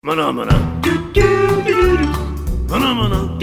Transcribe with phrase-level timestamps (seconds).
[0.00, 0.52] Maná, maná.
[2.70, 3.36] Maná, maná.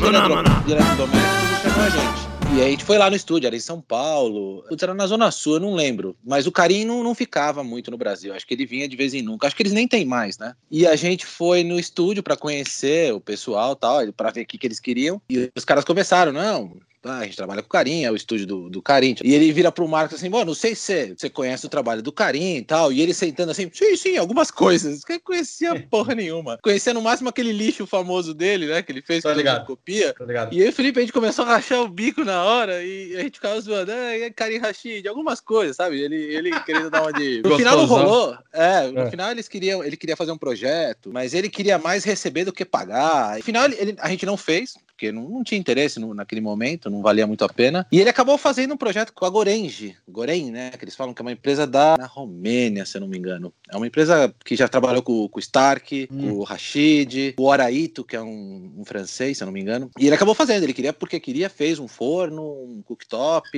[0.00, 0.64] Maná, maná.
[0.66, 2.56] Direto doméstico chamou a gente.
[2.56, 4.64] E aí a gente foi lá no estúdio, era em São Paulo.
[4.66, 6.16] Putz, era na Zona Sul, eu não lembro.
[6.24, 8.32] Mas o Carim não, não ficava muito no Brasil.
[8.32, 9.46] Acho que ele vinha de vez em nunca.
[9.46, 10.54] Acho que eles nem têm mais, né?
[10.70, 14.56] E a gente foi no estúdio para conhecer o pessoal tal, para ver o que,
[14.56, 15.20] que eles queriam.
[15.28, 18.46] E os caras começaram, não, ah, a gente trabalha com o Carim, é o estúdio
[18.46, 19.14] do, do Carim.
[19.22, 22.12] E ele vira pro Marcos assim, mano, não sei se você conhece o trabalho do
[22.12, 22.92] Carim e tal.
[22.92, 25.04] E ele sentando assim, sim, sim, algumas coisas.
[25.04, 26.58] Que conhecia porra nenhuma.
[26.62, 28.82] Conhecia no máximo aquele lixo famoso dele, né?
[28.82, 29.62] Que ele fez com ligado.
[29.62, 30.12] a copia.
[30.14, 30.54] Tá ligado?
[30.54, 33.20] E aí o Felipe, a gente começou a rachar o bico na hora e a
[33.22, 36.00] gente ficava zoando, é, Karim Rashid, algumas coisas, sabe?
[36.00, 37.42] Ele, ele querendo dar uma de.
[37.52, 38.36] No final não rolou.
[38.52, 39.10] É, no É.
[39.10, 42.64] final eles queriam, ele queria fazer um projeto, mas ele queria mais receber do que
[42.64, 43.36] pagar.
[43.38, 46.40] No final ele- ele- a gente não fez, porque não, não tinha interesse no- naquele
[46.40, 47.84] momento, não valia muito a pena.
[47.90, 50.70] E ele acabou fazendo um projeto com a Gorenje, Goren, né?
[50.70, 53.52] Que eles falam que é uma empresa da na Romênia, se eu não me engano.
[53.68, 56.20] É uma empresa que já trabalhou com, com o Stark, Hum.
[56.20, 59.90] com o Rashid, o Oraito, que é um, um francês, se eu não me engano.
[59.98, 63.48] E ele acabou fazendo, ele queria porque queria, fez um forno, um cooktop,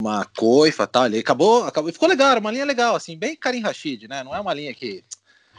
[0.00, 1.06] uma coifa e tal.
[1.06, 4.22] Ele acabou, acabou, ficou legal, uma linha legal, assim, bem Karim Rashid, né?
[4.24, 5.04] Não é uma linha que.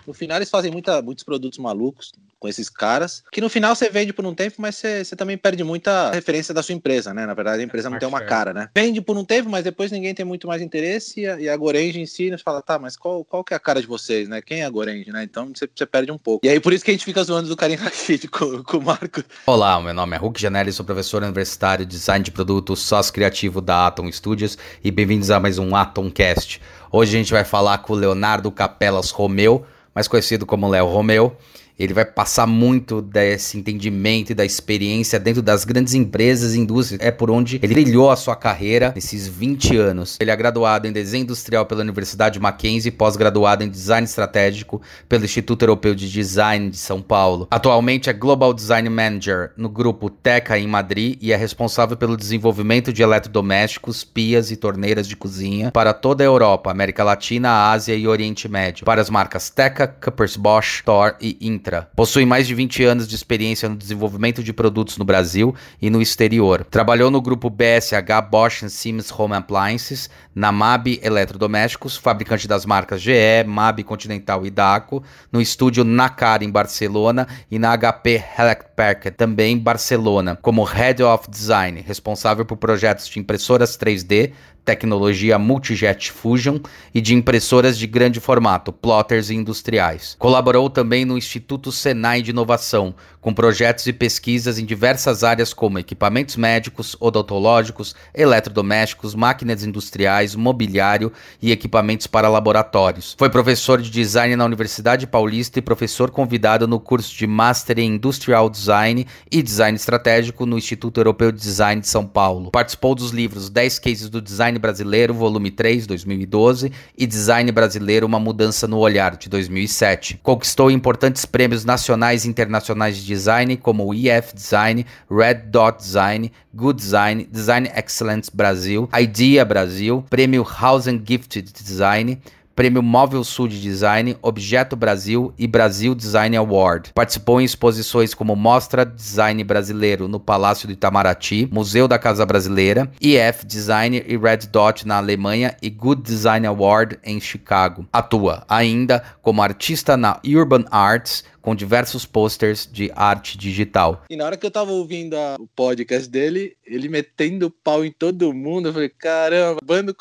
[0.06, 3.88] No final eles fazem muita, muitos produtos malucos com esses caras, que no final você
[3.88, 7.28] vende por um tempo, mas você, você também perde muita referência da sua empresa, né?
[7.28, 8.68] Na verdade, a empresa não tem uma cara, né?
[8.74, 11.56] Vende por um tempo, mas depois ninguém tem muito mais interesse e a, e a
[11.56, 14.28] Gorange em si nos fala, tá, mas qual, qual que é a cara de vocês,
[14.28, 14.42] né?
[14.42, 15.24] Quem é a Gorange, né?
[15.24, 16.44] Então você, você perde um pouco.
[16.44, 18.82] E aí por isso que a gente fica zoando do Karim Rashid com, com o
[18.82, 19.24] Marco.
[19.46, 23.62] Olá, meu nome é Hulk Janelli, sou professor universitário de design de produto, sócio criativo
[23.62, 26.60] da Atom Studios e bem-vindos a mais um Atomcast.
[26.92, 29.64] Hoje a gente vai falar com o Leonardo Capelas Romeu,
[29.94, 31.36] mais conhecido como Léo Romeu.
[31.78, 37.02] Ele vai passar muito desse entendimento e da experiência dentro das grandes empresas e indústrias.
[37.02, 40.18] É por onde ele trilhou a sua carreira nesses 20 anos.
[40.20, 45.64] Ele é graduado em desenho industrial pela Universidade Mackenzie, pós-graduado em design estratégico pelo Instituto
[45.64, 47.48] Europeu de Design de São Paulo.
[47.50, 52.94] Atualmente é Global Design Manager no grupo Teca em Madrid e é responsável pelo desenvolvimento
[52.94, 58.08] de eletrodomésticos, pias e torneiras de cozinha para toda a Europa, América Latina, Ásia e
[58.08, 61.71] Oriente Médio, para as marcas Teca, Cuppers Bosch, Thor e Intra.
[61.96, 66.02] Possui mais de 20 anos de experiência no desenvolvimento de produtos no Brasil e no
[66.02, 66.66] exterior.
[66.70, 73.44] Trabalhou no grupo BSH Bosch Siemens Home Appliances, na MAB Eletrodomésticos, fabricante das marcas GE,
[73.46, 79.60] MAB Continental e Daco, no estúdio Nacar em Barcelona e na HP Hewlett-Packard, também em
[79.60, 84.32] Barcelona, como Head of Design, responsável por projetos de impressoras 3D,
[84.64, 86.60] tecnologia Multijet Fusion
[86.94, 90.16] e de impressoras de grande formato, plotters e industriais.
[90.20, 95.78] Colaborou também no Instituto Senai de Inovação, com projetos e pesquisas em diversas áreas como
[95.78, 101.12] equipamentos médicos, odontológicos, eletrodomésticos, máquinas industriais, mobiliário
[101.42, 103.16] e equipamentos para laboratórios.
[103.18, 107.96] Foi professor de design na Universidade Paulista e professor convidado no curso de Master em
[107.96, 112.52] Industrial Design e Design Estratégico no Instituto Europeu de Design de São Paulo.
[112.52, 118.20] Participou dos livros 10 Cases do Design Brasileiro, volume 3, 2012, e Design Brasileiro, Uma
[118.20, 120.20] Mudança no Olhar, de 2007.
[120.24, 126.32] Conquistou importantes prêmios nacionais e internacionais de design, como o IF Design, Red Dot Design,
[126.54, 132.20] Good Design, Design Excellence Brasil, IDEA Brasil, Prêmio House and Gifted Design,
[132.62, 136.92] Prêmio Móvel Sul de Design, Objeto Brasil e Brasil Design Award.
[136.94, 142.92] Participou em exposições como Mostra Design Brasileiro no Palácio do Itamaraty, Museu da Casa Brasileira,
[143.02, 147.88] IF Design e Red Dot na Alemanha e Good Design Award em Chicago.
[147.92, 154.04] Atua ainda como artista na Urban Arts, com diversos posters de arte digital.
[154.08, 157.92] E na hora que eu tava ouvindo a- o podcast dele, ele metendo pau em
[157.92, 159.96] todo mundo, eu falei, caramba, bando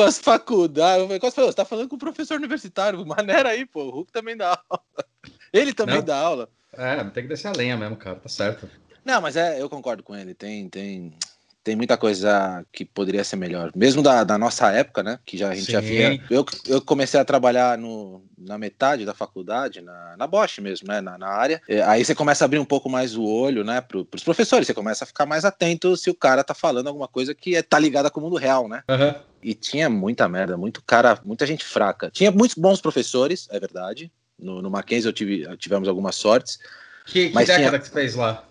[0.00, 1.06] com, as faculdades.
[1.06, 4.36] Falei, falou, você tá falando com o professor universitário, maneira aí, pô, o Hulk também
[4.36, 4.82] dá aula.
[5.52, 6.02] Ele também Não.
[6.04, 6.48] dá aula.
[6.72, 8.68] É, tem que descer a lenha mesmo, cara, tá certo.
[9.04, 10.34] Não, mas é, eu concordo com ele.
[10.34, 11.12] Tem, tem,
[11.64, 13.72] tem muita coisa que poderia ser melhor.
[13.74, 15.18] Mesmo da, da nossa época, né?
[15.24, 15.88] Que já, a gente já Sim.
[15.88, 16.24] via.
[16.30, 21.00] Eu, eu comecei a trabalhar no, na metade da faculdade, na, na Bosch mesmo, né?
[21.00, 21.60] Na, na área.
[21.68, 23.80] É, aí você começa a abrir um pouco mais o olho, né?
[23.80, 24.66] Pro, pros professores.
[24.66, 27.62] Você começa a ficar mais atento se o cara tá falando alguma coisa que é,
[27.62, 28.84] tá ligada com o mundo real, né?
[28.88, 29.16] Aham.
[29.42, 32.10] E tinha muita merda, muito cara, muita gente fraca.
[32.10, 34.12] Tinha muitos bons professores, é verdade.
[34.38, 36.58] No, no Mackenzie eu tive, tivemos algumas sortes.
[37.06, 38.44] Que, que Mas década tinha- que você fez lá?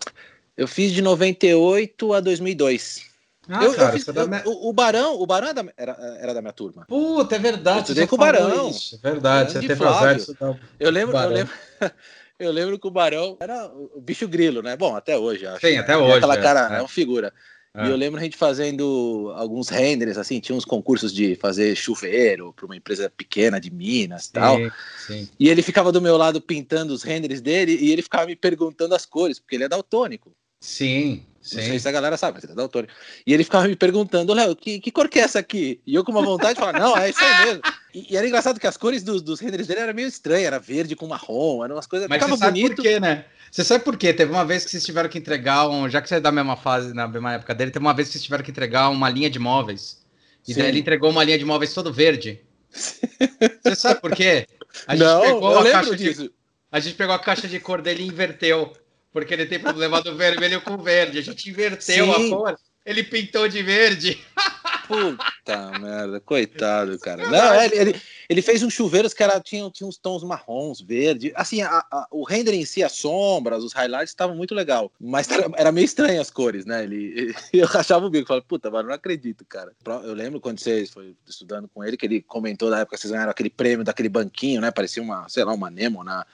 [0.56, 3.08] Eu fiz de 98 a 2002.
[3.48, 5.54] Ah, eu, eu cara, fiz- é da eu- minha- o, o Barão, o Barão é
[5.54, 6.84] da- era, era da minha turma.
[6.86, 7.78] Puta, é verdade.
[7.78, 8.68] Eu estudei com o Barão.
[8.70, 10.56] isso, é Verdade, você teve azar de estudar.
[10.78, 11.52] Eu lembro, eu lembro,
[12.38, 14.76] eu lembro que o Barão era o bicho grilo, né?
[14.76, 15.66] Bom, até hoje, acho.
[15.66, 16.78] Sim, até E hoje, Aquela é, cara é.
[16.78, 17.32] é uma figura.
[17.76, 22.52] E eu lembro a gente fazendo alguns renders, assim, tinha uns concursos de fazer chuveiro
[22.52, 24.56] para uma empresa pequena de Minas e tal.
[24.56, 24.70] Sim,
[25.06, 25.28] sim.
[25.38, 28.92] E ele ficava do meu lado pintando os renders dele e ele ficava me perguntando
[28.92, 30.32] as cores, porque ele é daltônico.
[30.60, 31.78] Sim, Não sei sim.
[31.78, 32.92] se a galera sabe, mas ele é daltônico.
[33.24, 35.80] E ele ficava me perguntando, Léo, que, que cor que é essa aqui?
[35.86, 37.62] E eu com uma vontade de falar, não, é isso aí mesmo.
[37.94, 40.58] E, e era engraçado que as cores dos, dos renders dele eram meio estranhas, era
[40.58, 42.08] verde com marrom, eram umas coisas.
[42.08, 42.76] Mas ficava você sabe bonito.
[42.76, 43.24] por quê, né?
[43.50, 44.12] Você sabe por quê?
[44.12, 45.88] Teve uma vez que vocês tiveram que entregar um.
[45.88, 48.12] Já que você é da mesma fase, na mesma época dele, teve uma vez que
[48.12, 50.00] vocês tiveram que entregar uma linha de móveis.
[50.46, 52.40] E daí ele entregou uma linha de móveis todo verde.
[52.70, 54.46] Você sabe por quê?
[54.86, 56.30] A gente não, pegou eu a lembro caixa de disso.
[56.70, 58.72] A gente pegou a caixa de cor dele e inverteu.
[59.12, 61.18] Porque ele tem problema do vermelho com verde.
[61.18, 62.32] A gente inverteu Sim.
[62.32, 62.58] a cor.
[62.86, 64.18] Ele pintou de verde.
[64.90, 67.28] Puta merda, coitado, cara.
[67.30, 70.80] Não, é, ele, ele, ele fez uns chuveiros que era, tinha, tinha uns tons marrons,
[70.80, 71.32] verde.
[71.36, 74.90] Assim, a- a- o render em si, as sombras, os highlights estavam muito legal.
[75.00, 76.82] Mas era, meio estranho as cores, né?
[76.82, 79.72] Ele, eu rachava o bico, falava, puta, mano, não acredito, cara.
[80.04, 83.12] Eu lembro quando vocês foi estudando com ele, que ele comentou na época que vocês
[83.12, 84.70] ganharam aquele prêmio daquele banquinho, né?
[84.70, 86.26] Parecia uma, sei lá, uma Nemo na.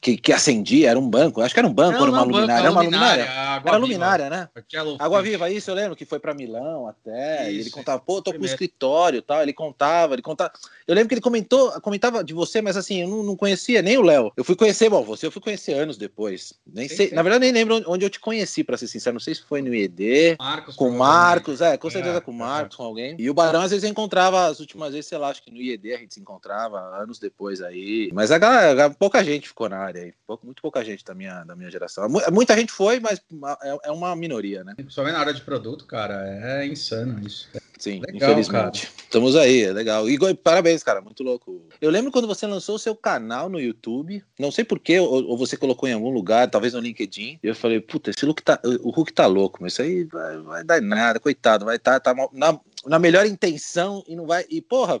[0.00, 1.42] Que, que acendia, era um banco.
[1.42, 2.62] Acho que era um banco, era uma banco, luminária.
[2.62, 3.24] Era uma luminária.
[3.30, 4.48] a Água Era luminária, né?
[4.54, 7.50] Aquela- Água Viva, isso eu lembro que foi pra Milão até.
[7.50, 9.42] e ele Isso, contava, pô, tô com o escritório e tal.
[9.42, 10.52] Ele contava, ele contava.
[10.86, 13.98] Eu lembro que ele comentou, comentava de você, mas assim, eu não, não conhecia nem
[13.98, 14.32] o Léo.
[14.36, 16.54] Eu fui conhecer, bom, você eu fui conhecer anos depois.
[16.66, 19.12] Nem sei, na verdade, nem lembro onde eu te conheci, pra ser sincero.
[19.12, 20.36] Não sei se foi no IED.
[20.38, 20.90] Marcos, Com.
[20.90, 22.38] Marcos, é, com certeza É, com o é.
[22.38, 23.16] Marcos, com alguém.
[23.18, 25.58] E o Barão, às vezes, eu encontrava, as últimas vezes, sei lá, acho que no
[25.60, 28.08] IED a gente se encontrava, anos depois aí.
[28.14, 30.14] Mas a galera, pouca gente ficou na área aí.
[30.26, 32.08] Pouco- muito pouca gente da minha, da minha geração.
[32.08, 33.20] Mu- Muita gente foi, mas
[33.62, 34.74] é, é uma minoria, né?
[34.76, 36.14] Principalmente na área de produto, cara.
[36.26, 37.48] É insano isso.
[37.78, 38.92] Sim, Legal, infelizmente.
[38.98, 40.08] Estamos aí, é legal.
[40.08, 41.66] E parabéns, cara, muito louco.
[41.80, 45.36] Eu lembro quando você lançou o seu canal no YouTube, não sei porquê, ou, ou
[45.38, 48.60] você colocou em algum lugar, talvez no LinkedIn, e eu falei, puta, esse Hulk tá,
[48.82, 52.14] o Hulk tá louco, mas isso aí vai, vai dar nada, coitado, vai estar tá,
[52.14, 54.44] mal- na, na melhor intenção e não vai.
[54.50, 55.00] E, porra,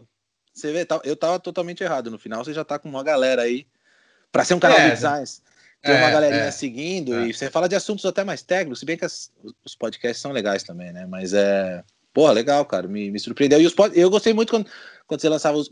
[0.54, 2.10] você vê, tá- eu tava totalmente errado.
[2.10, 3.66] No final, você já tá com uma galera aí.
[4.32, 5.42] Pra ser um canal É, de designs,
[5.82, 6.50] tem uma é, galerinha é.
[6.50, 7.28] seguindo, É.
[7.28, 9.30] e você fala de assuntos até mais técnicos, se bem que as-
[9.64, 11.06] os podcasts são legais também, né?
[11.06, 11.82] Mas é.
[12.12, 12.88] Porra, legal, cara.
[12.88, 13.60] Me, me surpreendeu.
[13.60, 13.96] E os pod...
[13.98, 14.66] eu gostei muito quando,
[15.06, 15.68] quando você lançava os.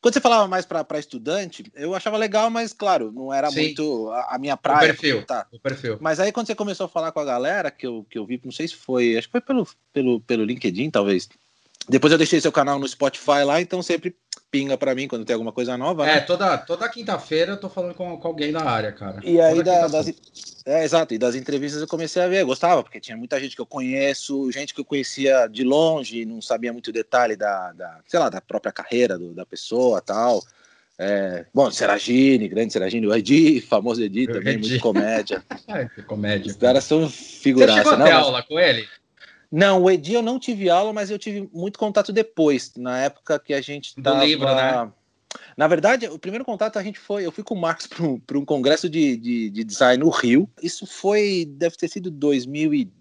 [0.00, 3.60] Quando você falava mais para estudante, eu achava legal, mas claro, não era Sim.
[3.62, 4.88] muito a, a minha O praia.
[4.88, 5.24] perfil.
[5.24, 5.46] Tá.
[5.52, 5.98] O perfil.
[6.00, 8.40] Mas aí quando você começou a falar com a galera, que eu, que eu vi,
[8.44, 11.28] não sei se foi, acho que foi pelo, pelo, pelo LinkedIn, talvez.
[11.88, 14.14] Depois eu deixei seu canal no Spotify lá, então sempre
[14.56, 16.20] pinga para mim quando tem alguma coisa nova, É, né?
[16.20, 19.20] toda, toda quinta-feira eu tô falando com, com alguém da área, cara.
[19.22, 20.08] E aí da- das,
[20.64, 23.54] é, exato, e das entrevistas eu comecei a ver, eu gostava, porque tinha muita gente
[23.54, 28.00] que eu conheço, gente que eu conhecia de longe, não sabia muito detalhe da, da
[28.06, 30.42] sei lá, da própria carreira do- da pessoa tal.
[30.98, 34.68] É, bom, Seragine, grande Seragine, o Edi, famoso Edi também, Edi.
[34.70, 35.42] muito comédia.
[35.94, 36.50] Que comédia.
[36.50, 37.76] Os caras são Você figuraça.
[37.80, 38.88] chegou a Não, ter aula com ele?
[39.50, 43.38] Não, o Edi eu não tive aula, mas eu tive muito contato depois, na época
[43.38, 44.24] que a gente Do tava...
[44.24, 44.90] livro, né?
[45.56, 48.20] Na verdade, o primeiro contato a gente foi, eu fui com o Marcos para um,
[48.34, 50.48] um congresso de, de, de design no Rio.
[50.62, 52.10] Isso foi, deve ter sido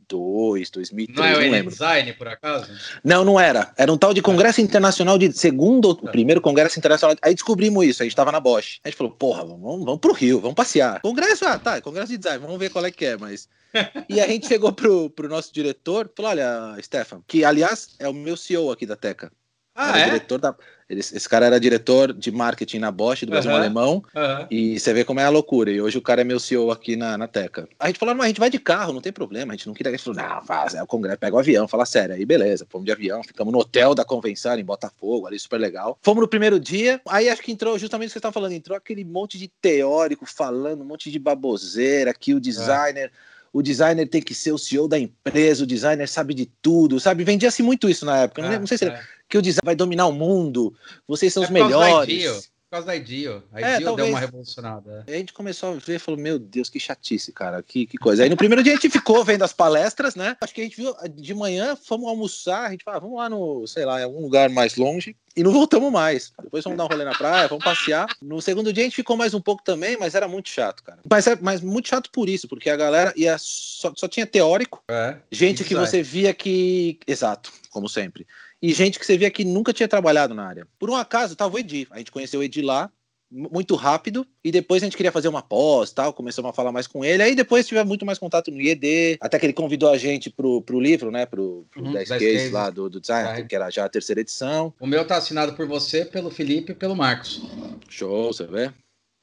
[0.07, 1.71] 2002, 2003, Não é o não lembro.
[1.71, 2.71] Design, por acaso?
[3.03, 3.73] Não, não era.
[3.77, 6.11] Era um tal de Congresso Internacional de segundo ou É.
[6.11, 7.15] primeiro Congresso Internacional.
[7.21, 8.79] Aí descobrimos isso, a gente tava na Bosch.
[8.83, 11.01] A gente falou, porra, vamos, vamos pro Rio, vamos passear.
[11.01, 13.47] Congresso, ah, tá, Congresso de Design, vamos ver qual é que é, mas.
[14.07, 18.13] e a gente chegou pro, pro nosso diretor, falou: olha, Stefan, que aliás é o
[18.13, 19.31] meu CEO aqui da Teca.
[19.75, 20.06] Ah, é?
[20.06, 20.56] diretor da.
[20.89, 23.60] esse cara era diretor de marketing na Bosch, do Brasil Aham.
[23.60, 24.04] Alemão.
[24.16, 24.48] Aham.
[24.50, 25.69] E você vê como é a loucura.
[25.69, 27.67] E hoje o cara é meu CEO aqui na, na Teca.
[27.77, 29.51] A gente falou, mas a gente vai de carro, não tem problema.
[29.51, 29.91] A gente não queria.
[29.91, 32.15] A gente falou, não, faz, é o congresso, pega o avião, fala sério.
[32.15, 36.00] Aí beleza, fomos de avião, ficamos no hotel da convenção em Botafogo, ali super legal.
[36.01, 38.77] Fomos no primeiro dia, aí acho que entrou justamente o que você estava falando, entrou
[38.77, 43.12] aquele monte de teórico falando, um monte de baboseira, que o designer.
[43.51, 47.24] O designer tem que ser o CEO da empresa, o designer sabe de tudo, sabe?
[47.24, 48.41] Vendia-se muito isso na época.
[48.41, 49.00] Não, lembro- não sei se é.
[49.29, 50.74] Que o design vai dominar o mundo,
[51.08, 52.51] vocês são É os melhores.
[52.67, 53.44] Por causa da IDEO.
[53.53, 54.10] A É, IDEO deu talvez.
[54.10, 55.03] uma revolucionada.
[55.08, 55.13] é.
[55.15, 58.24] A gente começou a ver e falou: Meu Deus, que chatice, cara, que, que coisa.
[58.24, 60.36] Aí no primeiro dia a gente ficou vendo as palestras, né?
[60.41, 63.29] Acho que a gente viu de manhã, fomos almoçar, a gente falou: ah, Vamos lá
[63.29, 65.15] no, sei lá, em algum lugar mais longe.
[65.38, 66.34] E não voltamos mais.
[66.41, 68.08] Depois vamos dar um rolê na praia, vamos passear.
[68.22, 71.00] No segundo dia a gente ficou mais um pouco também, mas era muito chato, cara.
[71.10, 74.82] Mas, é, mas muito chato por isso, porque a galera ia só, só tinha teórico,
[74.89, 75.17] É.
[75.32, 77.00] gente que você via que.
[77.08, 78.25] Exato, como sempre.
[78.65, 80.67] E gente que você via que nunca tinha trabalhado na área.
[80.79, 81.86] Por um acaso, tava o Edi.
[81.91, 82.89] A gente conheceu o Edi lá,
[83.29, 86.88] muito rápido, e depois a gente queria fazer uma pós tal, começamos a falar mais
[86.88, 89.98] com ele, aí depois tive muito mais contato no IED, até que ele convidou a
[89.98, 92.50] gente pro, pro livro, né, pro, pro Uhum, 10 10 Case Case.
[92.53, 94.74] lá do, do design, que era já a terceira edição.
[94.79, 97.41] O meu tá assinado por você, pelo Felipe e pelo Marcos.
[97.89, 98.72] Show, você vê?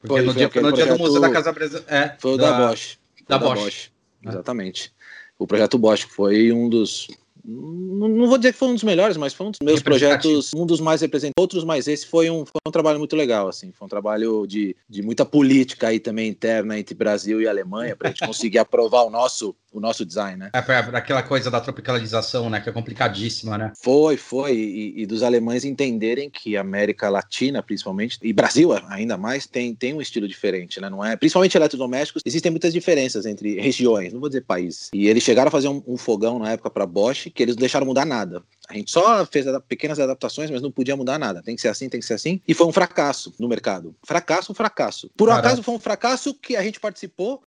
[0.00, 1.86] Porque Foi- no foi dia, no dia do Museu da Casa Brasileira.
[1.88, 2.98] É, Foi o da, Bosch.
[3.16, 3.90] Foi da o Bosch.
[4.24, 4.30] Ah.
[4.30, 4.92] Exatamente.
[5.38, 7.08] O projeto Bosch que foi um dos
[7.44, 10.64] não, vou dizer que foi um dos melhores, mas foi um dos meus projetos, um
[10.64, 11.32] dos mais representativos.
[11.38, 13.72] Outros, mas esse foi um, foi um trabalho muito legal, assim.
[13.72, 18.08] Foi um trabalho de, de muita política aí também interna entre Brasil e Alemanha, para
[18.08, 20.50] a gente conseguir aprovar o nosso, o nosso design, né?
[20.52, 22.60] É, para aquela coisa da tropicalização, né?
[22.60, 23.72] Que é complicadíssima, né?
[23.80, 24.54] Foi, foi.
[24.54, 29.94] E, e, dos alemães entenderem que América Latina, principalmente, e Brasil ainda mais, tem, tem
[29.94, 30.88] um estilo diferente, né?
[30.88, 31.16] Não é?
[31.16, 34.90] Principalmente eletrodomésticos, existem muitas diferenças entre regiões, não vou dizer países.
[34.94, 37.60] E eles chegaram a fazer um, um fogão na época para Bosch que eles não
[37.60, 38.42] deixaram mudar nada.
[38.68, 41.42] A gente só fez pequenas adaptações, mas não podia mudar nada.
[41.42, 42.40] Tem que ser assim, tem que ser assim.
[42.46, 43.94] E foi um fracasso no mercado.
[44.04, 45.10] Fracasso, fracasso.
[45.16, 47.42] Por um acaso foi um fracasso que a gente participou.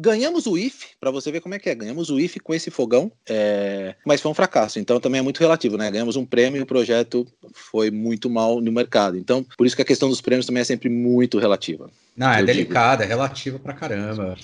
[0.00, 1.74] Ganhamos o IF, para você ver como é que é.
[1.74, 3.96] Ganhamos o IF com esse fogão, é...
[4.06, 4.78] mas foi um fracasso.
[4.78, 5.90] Então também é muito relativo, né?
[5.90, 9.18] Ganhamos um prêmio e o projeto foi muito mal no mercado.
[9.18, 11.90] Então, por isso que a questão dos prêmios também é sempre muito relativa.
[12.16, 14.36] Não, é delicada, é relativa pra caramba.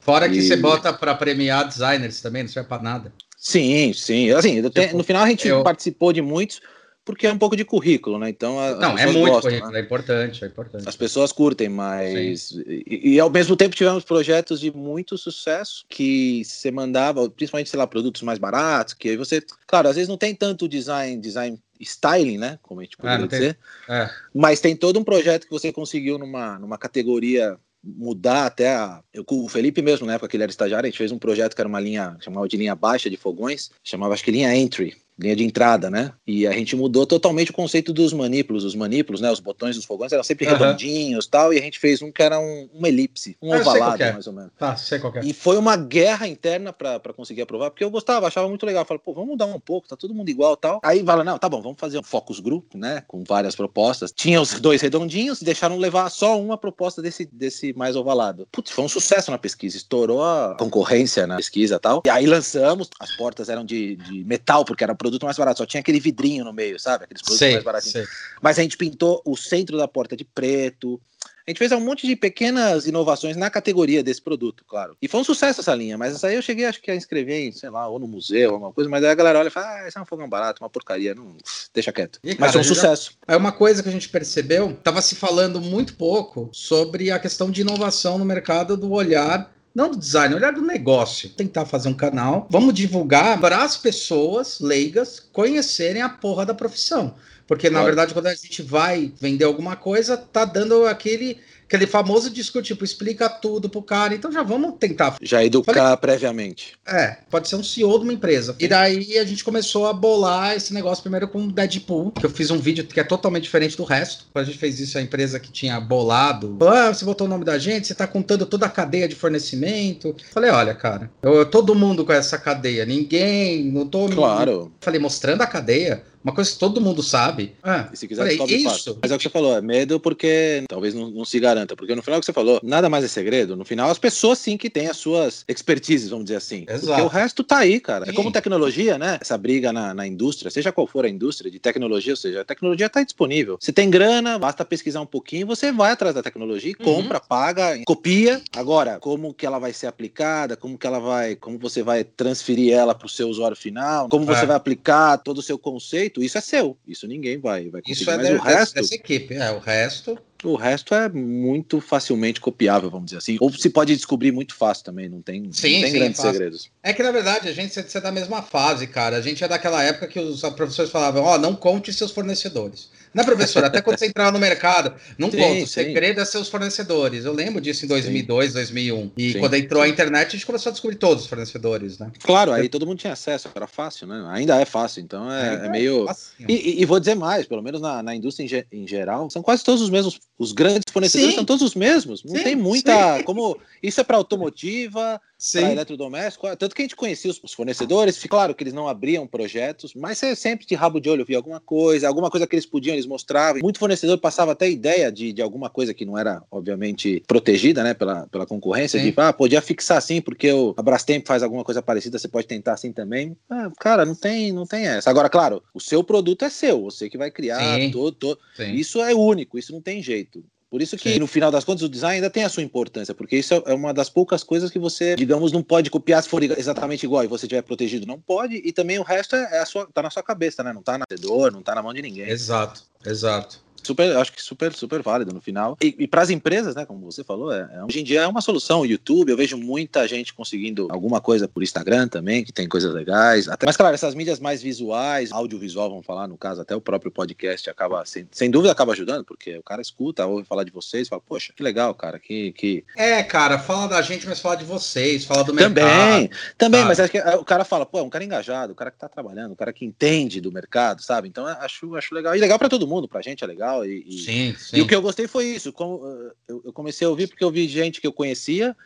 [0.00, 0.42] Fora que e...
[0.42, 3.12] você bota para premiar designers também, não serve para nada.
[3.46, 4.32] Sim, sim.
[4.32, 5.62] Assim, tipo, no final a gente eu...
[5.62, 6.60] participou de muitos
[7.04, 8.28] porque é um pouco de currículo, né?
[8.28, 9.78] Então não é muito gostam, currículo, né?
[9.78, 10.88] é importante, é importante.
[10.88, 16.44] As pessoas curtem, mas e, e, ao mesmo tempo tivemos projetos de muito sucesso que
[16.44, 20.18] você mandava, principalmente sei lá produtos mais baratos, que aí você, claro, às vezes não
[20.18, 22.58] tem tanto design, design styling, né?
[22.60, 24.10] Como a gente poderia ah, dizer, é.
[24.34, 29.02] mas tem todo um projeto que você conseguiu numa numa categoria mudar até a.
[29.12, 31.54] Eu, o Felipe mesmo, na época que ele era estagiário, a gente fez um projeto
[31.54, 34.96] que era uma linha, chamava de linha baixa de fogões, chamava acho que linha entry
[35.18, 36.12] linha de entrada, né?
[36.26, 38.64] E a gente mudou totalmente o conceito dos manípulos.
[38.64, 39.30] Os manípulos, né?
[39.30, 40.52] Os botões dos fogões eram sempre uhum.
[40.52, 44.02] redondinhos tal, e a gente fez um que era um, uma elipse, um ah, ovalado,
[44.02, 44.12] é.
[44.12, 44.50] mais ou menos.
[44.58, 45.20] Tá, sei qual é.
[45.24, 48.84] E foi uma guerra interna para conseguir aprovar, porque eu gostava, achava muito legal.
[48.84, 50.80] Falei, pô, vamos mudar um pouco, tá todo mundo igual tal.
[50.84, 53.02] Aí fala, não, tá bom, vamos fazer um focus group, né?
[53.06, 54.12] Com várias propostas.
[54.12, 58.46] Tinha os dois redondinhos e deixaram levar só uma proposta desse, desse mais ovalado.
[58.52, 62.02] Putz, foi um sucesso na pesquisa, estourou a concorrência na pesquisa tal.
[62.04, 65.66] E aí lançamos, as portas eram de, de metal, porque era produto mais barato, só
[65.66, 67.04] tinha aquele vidrinho no meio, sabe?
[67.04, 67.92] Aqueles produtos sei, mais baratinhos.
[67.92, 68.04] Sei.
[68.42, 71.00] Mas a gente pintou o centro da porta de preto.
[71.46, 74.96] A gente fez um monte de pequenas inovações na categoria desse produto, claro.
[75.00, 77.46] E foi um sucesso essa linha, mas essa aí eu cheguei, acho que a inscrever
[77.46, 79.68] em, sei lá, ou no museu, alguma coisa, mas aí a galera olha e fala,
[79.68, 81.36] ah, isso é um fogão barato, uma porcaria, não,
[81.72, 82.18] deixa quieto.
[82.24, 83.12] E, mas foi um sucesso.
[83.12, 83.34] Já...
[83.34, 87.48] É uma coisa que a gente percebeu, tava se falando muito pouco sobre a questão
[87.48, 91.28] de inovação no mercado do olhar não do design, olhar do negócio.
[91.28, 97.14] Tentar fazer um canal, vamos divulgar para as pessoas leigas conhecerem a porra da profissão.
[97.46, 102.30] Porque, na verdade, quando a gente vai vender alguma coisa, tá dando aquele aquele famoso
[102.30, 104.14] discurso, tipo, explica tudo pro cara.
[104.14, 105.16] Então já vamos tentar.
[105.20, 106.74] Já educar Falei, previamente.
[106.86, 108.56] É, pode ser um CEO de uma empresa.
[108.58, 112.30] E daí a gente começou a bolar esse negócio primeiro com o Deadpool, que eu
[112.30, 114.26] fiz um vídeo que é totalmente diferente do resto.
[114.34, 117.58] A gente fez isso, a empresa que tinha bolado, ah, você botou o nome da
[117.58, 120.14] gente, você tá contando toda a cadeia de fornecimento.
[120.32, 124.06] Falei, olha, cara, eu, todo mundo com essa cadeia, ninguém, não tô.
[124.08, 124.72] Claro.
[124.80, 127.54] Falei, mostrando a cadeia, uma coisa que todo mundo sabe.
[127.62, 128.68] Ah, e se quiser, falei, isso.
[128.68, 128.98] Fácil.
[129.00, 131.76] Mas é o que você falou, é medo porque talvez não, não, se garanta.
[131.76, 133.54] Porque no final é o que você falou, nada mais é segredo.
[133.54, 136.66] No final, as pessoas sim que têm as suas expertises, vamos dizer assim.
[136.68, 136.86] Exato.
[136.86, 138.06] Porque o resto tá aí, cara.
[138.06, 138.10] Sim.
[138.10, 139.18] É como tecnologia, né?
[139.20, 142.44] Essa briga na, na indústria, seja qual for a indústria de tecnologia, ou seja, a
[142.44, 143.56] tecnologia tá disponível.
[143.60, 146.84] Você tem grana, basta pesquisar um pouquinho, você vai atrás da tecnologia, uhum.
[146.84, 148.42] compra, paga, copia.
[148.56, 152.72] Agora, como que ela vai ser aplicada, como que ela vai, como você vai transferir
[152.72, 154.46] ela para o seu usuário final, como você é.
[154.46, 156.76] vai aplicar todo o seu conceito, isso é seu.
[156.86, 158.00] Isso ninguém vai, vai conseguir.
[158.02, 159.34] Isso é mas o resto, dessa equipe.
[159.34, 160.18] É, o resto.
[160.44, 163.36] O resto é muito facilmente copiável, vamos dizer assim.
[163.40, 166.70] Ou se pode descobrir muito fácil também, não tem, sim, não tem sim, grandes segredos.
[166.82, 169.16] É que, na verdade, a gente é da mesma fase, cara.
[169.16, 172.90] A gente é daquela época que os professores falavam, ó, oh, não conte seus fornecedores.
[173.16, 173.64] Né, professor?
[173.64, 175.64] Até quando você entrar no mercado, não sim, conta.
[175.64, 177.24] O segredo é seus fornecedores.
[177.24, 178.52] Eu lembro disso em 2002, sim.
[178.52, 179.12] 2001.
[179.16, 182.12] E sim, quando entrou a internet, a gente começou a descobrir todos os fornecedores, né?
[182.22, 184.22] Claro, aí todo mundo tinha acesso, era fácil, né?
[184.28, 186.06] Ainda é fácil, então é, é, é meio.
[186.46, 189.40] E, e, vou dizer mais, pelo menos na, na indústria em, ge em, geral, são
[189.40, 190.20] quase todos os mesmos.
[190.38, 192.22] Os grandes fornecedores são todos os mesmos.
[192.22, 193.22] Não tem muita.
[193.22, 195.18] Como isso é para automotiva,
[195.52, 196.56] para eletrodoméstico.
[196.56, 200.34] Tanto que a gente conhecia os fornecedores, claro que eles não abriam projetos, mas você
[200.34, 203.60] sempre de rabo de olho via alguma coisa, alguma coisa que eles podiam, eles mostravam.
[203.62, 207.94] Muito fornecedor passava até ideia de, de alguma coisa que não era, obviamente, protegida né,
[207.94, 209.10] pela, pela concorrência, Sim.
[209.10, 212.72] de ah, podia fixar assim, porque o Abrastemp faz alguma coisa parecida, você pode tentar
[212.72, 213.36] assim também.
[213.50, 215.10] Ah, cara, não tem, não tem essa.
[215.10, 217.90] Agora, claro, o seu produto é seu, você que vai criar Sim.
[217.90, 218.16] todo.
[218.16, 218.38] todo.
[218.58, 220.44] Isso é único, isso não tem jeito.
[220.70, 221.18] Por isso que, Sim.
[221.18, 223.94] no final das contas, o design ainda tem a sua importância, porque isso é uma
[223.94, 227.46] das poucas coisas que você, digamos, não pode copiar se for exatamente igual e você
[227.46, 228.06] tiver protegido.
[228.06, 230.72] Não pode, e também o resto é, é a sua, tá na sua cabeça, né?
[230.72, 232.28] Não tá na dor, não tá na mão de ninguém.
[232.28, 233.65] Exato, exato.
[233.86, 235.76] Super, acho que super, super válido no final.
[235.80, 238.26] E, e para as empresas, né, como você falou, é, é, hoje em dia é
[238.26, 238.80] uma solução.
[238.80, 242.92] O YouTube, eu vejo muita gente conseguindo alguma coisa por Instagram também, que tem coisas
[242.92, 243.48] legais.
[243.48, 247.12] Até, mas, claro, essas mídias mais visuais, audiovisual, vamos falar, no caso, até o próprio
[247.12, 251.08] podcast acaba, sem, sem dúvida, acaba ajudando, porque o cara escuta, ouve falar de vocês,
[251.08, 252.84] fala, poxa, que legal, cara, que, que...
[252.96, 255.74] É, cara, fala da gente, mas fala de vocês, fala do mercado.
[255.76, 258.90] Também, também, mas acho que o cara fala, pô, é um cara engajado, o cara
[258.90, 261.28] que tá trabalhando, o cara que entende do mercado, sabe?
[261.28, 262.34] Então, acho, acho legal.
[262.34, 263.75] E legal para todo mundo, pra gente é legal.
[263.84, 264.76] E, e, sim, sim.
[264.76, 265.72] e o que eu gostei foi isso.
[265.72, 266.00] Como,
[266.48, 268.76] eu comecei a ouvir porque eu vi gente que eu conhecia,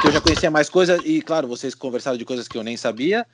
[0.00, 2.76] que eu já conhecia mais coisas, e claro, vocês conversaram de coisas que eu nem
[2.76, 3.26] sabia.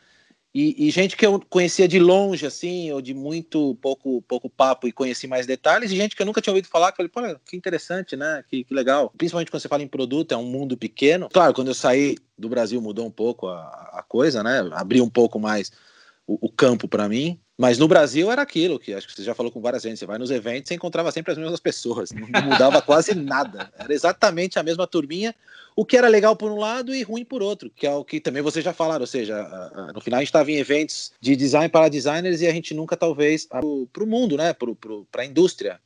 [0.55, 4.89] E, e, gente que eu conhecia de longe, assim, ou de muito pouco, pouco papo
[4.89, 7.41] e conheci mais detalhes, e gente que eu nunca tinha ouvido falar, que falei, pô,
[7.45, 8.43] que interessante, né?
[8.49, 9.13] Que, que, legal.
[9.17, 11.29] Principalmente quando você fala em produto, é um mundo pequeno.
[11.29, 13.61] Claro, quando eu saí do Brasil mudou um pouco a,
[13.93, 14.67] a coisa, né?
[14.73, 15.71] Abriu um pouco mais
[16.29, 17.41] o, o campo para mim.
[17.57, 19.99] Mas no Brasil era aquilo que acho que você já falou com várias vezes.
[19.99, 23.73] Você vai nos eventos, você encontrava sempre as mesmas pessoas, não mudava quase nada.
[23.77, 25.35] Era exatamente a mesma turminha,
[25.75, 28.21] o que era legal por um lado e ruim por outro, que é o que
[28.21, 29.01] também vocês já falaram.
[29.01, 29.43] Ou seja,
[29.93, 32.97] no final a gente estava em eventos de design para designers e a gente nunca,
[32.97, 34.53] talvez, para o mundo, né?
[34.53, 35.81] Para a indústria.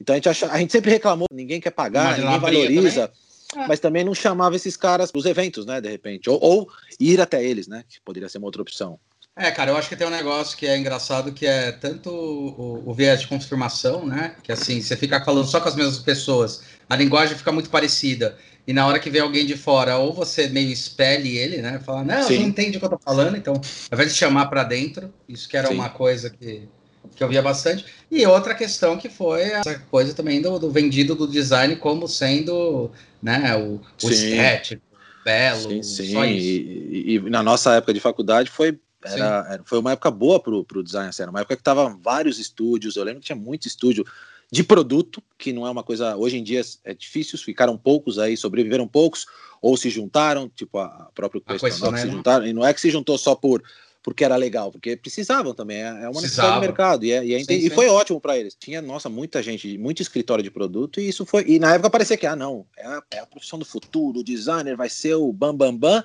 [0.00, 3.12] Então a gente, acha, a gente sempre reclamou, ninguém quer pagar, ninguém valoriza.
[3.48, 3.68] Também.
[3.68, 5.80] Mas também não chamava esses caras para os eventos, né?
[5.80, 6.28] De repente.
[6.28, 6.68] Ou, ou
[6.98, 7.84] ir até eles, né?
[7.88, 8.98] Que poderia ser uma outra opção.
[9.34, 12.90] É, cara, eu acho que tem um negócio que é engraçado, que é tanto o,
[12.90, 14.36] o, viés de confirmação, né?
[14.42, 18.36] Que assim, você fica falando só com as mesmas pessoas, a linguagem fica muito parecida.
[18.66, 21.80] E na hora que vem alguém de fora, ou você meio espelhe ele, né?
[21.84, 22.40] Fala, não, Sim.
[22.40, 25.48] não entende o que eu tô falando, então, ao invés de chamar para dentro, isso
[25.48, 25.74] que era Sim.
[25.74, 26.68] uma coisa que,
[27.16, 27.86] que eu via bastante.
[28.10, 32.90] E outra questão que foi essa coisa também do, do vendido do design como sendo
[33.22, 34.82] né, o, o estético,
[35.24, 36.22] belo, sim, sim.
[36.22, 40.40] E, e, e, na nossa época de faculdade foi era, era, foi uma época boa
[40.40, 43.36] pro, pro design, assim, era uma época que tava vários estúdios, eu lembro que tinha
[43.36, 44.04] muito estúdio
[44.50, 48.36] de produto, que não é uma coisa, hoje em dia é difícil, ficaram poucos aí,
[48.36, 49.26] sobreviveram poucos,
[49.62, 52.90] ou se juntaram, tipo a, a própria Questionox se juntaram, e não é que se
[52.90, 53.62] juntou só por
[54.02, 57.34] porque era legal, porque precisavam também, é, é uma necessidade do mercado, e, é, e,
[57.34, 58.56] é, sim, e foi ótimo para eles.
[58.58, 62.16] Tinha, nossa, muita gente, muito escritório de produto, e isso foi, e na época parecia
[62.16, 65.32] que, ah, não, é a, é a profissão do futuro, o designer vai ser o
[65.32, 66.02] bam, bam, bam,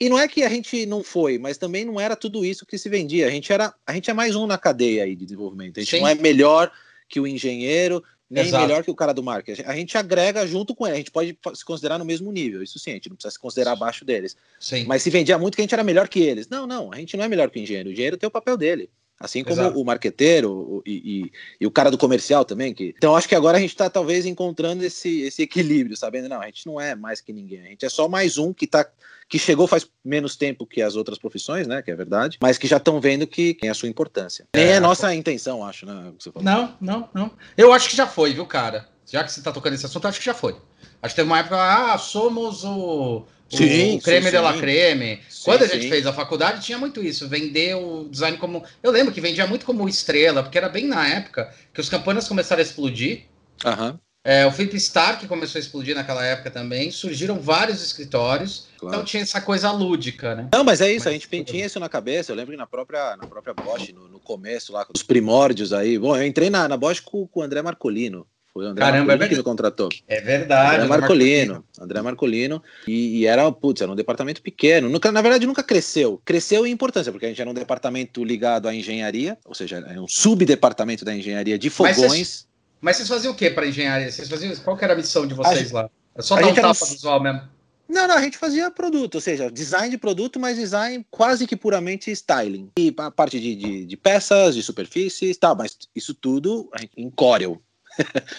[0.00, 2.78] e não é que a gente não foi, mas também não era tudo isso que
[2.78, 3.26] se vendia.
[3.26, 5.78] A gente era, a gente é mais um na cadeia aí de desenvolvimento.
[5.78, 6.00] A gente Sim.
[6.00, 6.70] não é melhor
[7.08, 8.62] que o engenheiro, nem Exato.
[8.62, 9.62] melhor que o cara do marketing.
[9.62, 10.94] A gente agrega junto com ele.
[10.94, 12.62] A gente pode se considerar no mesmo nível.
[12.62, 14.36] Isso sim, a gente não precisa se considerar abaixo deles.
[14.60, 14.84] Sim.
[14.84, 16.48] Mas se vendia muito que a gente era melhor que eles.
[16.48, 17.88] Não, não, a gente não é melhor que o engenheiro.
[17.88, 18.90] O engenheiro tem o papel dele.
[19.20, 19.80] Assim como Exato.
[19.80, 22.72] o marqueteiro e, e, e, o cara do comercial também.
[22.72, 22.94] Que...
[22.96, 26.28] Então acho que agora a gente está talvez encontrando esse, esse equilíbrio, sabendo?
[26.28, 27.60] Não, a gente não é mais que ninguém.
[27.60, 28.88] A gente é só mais um que está
[29.28, 31.82] que chegou faz menos tempo que as outras profissões, né?
[31.82, 34.46] Que é verdade, mas que já estão vendo que tem a sua importância.
[34.54, 36.12] Nem é, é nossa intenção, acho, né?
[36.40, 37.30] Não, não, não.
[37.56, 38.88] Eu acho que já foi, viu, cara?
[39.04, 40.56] Já que você está tocando esse assunto, acho que já foi.
[41.02, 43.26] Acho que teve uma época, ah, somos o.
[43.48, 45.20] Sim, o creme sim, de la creme.
[45.28, 45.88] Sim, Quando a gente sim.
[45.88, 47.28] fez a faculdade, tinha muito isso.
[47.28, 48.62] Vender o design como.
[48.82, 52.28] Eu lembro que vendia muito como estrela, porque era bem na época que os campanhas
[52.28, 53.22] começaram a explodir.
[53.64, 53.98] Uhum.
[54.24, 58.96] É, o Flip Star, que começou a explodir naquela época também, surgiram vários escritórios, claro.
[58.96, 60.48] então tinha essa coisa lúdica, né?
[60.52, 62.32] Não, mas é isso, mas, a gente tinha isso na cabeça.
[62.32, 65.98] Eu lembro que na própria, na própria Bosch, no, no começo lá, os primórdios aí.
[65.98, 68.26] Bom, eu entrei na, na Bosch com, com o André Marcolino.
[68.58, 69.88] Foi o André Caramba, Marcolino é que me contratou.
[70.08, 70.74] É verdade.
[70.74, 71.52] André Marcolino.
[71.52, 71.64] Marcolino.
[71.80, 72.62] André Marcolino.
[72.88, 74.88] E, e, era, putz, era um departamento pequeno.
[74.88, 76.20] Nunca, na verdade, nunca cresceu.
[76.24, 80.00] Cresceu em importância, porque a gente era um departamento ligado à engenharia, ou seja, é
[80.00, 82.48] um subdepartamento da engenharia de fogões.
[82.80, 84.10] Mas vocês faziam o que para engenharia?
[84.10, 85.88] Vocês faziam qual era a missão de vocês lá?
[86.16, 86.90] É só dar um tapa era...
[86.90, 87.42] visual mesmo.
[87.88, 91.56] Não, não, a gente fazia produto, ou seja, design de produto, mas design quase que
[91.56, 92.70] puramente styling.
[92.78, 97.62] E a parte de, de, de peças, de superfícies tal, mas isso tudo em Corel.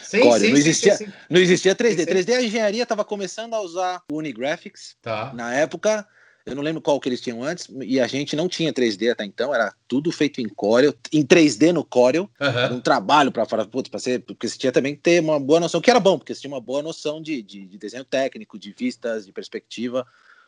[0.01, 0.39] Sim, Corel.
[0.39, 2.05] Sim, não, existia, sim, não existia 3D.
[2.05, 5.31] 3D a engenharia estava começando a usar Unigraphics tá.
[5.33, 6.07] na época.
[6.45, 9.23] Eu não lembro qual que eles tinham antes, e a gente não tinha 3D até
[9.23, 12.77] então, era tudo feito em Corel, em 3D no Corel, uhum.
[12.77, 15.59] um trabalho para falar, putz, para ser, porque você tinha também que ter uma boa
[15.59, 18.57] noção, que era bom, porque você tinha uma boa noção de, de, de desenho técnico,
[18.57, 20.07] de vistas, de perspectiva,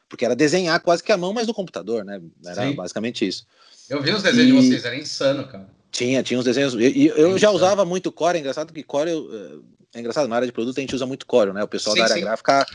[0.09, 2.19] porque era desenhar quase que a mão, mas no computador, né?
[2.43, 2.73] Era Sim.
[2.73, 3.45] basicamente isso.
[3.89, 4.61] Eu vi os desenhos e...
[4.61, 5.69] de vocês, era insano, cara.
[5.91, 6.73] Tinha, tinha uns desenhos.
[6.73, 9.11] E eu, eu já usava muito Core, é engraçado que Core.
[9.93, 11.63] É engraçado, na área de produto a gente usa muito Core, né?
[11.63, 12.21] O pessoal sim, da área sim.
[12.21, 12.65] gráfica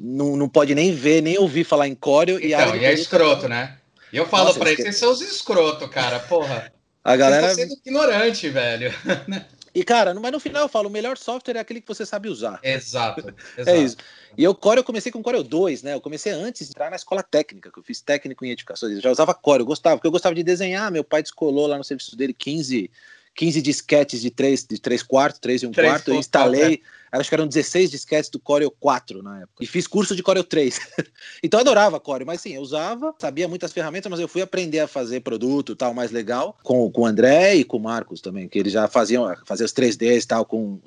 [0.00, 2.38] não, não pode nem ver, nem ouvir falar em Corel.
[2.38, 3.76] Então, e, e é escroto, né?
[4.12, 6.72] E eu falo Nossa, pra eles, vocês são os escrotos, cara, porra.
[7.02, 7.48] A galera.
[7.48, 8.94] Vocês sendo ignorante, velho.
[9.74, 12.28] E, cara, mas no final eu falo, o melhor software é aquele que você sabe
[12.28, 12.60] usar.
[12.62, 13.20] Exato.
[13.58, 13.70] exato.
[13.70, 13.96] É isso.
[14.38, 15.94] E eu, Core, eu comecei com Core 2, né?
[15.94, 18.94] Eu comecei antes de entrar na escola técnica, que eu fiz técnico em edificações.
[18.94, 20.92] Eu já usava Core, eu gostava, porque eu gostava de desenhar.
[20.92, 22.90] Meu pai descolou lá no serviço dele 15
[23.34, 27.18] 15 disquetes de 3, de 3 quartos, 3 e 1 3 quarto, eu instalei, é.
[27.18, 30.44] acho que eram 16 disquetes do Corel 4 na época, e fiz curso de Corel
[30.44, 30.80] 3.
[31.42, 34.80] então eu adorava Corel, mas sim, eu usava, sabia muitas ferramentas, mas eu fui aprender
[34.80, 38.48] a fazer produto tal, mais legal, com, com o André e com o Marcos também,
[38.48, 40.80] que eles já faziam, faziam os 3Ds e tal, com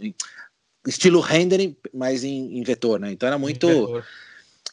[0.86, 3.12] estilo rendering, mas em, em vetor, né?
[3.12, 4.02] Então era muito...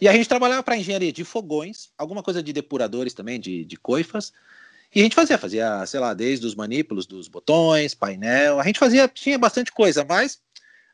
[0.01, 3.77] E a gente trabalhava para engenharia de fogões, alguma coisa de depuradores também, de, de
[3.77, 4.33] coifas,
[4.95, 8.79] e a gente fazia, fazia, sei lá, desde os manípulos dos botões, painel, a gente
[8.79, 10.41] fazia, tinha bastante coisa, mas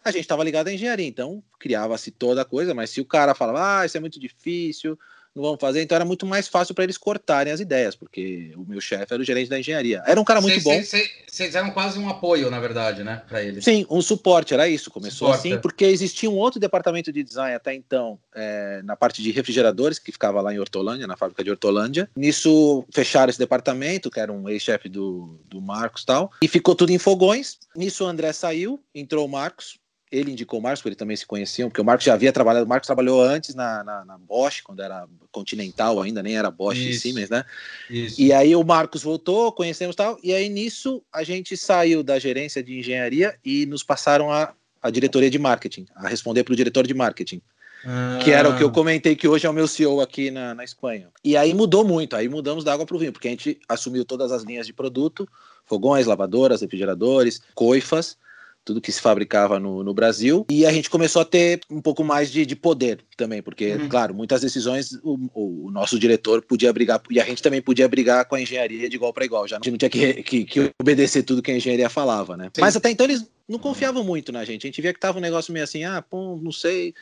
[0.02, 3.34] a gente estava ligado à engenharia, então criava-se toda a coisa, mas se o cara
[3.34, 4.98] falava, ah, isso é muito difícil,
[5.34, 5.82] não vamos fazer.
[5.82, 9.22] Então era muito mais fácil para eles cortarem as ideias, porque o meu chefe era
[9.22, 10.02] o gerente da engenharia.
[10.06, 10.80] Era um cara muito bom.
[10.82, 13.64] Vocês eram quase um apoio, na verdade, né, para eles.
[13.64, 14.90] Sim, um suporte, era isso.
[14.90, 15.48] Começou suporte.
[15.48, 19.98] assim, porque existia um outro departamento de design até então, é, na parte de refrigeradores,
[19.98, 22.10] que ficava lá em Hortolândia, na fábrica de Hortolândia.
[22.16, 26.74] Nisso fecharam esse departamento, que era um ex-chefe do, do Marcos e tal, e ficou
[26.74, 27.58] tudo em fogões.
[27.74, 29.79] Nisso o André saiu, entrou o Marcos,
[30.10, 32.66] ele indicou o Marcos, porque eles também se conheciam, porque o Marcos já havia trabalhado,
[32.66, 36.78] o Marcos trabalhou antes na, na, na Bosch, quando era Continental ainda, nem era Bosch
[36.78, 36.90] Isso.
[36.90, 37.44] e Siemens, né?
[37.88, 38.20] Isso.
[38.20, 42.62] E aí o Marcos voltou, conhecemos tal, e aí nisso a gente saiu da gerência
[42.62, 46.86] de engenharia e nos passaram a, a diretoria de marketing, a responder para o diretor
[46.86, 47.40] de marketing.
[47.84, 48.18] Ah.
[48.22, 50.64] Que era o que eu comentei que hoje é o meu CEO aqui na, na
[50.64, 51.08] Espanha.
[51.24, 54.04] E aí mudou muito, aí mudamos da água para o vinho, porque a gente assumiu
[54.04, 55.26] todas as linhas de produto,
[55.64, 58.18] fogões, lavadoras, refrigeradores, coifas,
[58.64, 60.46] tudo que se fabricava no, no, Brasil.
[60.50, 63.88] E a gente começou a ter um pouco mais de, de poder também, porque, uhum.
[63.88, 68.24] claro, muitas decisões o, o, nosso diretor podia brigar, e a gente também podia brigar
[68.26, 69.46] com a engenharia de igual para igual.
[69.48, 72.50] Já a gente não tinha que, que, que, obedecer tudo que a engenharia falava, né?
[72.54, 72.60] Sim.
[72.60, 74.66] Mas até então eles não confiavam muito na gente.
[74.66, 76.94] A gente via que tava um negócio meio assim, ah, pô, não sei.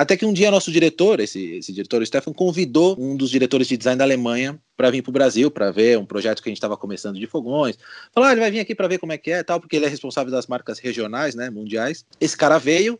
[0.00, 3.68] Até que um dia nosso diretor, esse, esse diretor, o Stefan, convidou um dos diretores
[3.68, 6.50] de design da Alemanha para vir para o Brasil, para ver um projeto que a
[6.50, 7.76] gente estava começando de fogões.
[8.10, 9.84] Falou, ah, ele vai vir aqui para ver como é que é tal, porque ele
[9.84, 12.06] é responsável das marcas regionais, né, mundiais.
[12.18, 12.98] Esse cara veio,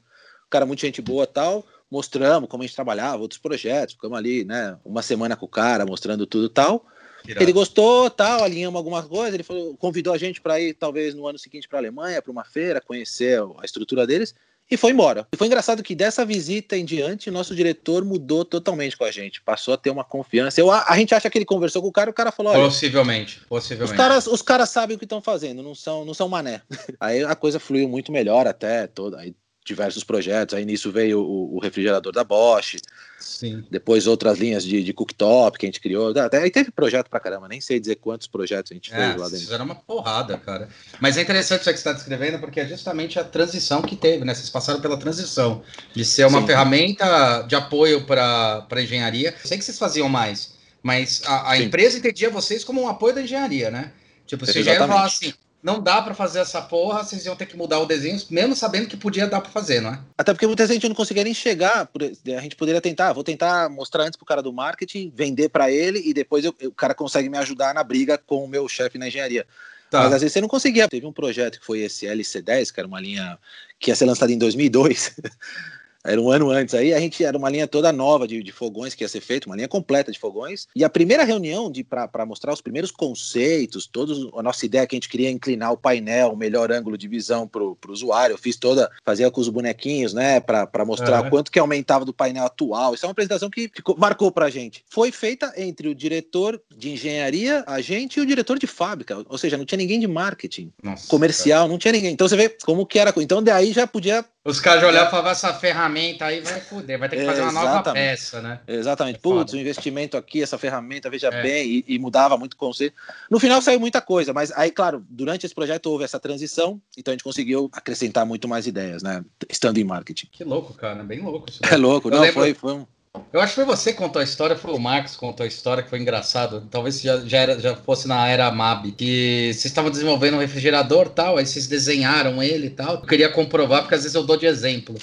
[0.51, 4.77] cara muito gente boa tal, mostramos como a gente trabalhava, outros projetos, ficamos ali, né,
[4.85, 6.85] uma semana com o cara, mostrando tudo tal.
[7.25, 7.43] Irado.
[7.43, 11.27] Ele gostou, tal, alinhamos alguma coisa, ele falou, convidou a gente para ir, talvez, no
[11.27, 14.35] ano seguinte para a Alemanha, para uma feira, conhecer a estrutura deles
[14.71, 15.27] e foi embora.
[15.33, 19.11] E foi engraçado que dessa visita em diante, o nosso diretor mudou totalmente com a
[19.11, 20.61] gente, passou a ter uma confiança.
[20.61, 23.41] Eu, a, a gente acha que ele conversou com o cara, o cara falou: possivelmente,
[23.49, 23.93] possivelmente.
[23.93, 26.63] Os caras, os caras sabem o que estão fazendo, não são, não são mané.
[27.01, 29.19] Aí a coisa fluiu muito melhor até toda.
[29.19, 30.55] Aí diversos projetos.
[30.55, 32.77] Aí nisso veio o, o refrigerador da Bosch.
[33.19, 33.65] Sim.
[33.71, 36.17] Depois outras linhas de, de cooktop que a gente criou.
[36.19, 39.17] Até, aí teve projeto pra caramba, nem sei dizer quantos projetos a gente é, fez
[39.17, 39.55] lá dentro.
[39.55, 40.69] Era uma porrada, cara.
[40.99, 44.25] Mas é interessante isso que você está descrevendo, porque é justamente a transição que teve,
[44.25, 44.35] né?
[44.35, 45.63] Vocês passaram pela transição
[45.95, 46.47] de ser uma Sim.
[46.47, 49.35] ferramenta de apoio para engenharia.
[49.45, 53.23] sei que vocês faziam mais, mas a, a empresa entendia vocês como um apoio da
[53.23, 53.93] engenharia, né?
[54.27, 57.47] Tipo, se a engenharia falar assim, não dá para fazer essa porra, vocês iam ter
[57.47, 60.01] que mudar o desenho, mesmo sabendo que podia dar para fazer, não é?
[60.17, 61.89] Até porque muita gente não conseguia nem chegar,
[62.37, 66.03] a gente poderia tentar, vou tentar mostrar antes pro cara do marketing, vender para ele
[66.05, 69.09] e depois eu, o cara consegue me ajudar na briga com o meu chefe na
[69.09, 69.47] engenharia.
[69.91, 70.05] Tá.
[70.05, 70.89] Mas às vezes você não conseguia.
[70.89, 73.37] Teve um projeto que foi esse LC10, que era uma linha
[73.79, 75.17] que ia ser lançada em 2002.
[76.05, 78.95] Era um ano antes aí, a gente era uma linha toda nova de, de fogões
[78.95, 80.67] que ia ser feita, uma linha completa de fogões.
[80.75, 84.99] E a primeira reunião para mostrar os primeiros conceitos, todos a nossa ideia que a
[84.99, 88.35] gente queria inclinar o painel, o melhor ângulo de visão para o usuário.
[88.35, 92.47] Eu fiz toda, fazia com os bonequinhos, né, para mostrar quanto que aumentava do painel
[92.47, 92.95] atual.
[92.95, 94.85] Isso é uma apresentação que ficou, marcou para a gente.
[94.89, 99.25] Foi feita entre o diretor de engenharia, a gente e o diretor de fábrica.
[99.29, 101.69] Ou seja, não tinha ninguém de marketing, nossa, comercial, cara.
[101.69, 102.13] não tinha ninguém.
[102.13, 103.13] Então você vê como que era.
[103.17, 105.90] Então daí já podia os caras olharam e falavam, essa ferramenta
[106.21, 108.61] aí vai foder, vai ter que fazer uma nova peça, né?
[108.67, 109.17] Exatamente.
[109.17, 111.43] É Putz, o investimento aqui, essa ferramenta, veja é.
[111.43, 112.95] bem, e, e, mudava muito o conceito.
[113.31, 117.13] No final saiu muita coisa, mas aí, claro, durante esse projeto houve essa transição, então
[117.13, 119.25] a gente conseguiu acrescentar muito mais ideias, né?
[119.49, 120.29] Estando em marketing.
[120.31, 121.61] Que louco, cara, bem louco isso.
[121.71, 122.35] É louco, Eu não, lembro...
[122.35, 122.87] foi, foi um...
[123.33, 125.47] Eu acho que foi você que contou a história, foi o Marcos que contou a
[125.47, 126.67] história, que foi engraçado.
[126.71, 131.09] Talvez já, já, era, já fosse na era MAB, que vocês estavam desenvolvendo um refrigerador
[131.09, 132.95] tal, aí vocês desenharam ele e tal.
[132.95, 134.97] Eu queria comprovar, porque às vezes eu dou de exemplo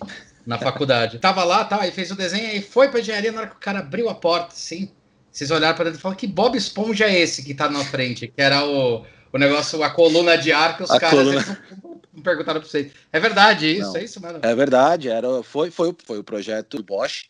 [0.48, 1.20] na faculdade.
[1.22, 3.60] Tava lá, tal, aí fez o desenho e foi pra engenharia, na hora que o
[3.60, 4.90] cara abriu a porta, assim,
[5.30, 8.28] vocês olharam para dentro e falaram, que Bob Esponja é esse que tá na frente?
[8.28, 11.64] Que era o, o negócio, a coluna de ar que os a caras coluna...
[12.24, 12.92] perguntaram pra vocês.
[13.14, 14.40] É verdade isso, Não, é isso, mano?
[14.42, 17.26] É verdade, era, foi, foi, foi o projeto Bosch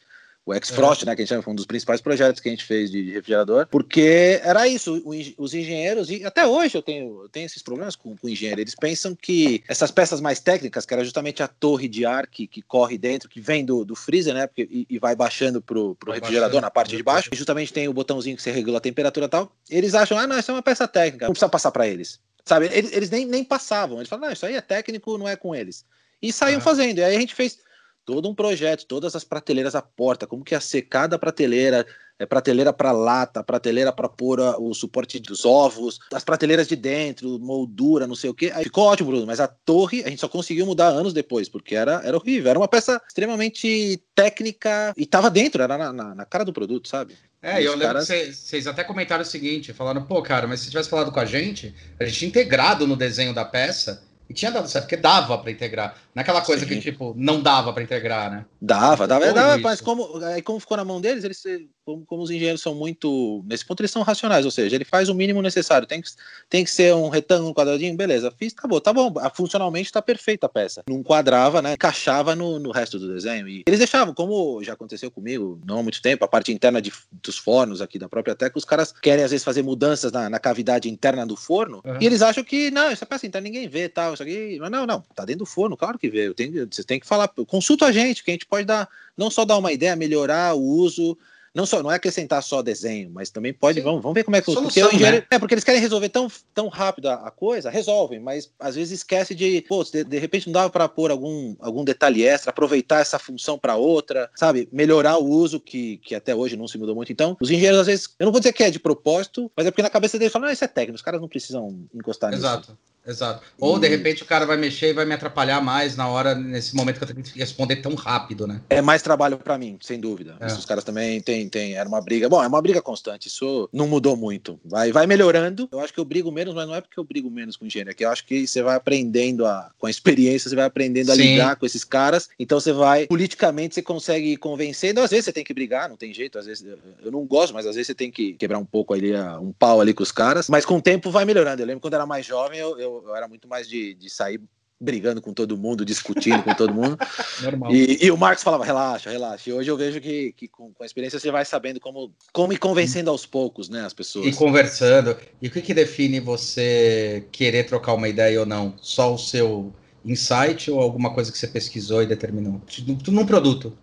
[0.48, 1.06] o X-Frost, é.
[1.06, 3.12] né, que a gente chama, foi um dos principais projetos que a gente fez de,
[3.12, 7.62] refrigerador, porque era isso, o, os engenheiros, e até hoje eu tenho, eu tenho esses
[7.62, 11.50] problemas com, com engenheiro, eles pensam que essas peças mais técnicas, que era justamente a
[11.50, 14.88] torre de ar que, que corre dentro, que vem do, do freezer, né, porque, e,
[14.90, 17.94] e vai baixando pro, pro refrigerador baixando, na parte de baixo, e justamente tem o
[17.94, 20.64] botãozinho que você regula a temperatura e tal, eles acham, ah, não, isso é uma
[20.64, 22.22] peça técnica, não precisa passar para eles.
[22.46, 23.98] Sabe, eles, eles nem, nem passavam.
[23.98, 25.84] Eles falavam, não, isso aí é técnico, não é com eles.
[26.22, 27.00] E saíam fazendo.
[27.00, 27.60] E aí a gente fez
[28.08, 31.86] todo um projeto, todas as prateleiras à porta, como que ia ser cada prateleira,
[32.18, 36.78] é, prateleira para lata, prateleira para pôr a, o suporte dos ovos, as prateleiras de
[36.78, 38.50] dentro, moldura, não sei o que.
[38.64, 42.02] Ficou ótimo, Bruno, mas a torre a gente só conseguiu mudar anos depois, porque era,
[42.06, 42.50] era horrível.
[42.50, 46.88] Era uma peça extremamente técnica e tava dentro, era na, na, na cara do produto,
[46.88, 47.14] sabe?
[47.42, 48.08] É, e eu lembro caras...
[48.08, 51.26] que vocês até comentaram o seguinte, falaram, pô, cara, mas se tivesse falado com a
[51.26, 55.52] gente, a gente integrado no desenho da peça, e tinha dado certo, porque dava para
[55.52, 55.96] integrar.
[56.14, 56.68] Naquela é coisa Sim.
[56.68, 58.46] que, tipo, não dava para integrar, né?
[58.62, 61.42] Dava, dava, dava mas como, aí como ficou na mão deles, eles,
[61.88, 63.42] como, como, os engenheiros são muito.
[63.48, 65.88] Nesse ponto, eles são racionais, ou seja, ele faz o mínimo necessário.
[65.88, 66.10] Tem que,
[66.50, 69.14] tem que ser um retângulo, um quadradinho, beleza, fiz, tá bom, tá bom.
[69.34, 70.84] Funcionalmente tá perfeita a peça.
[70.90, 71.76] Não quadrava, né?
[71.76, 73.48] Encaixava no, no resto do desenho.
[73.48, 76.92] E eles deixavam, como já aconteceu comigo, não há muito tempo, a parte interna de,
[77.24, 80.40] dos fornos aqui da própria Teca, os caras querem às vezes fazer mudanças na, na
[80.40, 81.98] cavidade interna do forno, uhum.
[82.02, 84.58] e eles acham que, não, essa peça interna ninguém vê, tal, isso aqui.
[84.60, 86.34] Mas não, não, tá dentro do forno, claro que vê.
[86.34, 89.46] Tenho, vocês têm que falar, consulta a gente, que a gente pode dar, não só
[89.46, 91.18] dar uma ideia, melhorar o uso
[91.54, 94.42] não só não é acrescentar só desenho, mas também pode, vamos, vamos ver como é
[94.42, 95.28] que Solução, porque engenheiro, né?
[95.30, 99.00] é porque eles querem resolver tão, tão rápido a, a, coisa, resolvem, mas às vezes
[99.00, 103.00] esquece de, pô, de, de repente não dava para pôr algum, algum detalhe extra, aproveitar
[103.00, 104.68] essa função para outra, sabe?
[104.72, 107.12] Melhorar o uso que, que até hoje não se mudou muito.
[107.12, 109.72] Então, os engenheiros às vezes, eu não vou dizer que é de propósito, mas é
[109.72, 112.60] porque na cabeça deles falam, não, isso é técnico, os caras não precisam encostar Exato.
[112.60, 112.72] nisso.
[112.72, 112.88] Exato.
[113.08, 113.42] Exato.
[113.58, 116.76] Ou de repente o cara vai mexer e vai me atrapalhar mais na hora, nesse
[116.76, 118.62] momento que eu tenho que responder tão rápido, né?
[118.70, 120.36] É mais trabalho para mim, sem dúvida.
[120.42, 120.48] É.
[120.48, 122.28] Os caras também têm, tem, era uma briga.
[122.28, 124.60] Bom, é uma briga constante, isso não mudou muito.
[124.66, 125.70] Vai, vai melhorando.
[125.72, 127.92] Eu acho que eu brigo menos, mas não é porque eu brigo menos com engenheiro,
[127.92, 131.12] é que eu acho que você vai aprendendo a, com a experiência, você vai aprendendo
[131.12, 131.22] a Sim.
[131.22, 132.30] lidar com esses caras.
[132.38, 134.92] Então você vai, politicamente, você consegue convencer.
[134.92, 136.38] Então, às vezes você tem que brigar, não tem jeito.
[136.38, 136.66] Às vezes
[137.04, 139.80] eu não gosto, mas às vezes você tem que quebrar um pouco ali, um pau
[139.80, 140.50] ali com os caras.
[140.50, 141.62] Mas com o tempo vai melhorando.
[141.62, 143.94] Eu lembro quando eu era mais jovem, eu, eu, eu era muito mais de de,
[143.94, 144.42] de sair
[144.80, 146.98] brigando com todo mundo, discutindo com todo mundo.
[147.42, 147.74] Normal.
[147.74, 149.50] E, e, o Marcos falava, relaxa, relaxa.
[149.50, 152.54] E hoje eu vejo que, que com, com, a experiência você vai sabendo como, como
[152.54, 154.28] ir convencendo aos poucos, né, as pessoas.
[154.28, 155.18] E conversando.
[155.42, 158.76] E o que, que define você querer trocar uma ideia ou não?
[158.80, 159.74] Só o seu
[160.06, 162.62] insight ou alguma coisa que você pesquisou e determinou?
[163.08, 163.76] Num produto.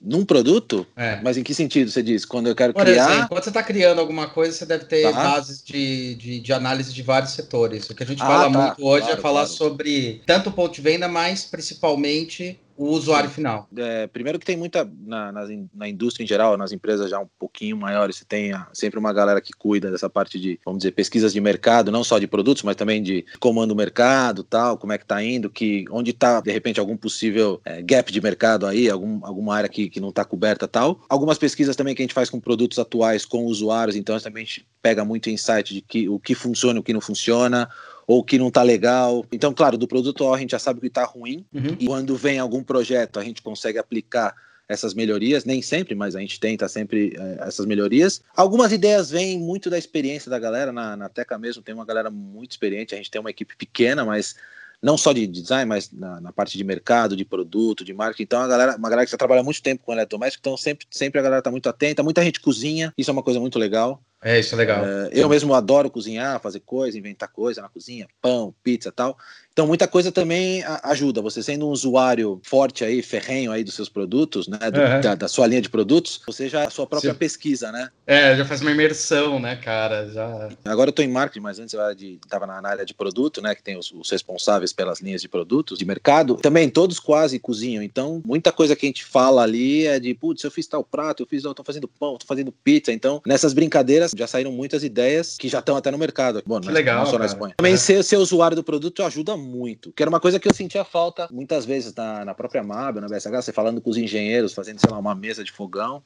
[0.00, 0.86] Num produto?
[0.94, 1.20] É.
[1.22, 2.24] Mas em que sentido você diz?
[2.24, 3.10] Quando eu quero Por criar.
[3.10, 5.12] Exemplo, quando você está criando alguma coisa, você deve ter tá.
[5.12, 7.88] bases de, de, de, análise de vários setores.
[7.88, 8.58] O que a gente ah, fala tá.
[8.58, 9.56] muito hoje é claro, é falar claro.
[9.56, 13.68] sobre tanto o ponto de venda, mas principalmente o usuário final?
[13.76, 17.28] É, primeiro que tem muita, na, na, na, indústria em geral, nas empresas já um
[17.38, 20.92] pouquinho maiores, você tem a, sempre uma galera que cuida dessa parte de, vamos dizer,
[20.92, 24.92] pesquisas de mercado, não só de produtos, mas também de comando do mercado, tal, como
[24.92, 28.66] é que tá indo, que, onde está, de repente, algum possível é, gap de mercado
[28.66, 31.00] aí, algum, alguma área que, que não está coberta, tal.
[31.08, 34.46] Algumas pesquisas também que a gente faz com produtos atuais, com usuários, então também a
[34.46, 37.68] gente pega muito insight de que, o que funciona, o que não funciona,
[38.06, 39.24] ou que não está legal.
[39.32, 41.76] Então, claro, do produto a gente já sabe que está ruim, uhum.
[41.78, 44.34] e quando vem algum projeto, a gente consegue aplicar
[44.68, 48.20] essas melhorias, nem sempre, mas a gente tenta sempre é, essas melhorias.
[48.34, 52.10] Algumas ideias vêm muito da experiência da galera, na, na Teca mesmo tem uma galera
[52.10, 54.34] muito experiente, a gente tem uma equipe pequena, mas
[54.82, 58.22] não só de design, mas na, na, parte de mercado, de produto, de marketing.
[58.24, 61.18] Então, a galera, uma galera que já trabalha muito tempo com eletrodoméstico, então sempre, sempre
[61.18, 64.02] a galera está muito atenta, muita gente cozinha, isso é uma coisa muito legal.
[64.26, 64.84] É, isso é legal.
[64.84, 69.16] É, eu mesmo adoro cozinhar, fazer coisa, inventar coisa na cozinha, pão, pizza tal.
[69.56, 71.22] Então, muita coisa também ajuda.
[71.22, 74.58] Você sendo um usuário forte aí, ferrenho aí dos seus produtos, né?
[74.70, 75.00] Do, uhum.
[75.00, 77.18] da, da, sua linha de produtos, você já a sua própria Sim.
[77.18, 77.88] pesquisa, né?
[78.06, 80.10] É, já faz uma imersão, né, cara?
[80.10, 80.50] Já...
[80.62, 83.40] Agora eu tô em marketing, mas antes eu era de, tava na, área de produto,
[83.40, 83.54] né?
[83.54, 86.34] Que tem os, os, responsáveis pelas linhas de produtos de mercado.
[86.34, 87.82] Também todos quase cozinham.
[87.82, 91.22] Então, muita coisa que a gente fala ali é de, putz, eu fiz tal prato,
[91.22, 92.92] eu fiz, eu tô fazendo pão, tô fazendo pizza.
[92.92, 96.42] Então, nessas brincadeiras já saíram muitas ideias que já estão até no mercado.
[96.44, 97.54] Bom, não, legal, não só na Espanha.
[97.56, 97.78] Também é.
[97.78, 99.45] ser, ser usuário do produto ajuda muito.
[99.92, 103.08] Que era uma coisa que eu sentia falta muitas vezes na, na própria MAB, na
[103.08, 106.02] BSH, você falando com os engenheiros, fazendo, sei lá, uma mesa de fogão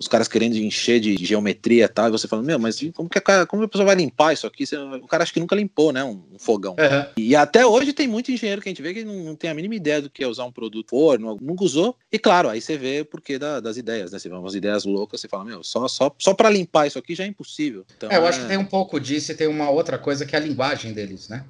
[0.00, 3.18] os caras querendo encher de, geometria e tal, e você falando, meu, mas como que
[3.18, 4.64] a, como a pessoa vai limpar isso aqui?
[5.02, 6.72] o cara acha que nunca limpou, né, um, um fogão.
[6.72, 7.12] Uhum.
[7.18, 9.54] E até hoje tem muito engenheiro que a gente vê que não, não, tem a
[9.54, 11.94] mínima ideia do que é usar um produto forno, nunca usou.
[12.10, 14.18] E claro, aí você vê o porquê da, das ideias, né?
[14.18, 17.14] Você vê umas ideias loucas, você fala, meu, só, só, só para limpar isso aqui
[17.14, 17.84] já é impossível.
[17.94, 18.28] Então, é, eu é...
[18.28, 20.94] acho que tem um pouco disso e tem uma outra coisa que é a linguagem
[20.94, 21.44] deles, né?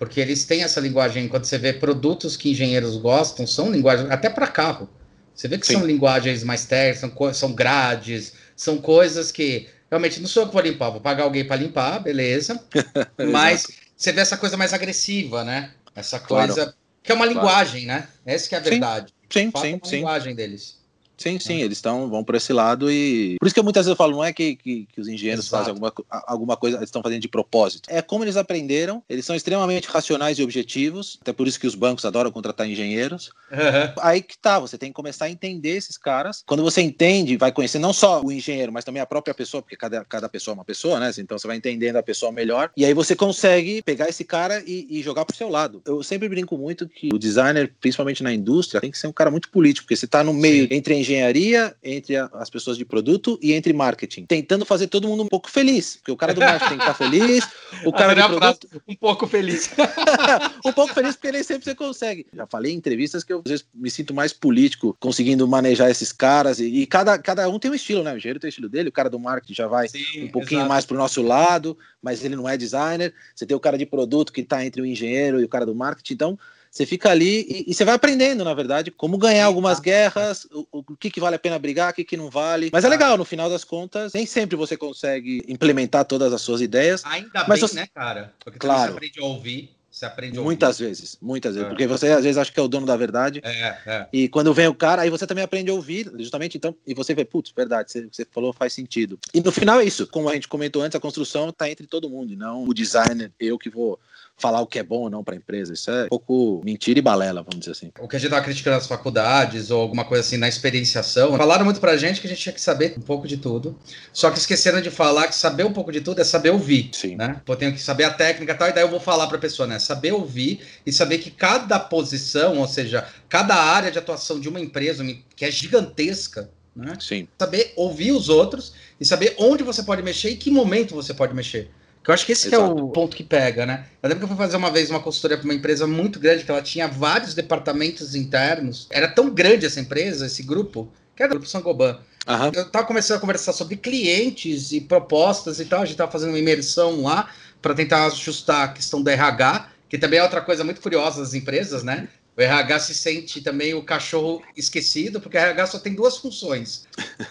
[0.00, 4.30] Porque eles têm essa linguagem, quando você vê produtos que engenheiros gostam, são linguagens, até
[4.30, 4.88] para carro.
[5.34, 5.74] Você vê que Sim.
[5.74, 10.54] são linguagens mais técnicas, são, são grades, são coisas que realmente não sou eu que
[10.54, 12.58] vou limpar, vou pagar alguém para limpar, beleza.
[13.30, 15.70] Mas você vê essa coisa mais agressiva, né?
[15.94, 16.74] Essa coisa claro.
[17.02, 18.00] que é uma linguagem, claro.
[18.00, 18.08] né?
[18.24, 19.12] Essa que é a verdade.
[19.28, 19.96] Sim, sim, sim.
[19.96, 20.79] linguagem deles.
[21.20, 23.36] Sim, sim, eles estão vão por esse lado e.
[23.38, 25.64] Por isso que muitas vezes eu falo, não é que, que, que os engenheiros Exato.
[25.64, 25.92] fazem alguma,
[26.26, 27.90] alguma coisa, eles estão fazendo de propósito.
[27.90, 31.74] É como eles aprenderam, eles são extremamente racionais e objetivos, até por isso que os
[31.74, 33.30] bancos adoram contratar engenheiros.
[33.52, 33.92] Uhum.
[34.00, 36.42] Aí que tá, você tem que começar a entender esses caras.
[36.46, 39.76] Quando você entende, vai conhecer não só o engenheiro, mas também a própria pessoa, porque
[39.76, 41.10] cada, cada pessoa é uma pessoa, né?
[41.18, 42.70] Então você vai entendendo a pessoa melhor.
[42.74, 45.82] E aí você consegue pegar esse cara e, e jogar pro seu lado.
[45.84, 49.30] Eu sempre brinco muito que o designer, principalmente na indústria, tem que ser um cara
[49.30, 50.74] muito político, porque você tá no meio Sim.
[50.74, 55.08] entre a engenharia, entre a, as pessoas de produto e entre marketing, tentando fazer todo
[55.08, 55.96] mundo um pouco feliz.
[55.96, 57.48] Porque o cara do marketing tem que estar tá feliz,
[57.84, 58.82] o cara do produto...
[58.88, 59.70] um pouco feliz.
[60.64, 62.26] um pouco feliz porque nem sempre você consegue.
[62.32, 66.12] Já falei em entrevistas que eu às vezes me sinto mais político conseguindo manejar esses
[66.12, 68.12] caras e, e cada, cada um tem um estilo, né?
[68.12, 70.60] O engenheiro tem o estilo dele, o cara do marketing já vai Sim, um pouquinho
[70.60, 70.68] exato.
[70.68, 73.12] mais pro nosso lado, mas ele não é designer.
[73.34, 75.74] Você tem o cara de produto que está entre o engenheiro e o cara do
[75.74, 76.38] marketing, então
[76.70, 80.66] você fica ali e, e, você vai aprendendo, na verdade, como ganhar algumas guerras, o,
[80.70, 82.70] o que, que vale a pena brigar, o que, que não vale.
[82.72, 86.60] Mas é legal, no final das contas, nem sempre você consegue implementar todas as suas
[86.60, 87.04] ideias.
[87.04, 87.74] Ainda mas bem, você...
[87.74, 88.32] né, cara?
[88.38, 88.92] Porque claro.
[88.92, 91.66] você aprende a ouvir você aprende a Muitas vezes, muitas vezes.
[91.66, 91.68] É.
[91.68, 93.40] Porque você às vezes acha que é o dono da verdade.
[93.42, 94.06] É, é.
[94.12, 97.12] E quando vem o cara, aí você também aprende a ouvir, justamente então, e você
[97.12, 99.18] vê, putz, verdade, você, você falou faz sentido.
[99.34, 100.06] E no final é isso.
[100.06, 103.58] Como a gente comentou antes, a construção está entre todo mundo, não o designer, eu
[103.58, 103.98] que vou
[104.40, 105.72] falar o que é bom ou não para a empresa.
[105.72, 107.92] Isso é um pouco mentira e balela, vamos dizer assim.
[108.00, 111.64] O que a gente tava criticando nas faculdades ou alguma coisa assim na experienciação, falaram
[111.64, 113.78] muito pra gente que a gente tinha que saber um pouco de tudo.
[114.12, 116.90] Só que esqueceram de falar que saber um pouco de tudo é saber ouvir.
[116.92, 117.16] Sim.
[117.16, 117.40] Né?
[117.46, 119.66] Eu tenho que saber a técnica e tal, e daí eu vou falar pra pessoa,
[119.66, 119.78] né?
[119.78, 124.60] Saber ouvir e saber que cada posição, ou seja, cada área de atuação de uma
[124.60, 125.04] empresa,
[125.36, 126.94] que é gigantesca, né?
[126.98, 127.28] Sim.
[127.38, 131.34] Saber ouvir os outros e saber onde você pode mexer e que momento você pode
[131.34, 131.70] mexer.
[132.02, 133.86] Que eu acho que esse que é o ponto que pega, né?
[134.02, 136.44] Eu lembro que eu fui fazer uma vez uma consultoria para uma empresa muito grande,
[136.44, 138.86] que ela tinha vários departamentos internos.
[138.90, 141.98] Era tão grande essa empresa, esse grupo, que era o Grupo Sangoban.
[142.26, 142.52] Uhum.
[142.54, 145.82] Eu tava começando a conversar sobre clientes e propostas e tal.
[145.82, 149.98] A gente tava fazendo uma imersão lá para tentar ajustar a questão do RH, que
[149.98, 152.08] também é outra coisa muito curiosa das empresas, né?
[152.36, 156.86] O RH se sente também o cachorro esquecido, porque o RH só tem duas funções,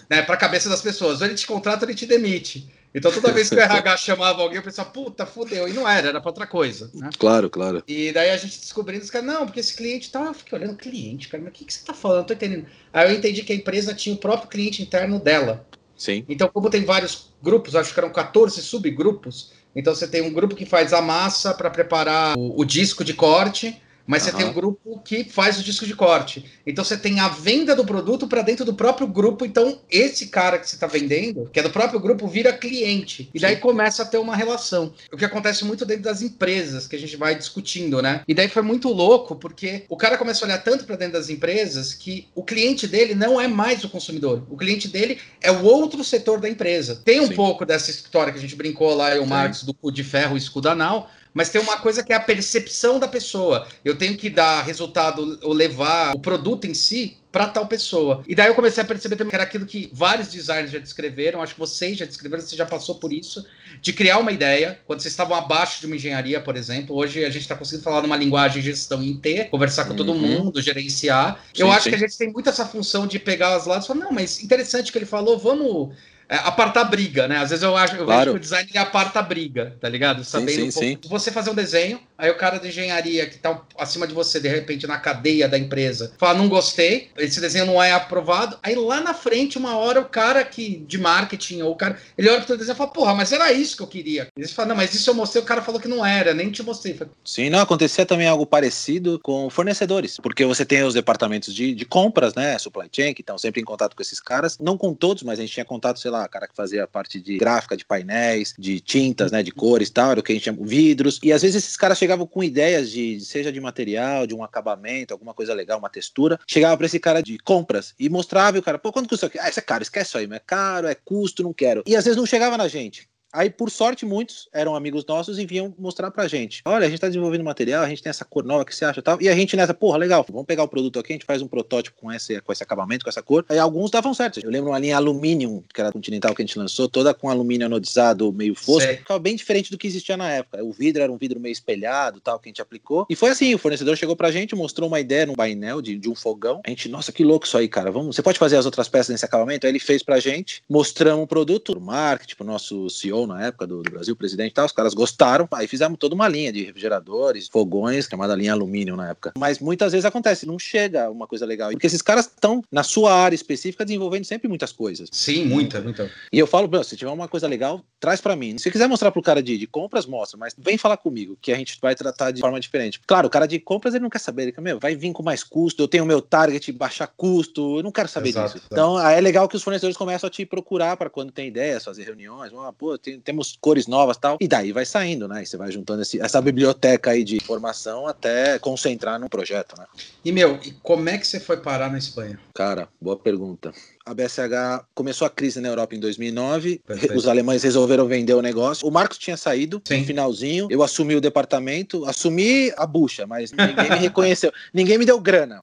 [0.07, 0.21] né?
[0.21, 2.69] Para a cabeça das pessoas: ou ele te contrata ou ele te demite.
[2.93, 5.67] Então toda vez que o RH chamava alguém, eu pensava, puta, fudeu.
[5.67, 6.89] E não era, era pra outra coisa.
[6.93, 7.09] Né?
[7.17, 7.83] Claro, claro.
[7.87, 10.25] E daí a gente descobrindo, os caras, não, porque esse cliente tá.
[10.25, 12.19] Eu fiquei olhando, cliente, cara, mas o que, que você tá falando?
[12.19, 12.65] Eu tô entendendo.
[12.91, 15.67] Aí eu entendi que a empresa tinha o próprio cliente interno dela.
[15.95, 16.25] Sim.
[16.27, 20.55] Então, como tem vários grupos, acho que eram 14 subgrupos, então você tem um grupo
[20.55, 24.31] que faz a massa para preparar o, o disco de corte mas uhum.
[24.31, 26.43] você tem um grupo que faz o disco de corte.
[26.65, 29.45] Então você tem a venda do produto para dentro do próprio grupo.
[29.45, 33.29] Então esse cara que você está vendendo, que é do próprio grupo, vira cliente.
[33.35, 33.61] E daí Sim.
[33.61, 34.91] começa a ter uma relação.
[35.13, 38.23] O que acontece muito dentro das empresas que a gente vai discutindo, né?
[38.27, 41.29] E daí foi muito louco porque o cara começa a olhar tanto para dentro das
[41.29, 44.43] empresas que o cliente dele não é mais o consumidor.
[44.49, 46.99] O cliente dele é o outro setor da empresa.
[47.05, 47.35] Tem um Sim.
[47.35, 50.35] pouco dessa história que a gente brincou lá, e o Marx, do cu de ferro
[50.35, 53.67] e escudo anal, mas tem uma coisa que é a percepção da pessoa.
[53.83, 58.23] Eu tenho que dar resultado ou levar o produto em si para tal pessoa.
[58.27, 61.41] E daí eu comecei a perceber também que era aquilo que vários designers já descreveram,
[61.41, 63.45] acho que vocês já descreveram, você já passou por isso,
[63.81, 66.95] de criar uma ideia, quando vocês estavam abaixo de uma engenharia, por exemplo.
[66.95, 69.97] Hoje a gente está conseguindo falar numa linguagem de gestão em T, conversar com uhum.
[69.97, 71.43] todo mundo, gerenciar.
[71.53, 71.89] Sim, eu acho sim.
[71.91, 74.43] que a gente tem muito essa função de pegar as lados e falar, não, mas
[74.43, 75.93] interessante que ele falou, vamos
[76.29, 77.37] é, apartar briga, né?
[77.37, 78.19] Às vezes eu acho eu claro.
[78.19, 80.23] vejo que o design ele aparta a briga, tá ligado?
[80.23, 83.61] Sabendo sim, sim, um você fazer um desenho, aí o cara de engenharia que tá
[83.77, 87.81] acima de você, de repente, na cadeia da empresa, fala, não gostei, esse desenho não
[87.81, 88.59] é aprovado.
[88.61, 92.29] Aí lá na frente, uma hora, o cara que de marketing, ou o cara, ele
[92.29, 94.27] olha pro teu desenho e fala, porra, mas era isso que eu queria.
[94.37, 96.61] Ele fala, não, mas isso eu mostrei, o cara falou que não era, nem te
[96.61, 96.99] mostrei.
[97.23, 101.85] Sim, não, acontecia também algo parecido com fornecedores, porque você tem os departamentos de, de
[101.85, 102.57] compras, né?
[102.57, 105.41] Supply chain, que estão sempre em contato com esses caras, não com todos, mas a
[105.41, 109.31] gente tinha contato, sei lá, cara que fazia parte de gráfica de painéis, de tintas,
[109.31, 111.19] né, de cores e tal, era o que a gente chama vidros.
[111.23, 115.13] E às vezes esses caras chegavam com ideias de, seja de material, de um acabamento,
[115.13, 116.39] alguma coisa legal, uma textura.
[116.47, 119.37] Chegava para esse cara de compras e mostrava e o cara, pô, quanto custa aqui?
[119.37, 121.83] Ah, isso é caro, esquece isso aí, é caro, é custo, não quero.
[121.85, 123.07] E às vezes não chegava na gente.
[123.31, 126.61] Aí, por sorte, muitos eram amigos nossos e vinham mostrar pra gente.
[126.65, 129.01] Olha, a gente tá desenvolvendo material, a gente tem essa cor nova que você acha
[129.01, 129.21] tal.
[129.21, 131.47] E a gente nessa, porra, legal, vamos pegar o produto aqui, a gente faz um
[131.47, 133.45] protótipo com esse, com esse acabamento, com essa cor.
[133.47, 134.39] Aí alguns davam certo.
[134.39, 137.67] Eu lembro uma linha alumínio, que era continental que a gente lançou, toda com alumínio
[137.67, 138.91] anodizado meio fosco.
[138.93, 140.63] Ficava bem diferente do que existia na época.
[140.63, 143.05] O vidro era um vidro meio espelhado, tal, que a gente aplicou.
[143.09, 146.09] E foi assim, o fornecedor chegou pra gente, mostrou uma ideia num painel de, de
[146.09, 146.61] um fogão.
[146.65, 147.91] A gente, nossa, que louco isso aí, cara.
[147.91, 149.67] Vamos, você pode fazer as outras peças nesse acabamento?
[149.67, 153.67] Aí ele fez pra gente, mostramos o produto, o marketing, pro nosso CEO Na época
[153.67, 156.63] do, do Brasil, presidente e tal, os caras gostaram, aí fizemos toda uma linha de
[156.63, 159.33] refrigeradores, fogões, chamada linha alumínio na época.
[159.37, 163.13] Mas muitas vezes acontece, não chega uma coisa legal, porque esses caras estão na sua
[163.13, 165.09] área específica desenvolvendo sempre muitas coisas.
[165.11, 166.09] Sim, muita, muita.
[166.31, 168.57] E eu falo, se tiver uma coisa legal, traz para mim.
[168.57, 171.55] Se quiser mostrar pro cara de, de compras, mostra, mas vem falar comigo, que a
[171.55, 172.99] gente vai tratar de forma diferente.
[173.05, 175.23] Claro, o cara de compras, ele não quer saber, ele quer, meu, vai vir com
[175.23, 178.67] mais custo, eu tenho o meu target, baixar custo, eu não quero saber Exato, disso.
[178.71, 181.83] Então, aí é legal que os fornecedores começam a te procurar para quando tem ideias,
[181.83, 185.43] fazer reuniões, ah, pô, tem, temos cores novas tal, e daí vai saindo, né?
[185.43, 189.85] E você vai juntando esse, essa biblioteca aí de informação até concentrar no projeto, né?
[190.23, 192.39] E, meu, e como é que você foi parar na Espanha?
[192.53, 193.73] Cara, boa pergunta
[194.09, 197.15] a BSH começou a crise na Europa em 2009, Perfeito.
[197.15, 198.87] os alemães resolveram vender o negócio.
[198.87, 199.99] O Marcos tinha saído Sim.
[199.99, 205.05] no finalzinho, eu assumi o departamento, assumi a bucha, mas ninguém me reconheceu, ninguém me
[205.05, 205.61] deu grana.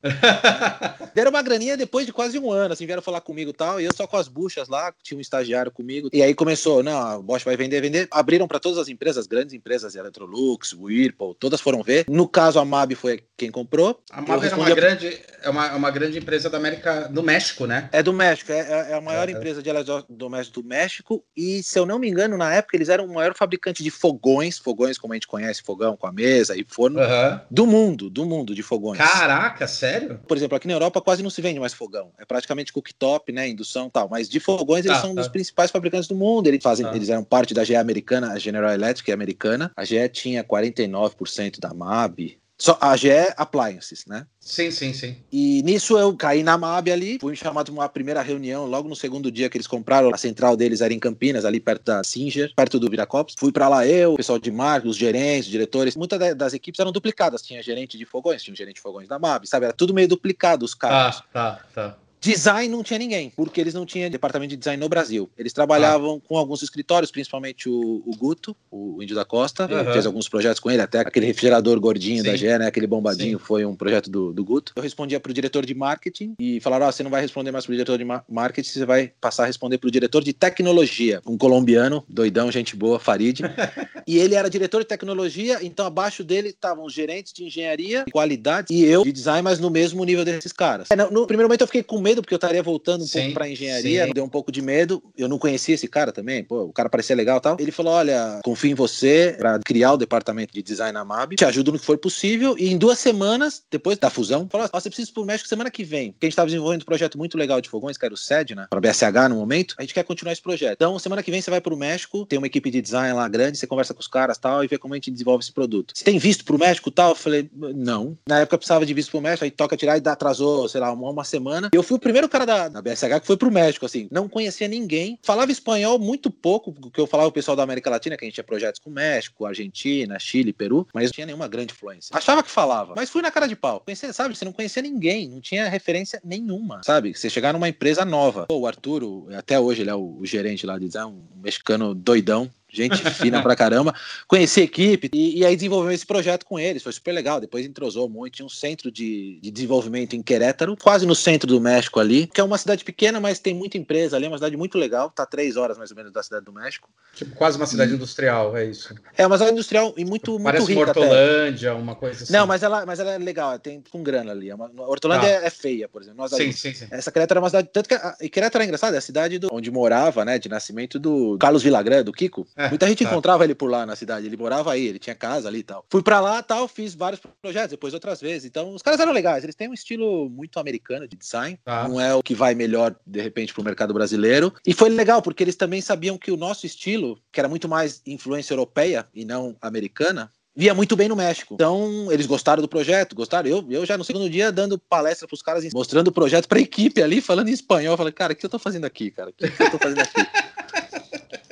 [1.12, 3.84] Deram uma graninha depois de quase um ano, assim, vieram falar comigo e tal, e
[3.84, 7.18] eu só com as buchas lá, tinha um estagiário comigo, e aí começou, não, a
[7.18, 8.06] Bosch vai vender, vender.
[8.12, 12.04] Abriram para todas as empresas, grandes empresas, Electrolux, Whirlpool, todas foram ver.
[12.08, 14.00] No caso, a MAB foi quem comprou.
[14.10, 17.66] A MAB é uma, grande, é, uma, é uma grande empresa da América, do México,
[17.66, 17.88] né?
[17.92, 21.24] É do México México, é, é, é a maior é, empresa de eletrodomésticos do México
[21.36, 24.58] e, se eu não me engano, na época eles eram o maior fabricante de fogões,
[24.58, 27.40] fogões como a gente conhece, fogão com a mesa e forno, uhum.
[27.50, 28.98] do mundo, do mundo de fogões.
[28.98, 30.20] Caraca, sério?
[30.26, 33.48] Por exemplo, aqui na Europa quase não se vende mais fogão, é praticamente cooktop, né,
[33.48, 35.20] indução e tal, mas de fogões eles ah, são tá.
[35.20, 36.92] dos principais fabricantes do mundo, eles fazem, ah.
[36.94, 41.58] eles eram parte da GE americana, a General Electric é americana, a GE tinha 49%
[41.60, 44.26] da MAB, só, a GE Appliances, né?
[44.40, 45.16] Sim, sim, sim.
[45.30, 48.96] E nisso eu caí na MAB ali, fui chamado para uma primeira reunião, logo no
[48.96, 52.52] segundo dia que eles compraram, a central deles era em Campinas, ali perto da Singer,
[52.56, 53.34] perto do Viracopos.
[53.38, 55.96] Fui para lá eu, o pessoal de marketing, os gerentes, os diretores.
[55.96, 59.46] Muitas das equipes eram duplicadas, tinha gerente de fogões, tinha gerente de fogões da MAB,
[59.46, 59.66] sabe?
[59.66, 61.18] Era tudo meio duplicado os caras.
[61.18, 61.98] Ah, tá, tá.
[62.26, 65.30] Design não tinha ninguém, porque eles não tinham departamento de design no Brasil.
[65.38, 66.28] Eles trabalhavam ah.
[66.28, 69.92] com alguns escritórios, principalmente o, o Guto, o Índio da Costa, uhum.
[69.92, 72.28] fez alguns projetos com ele, até aquele refrigerador gordinho Sim.
[72.28, 73.44] da GE, né, aquele bombadinho, Sim.
[73.44, 74.72] foi um projeto do, do Guto.
[74.74, 77.64] Eu respondia para o diretor de marketing e falaram: oh, você não vai responder mais
[77.64, 81.20] para o diretor de marketing, você vai passar a responder para o diretor de tecnologia,
[81.26, 83.40] um colombiano, doidão, gente boa, Farid.
[84.06, 88.72] e ele era diretor de tecnologia, então abaixo dele estavam os gerentes de engenharia, qualidade
[88.72, 90.90] e eu de design, mas no mesmo nível desses caras.
[90.90, 93.20] É, no primeiro momento eu fiquei com medo medo, porque eu estaria voltando um sim,
[93.20, 94.12] pouco para engenharia, sim.
[94.12, 95.02] deu um pouco de medo.
[95.16, 97.56] Eu não conhecia esse cara também, pô, o cara parecia legal e tal.
[97.58, 101.44] Ele falou: olha, confio em você para criar o departamento de design na MAB, te
[101.44, 102.56] ajudo no que for possível.
[102.58, 105.84] E em duas semanas, depois da fusão, falou: você precisa ir pro México semana que
[105.84, 106.12] vem.
[106.12, 108.54] Porque a gente estava desenvolvendo um projeto muito legal de fogões, que era o SED,
[108.54, 108.66] né?
[108.70, 109.74] Para BSH no momento.
[109.78, 110.74] A gente quer continuar esse projeto.
[110.74, 113.58] Então, semana que vem você vai pro México, tem uma equipe de design lá grande,
[113.58, 115.92] você conversa com os caras tal, e vê como a gente desenvolve esse produto.
[115.94, 117.10] Você tem visto pro México tal?
[117.10, 118.16] Eu falei, não.
[118.28, 121.10] Na época precisava de visto pro México, aí toca tirar e atrasou, sei lá, uma,
[121.10, 121.68] uma semana.
[121.72, 124.68] Eu fui o primeiro cara da, da BSH que foi pro México, assim, não conhecia
[124.68, 128.26] ninguém, falava espanhol muito pouco, porque eu falava o pessoal da América Latina, que a
[128.26, 132.16] gente tinha projetos com México, Argentina, Chile, Peru, mas não tinha nenhuma grande influência.
[132.16, 133.80] Achava que falava, mas fui na cara de pau.
[133.80, 137.14] Conhecia, sabe, você não conhecia ninguém, não tinha referência nenhuma, sabe?
[137.14, 138.46] Você chegar numa empresa nova.
[138.46, 141.94] Pô, o Arturo, até hoje ele é o, o gerente lá de design, um mexicano
[141.94, 143.94] doidão, gente fina pra caramba.
[144.26, 147.40] Conheci a equipe e, e, aí desenvolveu esse projeto com eles, foi super legal.
[147.40, 148.34] Depois entrosou muito.
[148.34, 152.40] Tinha um centro de, de, desenvolvimento em Querétaro, quase no centro do México ali, que
[152.40, 155.10] é uma cidade pequena, mas tem muita empresa ali, é uma cidade muito legal.
[155.10, 156.88] Tá três horas mais ou menos da cidade do México.
[157.14, 157.94] Tipo, quase uma cidade e...
[157.94, 158.94] industrial, é isso.
[159.16, 160.86] É uma cidade industrial e muito, muito Parece rica.
[160.86, 162.32] Parece Hortolândia, uma coisa assim.
[162.32, 164.50] Não, mas ela, mas ela é legal, tem com grana ali.
[164.50, 165.46] É uma, Hortolândia ah.
[165.46, 166.28] é, feia, por exemplo.
[166.28, 166.86] sim, sim, sim.
[166.90, 167.70] Essa Querétaro é uma cidade.
[167.72, 170.48] Tanto que a, e Querétaro é engraçado, é a cidade do, onde morava, né, de
[170.48, 172.46] nascimento do Carlos Villagrán, do Kiko.
[172.56, 173.10] É, Muita gente tá.
[173.10, 175.84] encontrava ele por lá na cidade, ele morava aí, ele tinha casa ali e tal.
[175.90, 178.46] Fui para lá tal, fiz vários projetos, depois outras vezes.
[178.46, 181.86] Então, os caras eram legais, eles têm um estilo muito americano de design, tá.
[181.86, 184.52] não é o que vai melhor, de repente, pro mercado brasileiro.
[184.66, 188.00] E foi legal, porque eles também sabiam que o nosso estilo, que era muito mais
[188.06, 191.54] influência europeia e não americana, via muito bem no México.
[191.54, 193.48] Então, eles gostaram do projeto, gostaram.
[193.48, 197.02] Eu, eu já no segundo dia dando palestra pros caras, mostrando o projeto pra equipe
[197.02, 197.92] ali, falando em espanhol.
[197.92, 199.28] Eu falei, cara, o que eu tô fazendo aqui, cara?
[199.28, 200.26] O que, que eu tô fazendo aqui?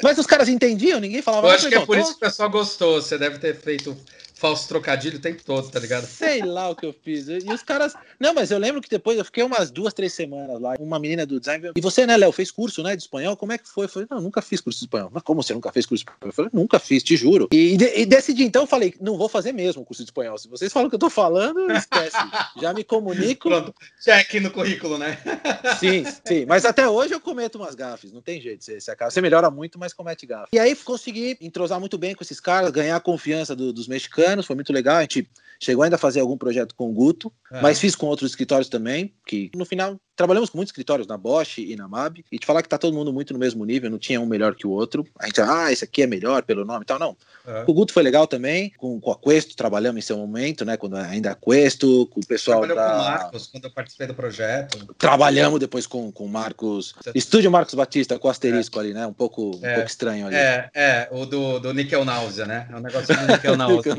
[0.04, 1.46] Mas os caras entendiam, ninguém falava.
[1.46, 3.00] Eu acho que é por isso que o pessoal gostou.
[3.00, 3.96] Você deve ter feito
[4.34, 6.06] falso trocadilho o tempo todo, tá ligado?
[6.06, 7.28] Sei lá o que eu fiz.
[7.28, 7.94] E os caras.
[8.18, 10.74] Não, mas eu lembro que depois eu fiquei umas duas, três semanas lá.
[10.78, 11.70] Uma menina do design.
[11.74, 13.36] E você, né, Léo, fez curso, né, de espanhol?
[13.36, 13.84] Como é que foi?
[13.84, 15.10] Eu falei, não, nunca fiz curso de espanhol.
[15.12, 16.30] Mas como você nunca fez curso de espanhol?
[16.30, 17.48] Eu falei, nunca fiz, te juro.
[17.52, 20.36] E, de, e decidi, então, eu falei, não vou fazer mesmo o curso de espanhol.
[20.36, 22.16] Se vocês falam o que eu tô falando, esquece.
[22.60, 23.48] Já me comunico.
[23.48, 25.18] Pronto, check no currículo, né?
[25.78, 26.44] sim, sim.
[26.46, 28.64] Mas até hoje eu cometo umas gafes, não tem jeito.
[28.64, 30.48] Você, você, você melhora muito, mas comete gafes.
[30.52, 34.23] E aí consegui entrosar muito bem com esses caras, ganhar a confiança do, dos mexicanos,
[34.42, 34.96] foi muito legal.
[34.96, 35.28] A gente
[35.60, 37.60] chegou ainda a fazer algum projeto com o Guto, é.
[37.60, 41.58] mas fiz com outros escritórios também, que no final trabalhamos com muitos escritórios na Bosch
[41.58, 43.98] e na MAB, e te falar que tá todo mundo muito no mesmo nível, não
[43.98, 45.06] tinha um melhor que o outro.
[45.18, 47.16] A gente, ah, esse aqui é melhor pelo nome e tal, não.
[47.46, 47.64] É.
[47.66, 50.96] O Guto foi legal também, com, com a Questo, trabalhamos em seu momento, né, quando
[50.96, 52.90] ainda a Questo, com o pessoal Trabalhou da...
[52.90, 54.94] com o Marcos, quando eu participei do projeto.
[54.96, 58.82] Trabalhamos depois com o Marcos, Estúdio Marcos Batista, com o asterisco é.
[58.82, 59.74] ali, né, um pouco, um é.
[59.74, 60.36] pouco estranho ali.
[60.36, 63.94] É, é, o do, do Nickel Náusea, né, é um negócio do Nickel Náusea.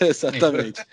[0.00, 0.84] Exatamente.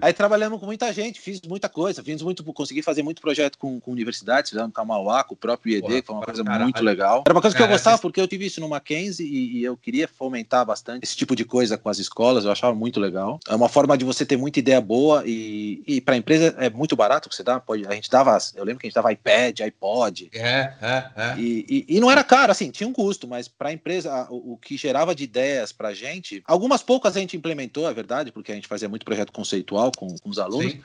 [0.00, 3.78] Aí trabalhamos com muita gente, fiz muita coisa, fiz muito, consegui fazer muito projeto com,
[3.80, 6.44] com universidades, fizemos com a Mauá, com o próprio IED, Porra, que foi uma coisa
[6.44, 6.64] caralho.
[6.64, 7.22] muito legal.
[7.26, 9.76] Era uma coisa que eu gostava, porque eu tive isso no Mackenzie e, e, eu
[9.76, 13.38] queria fomentar bastante esse tipo de coisa com as escolas, eu achava muito legal.
[13.48, 16.70] É uma forma de você ter muita ideia boa e, e para a empresa é
[16.70, 17.60] muito barato que você dá.
[17.60, 20.30] Pode, a gente dava, eu lembro que a gente dava iPad, iPod.
[20.32, 21.38] É, é, é.
[21.38, 24.52] E, e, e não era caro, assim, tinha um custo, mas para a empresa, o,
[24.52, 28.32] o, que gerava de ideias para a gente, algumas poucas a gente implementou, é verdade,
[28.32, 30.72] porque a gente fazia muito projeto conceitual com, com os alunos.
[30.72, 30.80] Sim.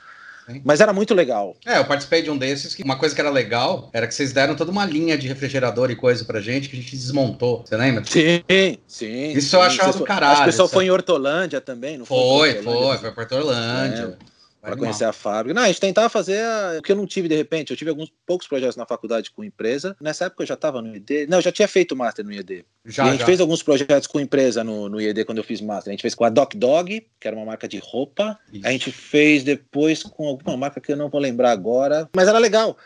[0.64, 1.56] Mas era muito legal.
[1.64, 4.32] É, eu participei de um desses que uma coisa que era legal era que vocês
[4.32, 7.62] deram toda uma linha de refrigerador e coisa pra gente que a gente desmontou.
[7.64, 8.04] Você lembra?
[8.04, 8.42] Sim,
[8.86, 9.32] sim.
[9.32, 10.32] Isso sim, eu achava do caralho.
[10.32, 12.54] Acho que o pessoal foi em Hortolândia também, não foi?
[12.54, 14.18] Foi, foi, foi pra Hortolândia.
[14.30, 14.33] É
[14.64, 15.54] para conhecer a fábrica.
[15.54, 16.42] Não, a gente tentava fazer
[16.78, 17.70] o que eu não tive de repente.
[17.70, 19.96] Eu tive alguns poucos projetos na faculdade com empresa.
[20.00, 21.26] Nessa época eu já estava no IED.
[21.28, 22.64] Não, eu já tinha feito master no IED.
[22.84, 23.26] Já, e a gente já.
[23.26, 25.90] fez alguns projetos com empresa no, no IED quando eu fiz master.
[25.90, 28.38] A gente fez com a Doc Dog, que era uma marca de roupa.
[28.52, 28.66] Isso.
[28.66, 32.08] A gente fez depois com alguma marca que eu não vou lembrar agora.
[32.14, 32.76] Mas era legal.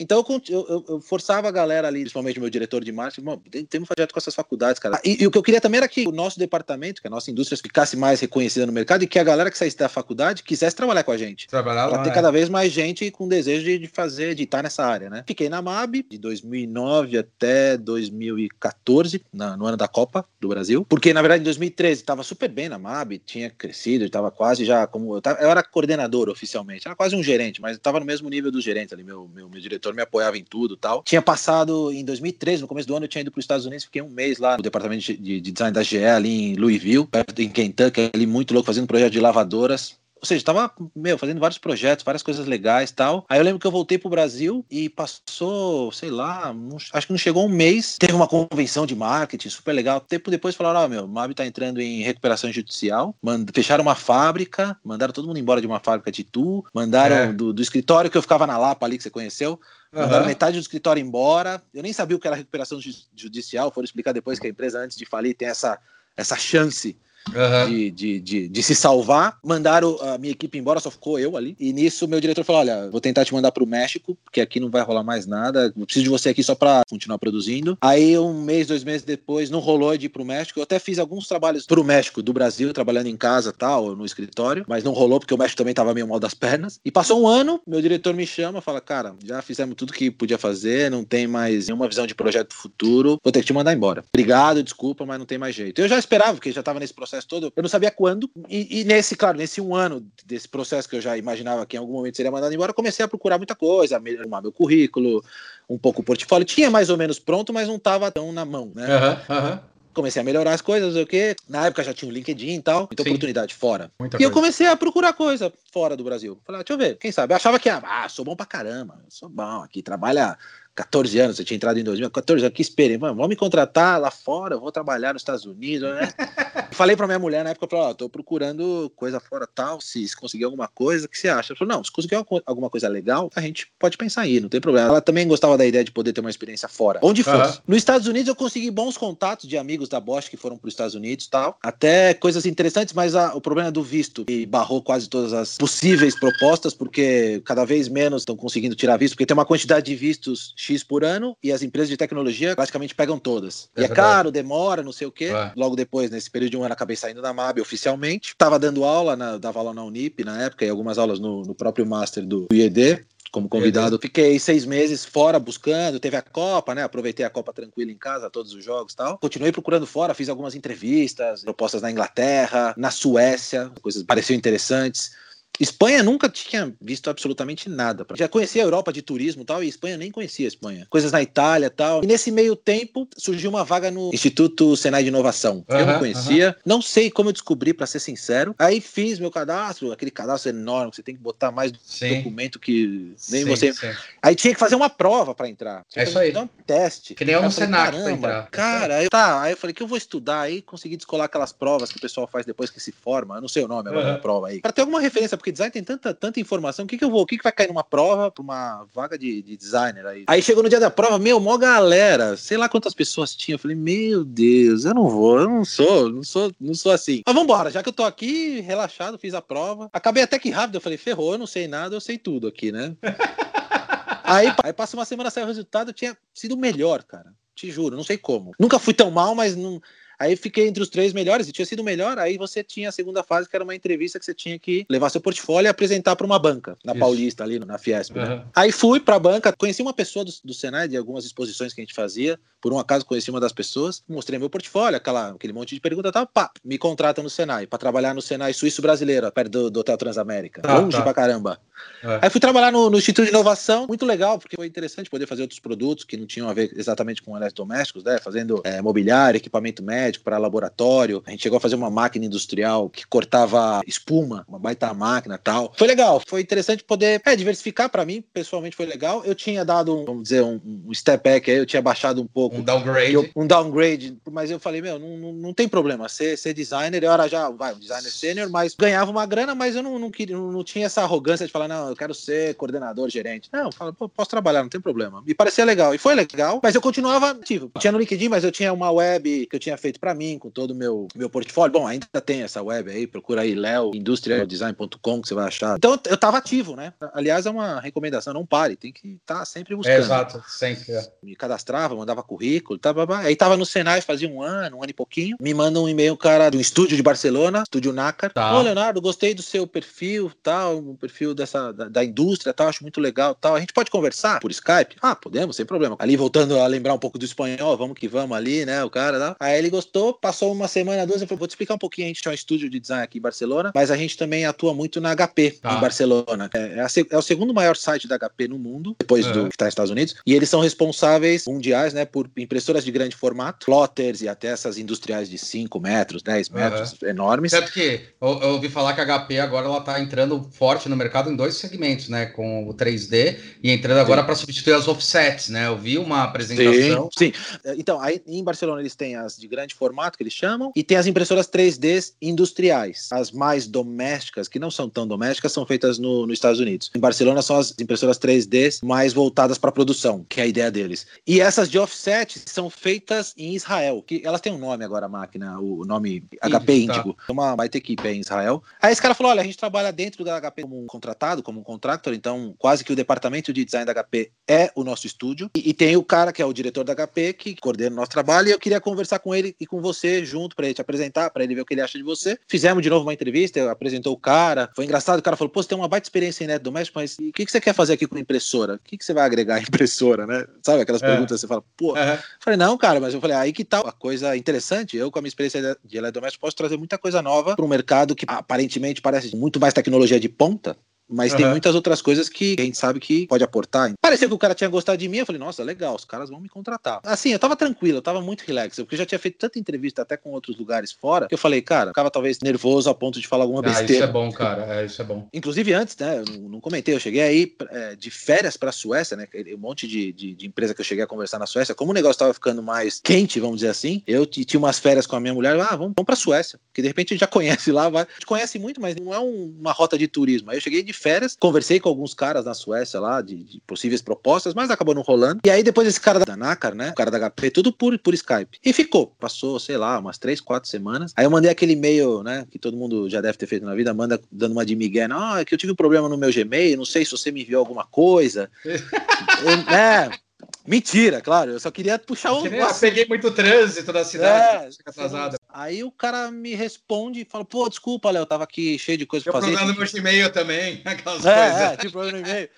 [0.00, 3.24] Então eu, eu, eu, forçava a galera ali, principalmente o meu diretor de marketing,
[3.68, 5.00] tem um projeto com essas faculdades, cara.
[5.04, 7.30] E, e, o que eu queria também era que o nosso departamento, que a nossa
[7.30, 10.76] indústria ficasse mais reconhecida no mercado e que a galera que saísse da faculdade quisesse
[10.76, 11.48] trabalhar com a gente.
[11.48, 12.14] Trabalhar pra ter é.
[12.14, 15.24] cada vez mais gente com desejo de, de, fazer, de estar nessa área, né?
[15.26, 21.12] Fiquei na MAB de 2009 até 2014, na, no ano da Copa do Brasil, porque
[21.12, 25.16] na verdade em 2013 estava super bem na MAB, tinha crescido, estava quase já como
[25.16, 28.52] eu, tava, eu era coordenador oficialmente, era quase um gerente, mas estava no mesmo nível
[28.52, 31.02] do gerente ali, meu, meu, meu diretor me apoiava em tudo tal.
[31.02, 33.84] Tinha passado em 2013, no começo do ano, eu tinha ido para os Estados Unidos,
[33.84, 37.40] fiquei um mês lá no departamento de, de design da GE, ali em Louisville, perto
[37.40, 39.98] em Kentucky, ali muito louco, fazendo um projeto de lavadoras.
[40.20, 43.24] Ou seja, tava, meu, fazendo vários projetos, várias coisas legais tal.
[43.28, 47.12] Aí eu lembro que eu voltei pro Brasil e passou, sei lá, não, acho que
[47.12, 47.96] não chegou um mês.
[47.98, 50.00] Teve uma convenção de marketing super legal.
[50.00, 53.14] Tempo depois falaram: Ó, oh, meu, o MAB tá entrando em recuperação judicial.
[53.22, 57.32] Mand fecharam uma fábrica, mandaram todo mundo embora de uma fábrica de Tu, mandaram é.
[57.32, 59.60] do, do, escritório que eu ficava na Lapa ali, que você conheceu.
[59.92, 60.26] Uhum.
[60.26, 61.62] metade do escritório embora.
[61.72, 62.78] Eu nem sabia o que era recuperação
[63.14, 63.70] judicial.
[63.70, 65.78] Foram explicar depois que a empresa, antes de falir, tem essa,
[66.16, 66.96] essa chance
[67.28, 67.70] Uhum.
[67.70, 69.38] De, de, de, de, se salvar.
[69.44, 71.56] Mandaram a minha equipe embora, só ficou eu ali.
[71.58, 74.70] E nisso meu diretor falou: Olha, vou tentar te mandar pro México, porque aqui não
[74.70, 75.72] vai rolar mais nada.
[75.76, 77.76] Eu preciso de você aqui só pra continuar produzindo.
[77.80, 80.58] Aí, um mês, dois meses depois, não rolou de ir pro México.
[80.58, 84.64] Eu até fiz alguns trabalhos pro México, do Brasil, trabalhando em casa tal, no escritório,
[84.68, 86.80] mas não rolou porque o México também tava meio mal das pernas.
[86.84, 90.38] E passou um ano, meu diretor me chama, fala: Cara, já fizemos tudo que podia
[90.38, 94.04] fazer, não tem mais nenhuma visão de projeto futuro, vou ter que te mandar embora.
[94.12, 95.80] Obrigado, desculpa, mas não tem mais jeito.
[95.80, 98.30] Eu já esperava, porque já tava nesse processo todo, eu não sabia quando.
[98.48, 101.78] E, e, nesse, claro, nesse um ano desse processo que eu já imaginava que em
[101.80, 105.24] algum momento seria mandado embora, comecei a procurar muita coisa, arrumar meu currículo,
[105.68, 106.46] um pouco o portfólio.
[106.46, 108.86] Tinha mais ou menos pronto, mas não estava tão na mão, né?
[108.86, 109.58] Uhum, uhum.
[109.94, 112.80] Comecei a melhorar as coisas, o que Na época já tinha o LinkedIn e tal,
[112.82, 113.08] muita Sim.
[113.10, 113.90] oportunidade fora.
[113.98, 114.30] Muita e coisa.
[114.30, 116.38] eu comecei a procurar coisa fora do Brasil.
[116.46, 117.32] Falei, ah, deixa eu ver, quem sabe?
[117.32, 120.38] Eu achava que, ah, sou bom pra caramba, sou bom aqui, trabalha
[120.78, 124.00] 14 anos, você tinha entrado em 2000, 14 anos, que esperei, mano, vamos me contratar
[124.00, 126.08] lá fora, eu vou trabalhar nos Estados Unidos, né?
[126.70, 130.06] Falei pra minha mulher na época, eu falei, ó, tô procurando coisa fora tal, se,
[130.06, 131.52] se conseguir alguma coisa, o que você acha?
[131.52, 132.14] Ela falou, não, se conseguir
[132.46, 134.88] alguma coisa legal, a gente pode pensar aí, não tem problema.
[134.88, 137.56] Ela também gostava da ideia de poder ter uma experiência fora, onde fosse.
[137.56, 137.62] Uhum.
[137.66, 140.94] Nos Estados Unidos eu consegui bons contatos de amigos da Bosch que foram pros Estados
[140.94, 145.32] Unidos tal, até coisas interessantes, mas a, o problema do visto, que barrou quase todas
[145.32, 149.86] as possíveis propostas, porque cada vez menos estão conseguindo tirar visto, porque tem uma quantidade
[149.86, 153.68] de vistos X por ano e as empresas de tecnologia praticamente pegam todas.
[153.74, 155.26] É e é caro, demora, não sei o quê.
[155.26, 155.52] É.
[155.56, 158.34] Logo depois, nesse período de um ano, acabei saindo da MAB oficialmente.
[158.36, 161.54] Tava dando aula, na, dava aula na Unip na época e algumas aulas no, no
[161.54, 163.98] próprio Master do IED como convidado.
[163.98, 166.82] Fiquei seis meses fora buscando, teve a Copa, né?
[166.82, 169.18] Aproveitei a Copa tranquila em casa, todos os jogos e tal.
[169.18, 175.12] Continuei procurando fora, fiz algumas entrevistas, propostas na Inglaterra, na Suécia, coisas pareciam interessantes.
[175.60, 178.06] Espanha nunca tinha visto absolutamente nada.
[178.14, 180.86] Já conhecia a Europa de turismo e tal, e Espanha nem conhecia a Espanha.
[180.88, 182.02] Coisas na Itália e tal.
[182.04, 185.64] E nesse meio tempo surgiu uma vaga no Instituto Senai de Inovação.
[185.68, 186.56] eu não conhecia.
[186.64, 188.54] Não sei como eu descobri, para ser sincero.
[188.58, 192.16] Aí fiz meu cadastro, aquele cadastro enorme, que você tem que botar mais sim.
[192.16, 193.72] documento que nem sim, você.
[193.72, 193.90] Sim.
[194.22, 195.84] Aí tinha que fazer uma prova para entrar.
[195.88, 196.36] Tinha é isso aí.
[196.36, 197.14] Um teste.
[197.14, 198.50] Que nem eu no Senac pra entrar.
[198.50, 199.42] Cara, aí, tá.
[199.42, 202.26] Aí eu falei que eu vou estudar aí, consegui descolar aquelas provas que o pessoal
[202.26, 203.36] faz depois que se forma.
[203.36, 204.12] Eu não sei o nome agora uhum.
[204.14, 204.60] da prova aí.
[204.60, 206.84] Pra ter alguma referência, porque porque design tem tanta, tanta informação.
[206.84, 207.22] O que, que eu vou?
[207.22, 210.24] O que, que vai cair numa prova pra uma vaga de, de designer aí?
[210.26, 212.36] Aí chegou no dia da prova, meu, mó galera.
[212.36, 213.54] Sei lá quantas pessoas tinha.
[213.54, 217.22] Eu falei, meu Deus, eu não vou, eu não sou, não sou, não sou assim.
[217.26, 219.88] Mas vambora, já que eu tô aqui, relaxado, fiz a prova.
[219.92, 222.70] Acabei até que rápido, eu falei, ferrou, eu não sei nada, eu sei tudo aqui,
[222.70, 222.94] né?
[224.24, 227.32] aí, aí passa uma semana, saiu o resultado, eu tinha sido melhor, cara.
[227.54, 228.52] Te juro, não sei como.
[228.58, 229.80] Nunca fui tão mal, mas não.
[230.18, 232.18] Aí fiquei entre os três melhores e tinha sido melhor.
[232.18, 235.10] Aí você tinha a segunda fase, que era uma entrevista que você tinha que levar
[235.10, 237.00] seu portfólio e apresentar para uma banca, na Isso.
[237.00, 238.16] Paulista, ali na Fiesp.
[238.16, 238.22] Uhum.
[238.22, 238.44] Né?
[238.54, 241.80] Aí fui para a banca, conheci uma pessoa do, do Senai, de algumas exposições que
[241.80, 242.38] a gente fazia.
[242.60, 246.10] Por um acaso conheci uma das pessoas, mostrei meu portfólio, aquela, aquele monte de pergunta,
[246.10, 249.80] tal, pá, me contratam no Senai, para trabalhar no Senai Suíço Brasileiro, perto do, do
[249.80, 250.62] Hotel Transamérica.
[250.64, 251.02] Ah, longe tá.
[251.04, 251.60] pra caramba.
[252.02, 252.18] É.
[252.22, 255.42] Aí fui trabalhar no, no, Instituto de Inovação, muito legal, porque foi interessante poder fazer
[255.42, 258.18] outros produtos que não tinham a ver exatamente com eletrodomésticos, né?
[258.18, 261.22] Fazendo é, mobiliário, equipamento médico para laboratório.
[261.26, 265.72] A gente chegou a fazer uma máquina industrial que cortava espuma, uma baita máquina tal.
[265.76, 269.24] Foi legal, foi interessante poder é, diversificar para mim, pessoalmente foi legal.
[269.24, 272.26] Eu tinha dado, um, vamos dizer, um, um step back aí, eu tinha baixado um
[272.26, 272.56] pouco.
[272.56, 273.12] Um downgrade.
[273.12, 277.02] Eu, um downgrade, mas eu falei, meu, não, não, não tem problema, ser, ser designer,
[277.02, 280.10] eu era já, vai, um designer sênior, mas ganhava uma grana, mas eu não, não,
[280.10, 283.48] queria, não, não tinha essa arrogância de falar, não, eu quero ser coordenador, gerente.
[283.52, 285.22] Não, eu falo, posso trabalhar, não tem problema.
[285.26, 285.94] Me parecia legal.
[285.94, 287.70] E foi legal, mas eu continuava ativo.
[287.74, 290.38] Eu tinha no LinkedIn, mas eu tinha uma web que eu tinha feito para mim,
[290.38, 291.72] com todo o meu, meu portfólio.
[291.72, 295.76] Bom, ainda tem essa web aí, procura aí leoindustrialdesign.com que você vai achar.
[295.76, 296.92] Então eu tava ativo, né?
[297.12, 299.94] Aliás, é uma recomendação, não pare, tem que estar tá sempre buscando.
[299.94, 300.92] É, exato, sempre.
[300.92, 301.12] É.
[301.22, 304.94] Me cadastrava, mandava currículo, tava, aí tava no Senai fazia um ano, um ano e
[304.94, 305.36] pouquinho.
[305.40, 308.32] Me manda um e-mail, cara, do estúdio de Barcelona, estúdio NACAR.
[308.32, 308.56] Tá.
[308.56, 312.82] Ô, Leonardo, gostei do seu perfil, tal, o perfil dessa, da, da indústria, tal, acho
[312.82, 313.54] muito legal, tal.
[313.54, 314.96] A gente pode conversar por Skype?
[315.00, 315.96] Ah, podemos, sem problema.
[315.98, 319.18] Ali voltando a lembrar um pouco do espanhol, vamos que vamos ali, né, o cara,
[319.18, 319.36] tal.
[319.40, 319.87] Aí ele gostou,
[320.20, 322.34] passou uma semana, duas, eu falei, vou te explicar um pouquinho, a gente tem um
[322.34, 325.74] estúdio de design aqui em Barcelona, mas a gente também atua muito na HP, tá.
[325.74, 326.50] em Barcelona.
[326.54, 329.32] É, é, a, é, o segundo maior site da HP no mundo, depois uhum.
[329.32, 332.90] do que está nos Estados Unidos, e eles são responsáveis mundiais, né, por impressoras de
[332.90, 337.50] grande formato, plotters e até essas industriais de 5 metros, 10 metros, enormes.
[337.50, 340.96] Certo que eu, eu, ouvi falar que a HP agora ela tá entrando forte no
[340.96, 342.26] mercado em dois segmentos, né?
[342.26, 345.66] Com o 3D e entrando agora para substituir as offsets, né?
[345.66, 347.08] Eu vi uma apresentação.
[347.16, 347.60] Sim, sim.
[347.76, 350.96] Então, aí em Barcelona eles têm as de grande formato, que eles chamam, e tem
[350.96, 353.08] as impressoras 3D industriais.
[353.12, 356.90] As mais domésticas, que não são tão domésticas, são feitas no, nos Estados Unidos.
[356.94, 361.06] Em Barcelona são as impressoras 3D mais voltadas para produção, que é a ideia deles.
[361.26, 365.08] E essas de offset são feitas em Israel, que elas têm um nome agora, a
[365.08, 367.14] máquina, o nome HP Índigo.
[367.14, 367.32] Tá.
[367.32, 368.62] Uma baita equipe é em Israel.
[368.80, 371.60] Aí esse cara falou: olha, a gente trabalha dentro da HP como um contratado, como
[371.60, 375.50] um contractor, então quase que o departamento de design da HP é o nosso estúdio.
[375.56, 378.10] E, e tem o cara que é o diretor da HP, que coordena o nosso
[378.10, 381.30] trabalho, e eu queria conversar com ele e com você junto para ele te apresentar,
[381.30, 382.38] para ele ver o que ele acha de você.
[382.48, 384.70] Fizemos de novo uma entrevista, apresentou o cara.
[384.74, 387.32] Foi engraçado, o cara falou: pô, você tem uma baita experiência em doméstico, mas o
[387.32, 388.74] que, que você quer fazer aqui com impressora?
[388.74, 390.44] O que, que você vai agregar à impressora, né?
[390.62, 391.06] Sabe aquelas é.
[391.06, 391.94] perguntas que você fala, pô.
[392.40, 394.96] Falei, não, cara, mas eu falei, aí que tal a coisa interessante.
[394.96, 398.14] Eu, com a minha experiência de eletrodoméstico, posso trazer muita coisa nova para um mercado
[398.14, 400.76] que aparentemente parece muito mais tecnologia de ponta,
[401.08, 401.38] mas uhum.
[401.38, 403.92] tem muitas outras coisas que a gente sabe que pode aportar.
[404.00, 406.40] Pareceu que o cara tinha gostado de mim, eu falei, nossa, legal, os caras vão
[406.40, 407.00] me contratar.
[407.04, 410.02] Assim, eu tava tranquilo, eu tava muito relax, porque eu já tinha feito tanta entrevista
[410.02, 413.26] até com outros lugares fora, que eu falei, cara, ficava talvez nervoso a ponto de
[413.26, 413.92] falar alguma besteira.
[413.92, 415.28] Ah, isso é bom, cara, é, isso é bom.
[415.32, 419.26] Inclusive antes, né, eu não comentei, eu cheguei aí é, de férias pra Suécia, né,
[419.54, 421.94] um monte de, de, de, empresa que eu cheguei a conversar na Suécia, como o
[421.94, 425.34] negócio tava ficando mais quente, vamos dizer assim, eu tinha umas férias com a minha
[425.34, 428.02] mulher, ah, vamos, vamos pra Suécia, que de repente a gente já conhece lá, vai,
[428.02, 430.50] a gente conhece muito, mas não é um, uma rota de turismo.
[430.50, 434.02] Aí eu cheguei de férias, conversei com alguns caras na Suécia lá, de, de, possíveis
[434.02, 435.40] propostas, mas acabou não rolando.
[435.44, 436.90] E aí depois esse cara da NACAR, né?
[436.90, 438.58] O cara da HP, tudo por, por Skype.
[438.64, 439.14] E ficou.
[439.18, 441.12] Passou, sei lá, umas três, quatro semanas.
[441.16, 442.46] Aí eu mandei aquele e-mail, né?
[442.50, 445.08] Que todo mundo já deve ter feito na vida, manda dando uma de Miguel.
[445.12, 447.42] Ah, é que eu tive um problema no meu Gmail, não sei se você me
[447.42, 448.50] enviou alguma coisa.
[448.64, 450.27] é.
[450.68, 452.46] Mentira, claro, eu só queria puxar o.
[452.46, 455.38] Eu peguei muito trânsito na cidade, é, atrasada.
[455.48, 459.06] Aí o cara me responde e fala: pô, desculpa, Léo, eu tava aqui cheio de
[459.06, 459.46] coisa pra fazer.
[459.46, 461.60] problema no meu e-mail também, aquelas é, coisas.
[461.60, 462.50] É, tive problema no e-mail.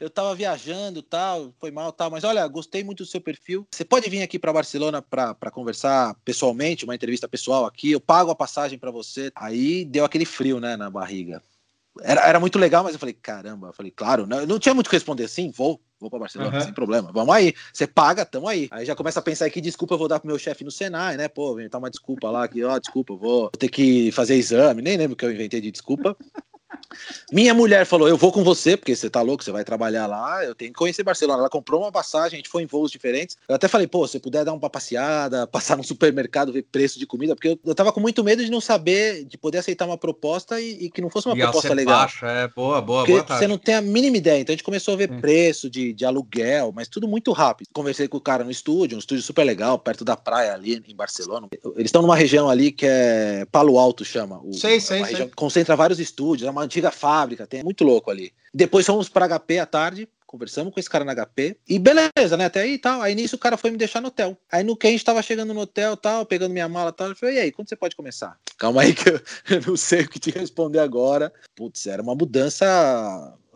[0.00, 3.66] Eu tava viajando, tal, foi mal, tal, mas olha, gostei muito do seu perfil.
[3.70, 7.90] Você pode vir aqui para Barcelona para conversar pessoalmente, uma entrevista pessoal aqui.
[7.90, 9.30] Eu pago a passagem para você.
[9.34, 11.42] Aí deu aquele frio, né, na barriga.
[12.02, 14.86] Era, era muito legal, mas eu falei, caramba, eu falei, claro, não, não tinha muito
[14.86, 16.62] o que responder assim, vou, vou para Barcelona, uhum.
[16.62, 18.68] sem problema, vamos aí, você paga, tamo aí.
[18.70, 21.16] Aí já começa a pensar que desculpa eu vou dar pro meu chefe no Senai,
[21.16, 24.96] né, pô, tá uma desculpa lá, que, ó, desculpa, vou ter que fazer exame, nem
[24.96, 26.16] lembro que eu inventei de desculpa.
[27.32, 30.44] Minha mulher falou: Eu vou com você, porque você tá louco, você vai trabalhar lá.
[30.44, 31.40] Eu tenho que conhecer Barcelona.
[31.40, 33.36] Ela comprou uma passagem, a gente foi em voos diferentes.
[33.48, 37.06] Eu até falei: Pô, se puder dar uma passeada, passar no supermercado, ver preço de
[37.06, 39.98] comida, porque eu, eu tava com muito medo de não saber, de poder aceitar uma
[39.98, 42.00] proposta e, e que não fosse uma E proposta legal.
[42.00, 43.48] baixo, é boa, boa, Porque boa você taxa.
[43.48, 44.40] não tem a mínima ideia.
[44.40, 47.68] Então a gente começou a ver preço de, de aluguel, mas tudo muito rápido.
[47.72, 50.94] Conversei com o cara no estúdio, um estúdio super legal, perto da praia ali em
[50.94, 51.48] Barcelona.
[51.76, 54.40] Eles estão numa região ali que é Palo Alto, chama.
[54.42, 55.14] O, Sei, é sei, uma sei.
[55.16, 58.32] região concentra vários estúdios, é uma antiga fábrica, tem é muito louco ali.
[58.52, 60.08] Depois fomos para HP à tarde.
[60.26, 62.44] Conversamos com esse cara na HP e beleza, né?
[62.44, 63.00] Até aí e tal.
[63.00, 64.36] Aí nisso o cara foi me deixar no hotel.
[64.52, 67.06] Aí no que a gente tava chegando no hotel tal, pegando minha mala e tal,
[67.06, 68.36] ele falou: e aí, quando você pode começar?
[68.58, 69.18] Calma aí que eu,
[69.56, 71.32] eu não sei o que te responder agora.
[71.56, 72.66] Putz, era uma mudança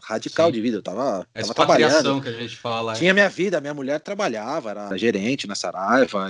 [0.03, 0.53] radical Sim.
[0.53, 0.78] de vida.
[0.78, 2.22] Eu tava, É tava trabalhando.
[2.22, 2.92] que a gente fala.
[2.92, 2.96] é.
[2.96, 6.28] Tinha minha vida, minha mulher trabalhava, era gerente na Saraiva.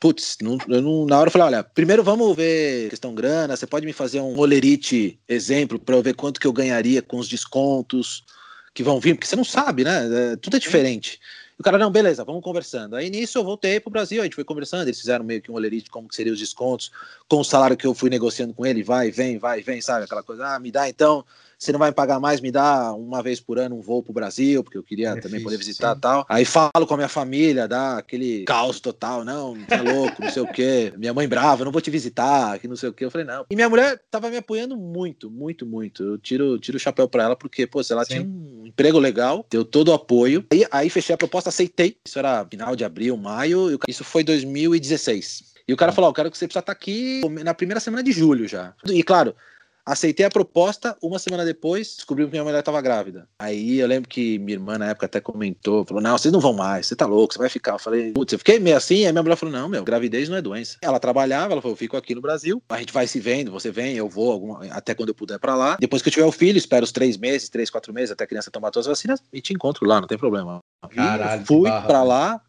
[0.00, 3.54] Putz, não- eu não- na hora eu falei: olha, primeiro vamos ver questão grana.
[3.54, 7.18] Você pode me fazer um olerite exemplo para eu ver quanto que eu ganharia com
[7.18, 8.24] os descontos
[8.72, 10.32] que vão vir, porque você não sabe, né?
[10.32, 11.20] É, tudo é diferente.
[11.58, 12.96] E o cara, não, beleza, vamos conversando.
[12.96, 15.54] Aí nisso eu voltei pro Brasil, a gente foi conversando, eles fizeram meio que um
[15.54, 16.90] olerite, como que seriam os descontos,
[17.28, 20.04] com o salário que eu fui negociando com ele, vai, vem, vai, vem, sabe?
[20.04, 21.22] Aquela coisa, ah, me dá então,
[21.60, 24.14] você não vai me pagar mais, me dá uma vez por ano um voo pro
[24.14, 25.98] Brasil, porque eu queria também Benefício, poder visitar sim.
[25.98, 26.26] e tal.
[26.26, 30.30] Aí falo com a minha família, dá aquele caos total, não, você é louco, não
[30.30, 30.90] sei o quê.
[30.96, 33.04] Minha mãe brava, eu não vou te visitar, que não sei o quê.
[33.04, 33.44] Eu falei, não.
[33.50, 36.02] E minha mulher tava me apoiando muito, muito, muito.
[36.02, 38.14] Eu tiro, tiro o chapéu pra ela, porque, pô, ela Sim.
[38.14, 40.46] tinha um emprego legal, deu todo o apoio.
[40.50, 41.98] Aí, aí fechei a proposta, aceitei.
[42.06, 45.50] Isso era final de abril, maio, e isso foi 2016.
[45.68, 48.02] E o cara falou: ó, eu quero que você precisa estar aqui na primeira semana
[48.02, 48.74] de julho já.
[48.86, 49.34] E claro,
[49.84, 53.28] aceitei a proposta, uma semana depois, descobri que minha mulher estava grávida.
[53.38, 56.52] Aí eu lembro que minha irmã na época até comentou, falou: não, vocês não vão
[56.52, 57.72] mais, você tá louco, você vai ficar.
[57.72, 60.36] Eu falei, putz, eu fiquei meio assim, aí minha mulher falou: não, meu, gravidez não
[60.36, 60.78] é doença.
[60.82, 63.70] Ela trabalhava, ela falou: eu fico aqui no Brasil, a gente vai se vendo, você
[63.70, 65.76] vem, eu vou, alguma- até quando eu puder pra lá.
[65.80, 68.26] Depois que eu tiver o filho, espero os três meses, três, quatro meses, até a
[68.26, 70.60] criança tomar todas as vacinas, e te encontro lá, não tem problema.
[70.94, 72.04] Caralho, fui velho.
[72.04, 72.40] lá,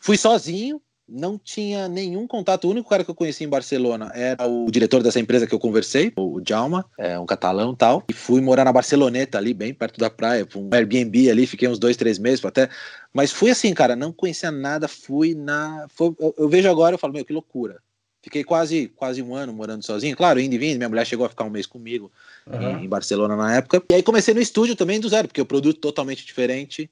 [0.00, 2.66] fui sozinho, não tinha nenhum contato.
[2.66, 5.58] O único cara que eu conheci em Barcelona era o diretor dessa empresa que eu
[5.58, 8.04] conversei, o Djalma, é um catalão tal.
[8.08, 11.68] E fui morar na Barceloneta ali, bem perto da praia, pra um Airbnb ali, fiquei
[11.68, 12.68] uns dois, três meses até.
[13.12, 15.86] Mas fui assim, cara, não conhecia nada, fui na.
[15.94, 17.78] foi- eu, eu vejo agora eu falo, meu, que loucura.
[18.20, 20.16] Fiquei quase, quase um ano morando sozinho.
[20.16, 22.10] Claro, indo e vindo, minha mulher chegou a ficar um mês comigo
[22.46, 22.80] Aham.
[22.80, 23.82] em, em Barcelona na época.
[23.90, 26.90] E aí comecei no estúdio também do zero, porque o produto totalmente diferente.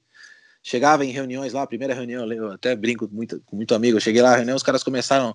[0.67, 4.21] Chegava em reuniões lá, primeira reunião, eu até brinco muito, com muito amigo, eu cheguei
[4.21, 5.33] lá, a reunião, os caras começaram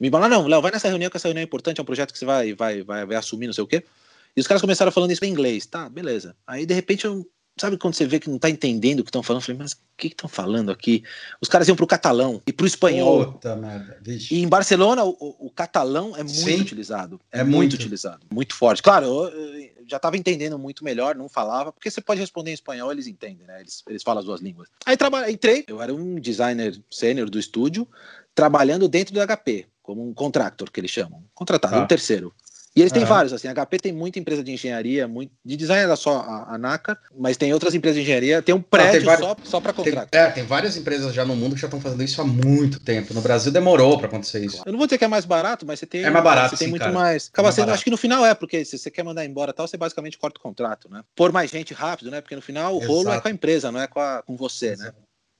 [0.00, 2.14] me falar, não, Léo, vai nessa reunião, que essa reunião é importante, é um projeto
[2.14, 3.84] que você vai, vai, vai, vai assumir, não sei o quê.
[4.34, 6.34] E os caras começaram falando isso em inglês, tá, beleza.
[6.46, 7.28] Aí, de repente, eu,
[7.60, 9.42] sabe quando você vê que não tá entendendo o que estão falando?
[9.42, 11.02] Eu falei, mas o que estão falando aqui?
[11.40, 13.32] Os caras iam pro catalão e pro espanhol.
[13.32, 13.98] Puta merda.
[14.02, 14.34] Vixe.
[14.34, 16.60] E em Barcelona, o, o- catalão é muito Sim.
[16.60, 17.20] utilizado.
[17.30, 17.56] É muito.
[17.56, 17.74] muito.
[17.74, 18.26] utilizado.
[18.32, 18.82] Muito forte.
[18.82, 22.54] Claro, eu, eu já estava entendendo muito melhor, não falava, porque você pode responder em
[22.54, 23.60] espanhol, eles entendem, né?
[23.60, 24.68] Eles, eles falam as duas línguas.
[24.86, 27.86] Aí traba- entrei, eu era um designer sênior do estúdio,
[28.34, 31.22] trabalhando dentro do HP, como um contractor, que eles chamam.
[31.34, 31.82] Contratado, Tá.
[31.82, 32.32] um terceiro.
[32.76, 33.08] E eles têm Aham.
[33.08, 36.54] vários, assim, a HP tem muita empresa de engenharia, muito, de design era só a,
[36.54, 39.72] a NACA, mas tem outras empresas de engenharia, tem um prédio vários- só, só para
[39.72, 40.14] Tem, contrato.
[40.14, 43.12] é, tem várias empresas já no mundo que já estão fazendo isso há muito tempo.
[43.12, 44.62] No Brasil demorou para acontecer isso.
[44.64, 46.04] Eu não vou dizer que é mais barato, mas você tem.
[46.04, 46.92] É mais barato, Você tem sim, muito cara.
[46.92, 47.28] mais.
[47.32, 47.74] Acaba mais sendo, barato.
[47.74, 50.16] acho que no final é, porque se você quer mandar embora e tal, você basicamente
[50.16, 51.02] corta o contrato, né?
[51.16, 52.20] Por mais gente rápido, né?
[52.20, 53.22] Porque no final o rolo é Exato.
[53.22, 54.92] com a empresa, não é com, a- com você, né?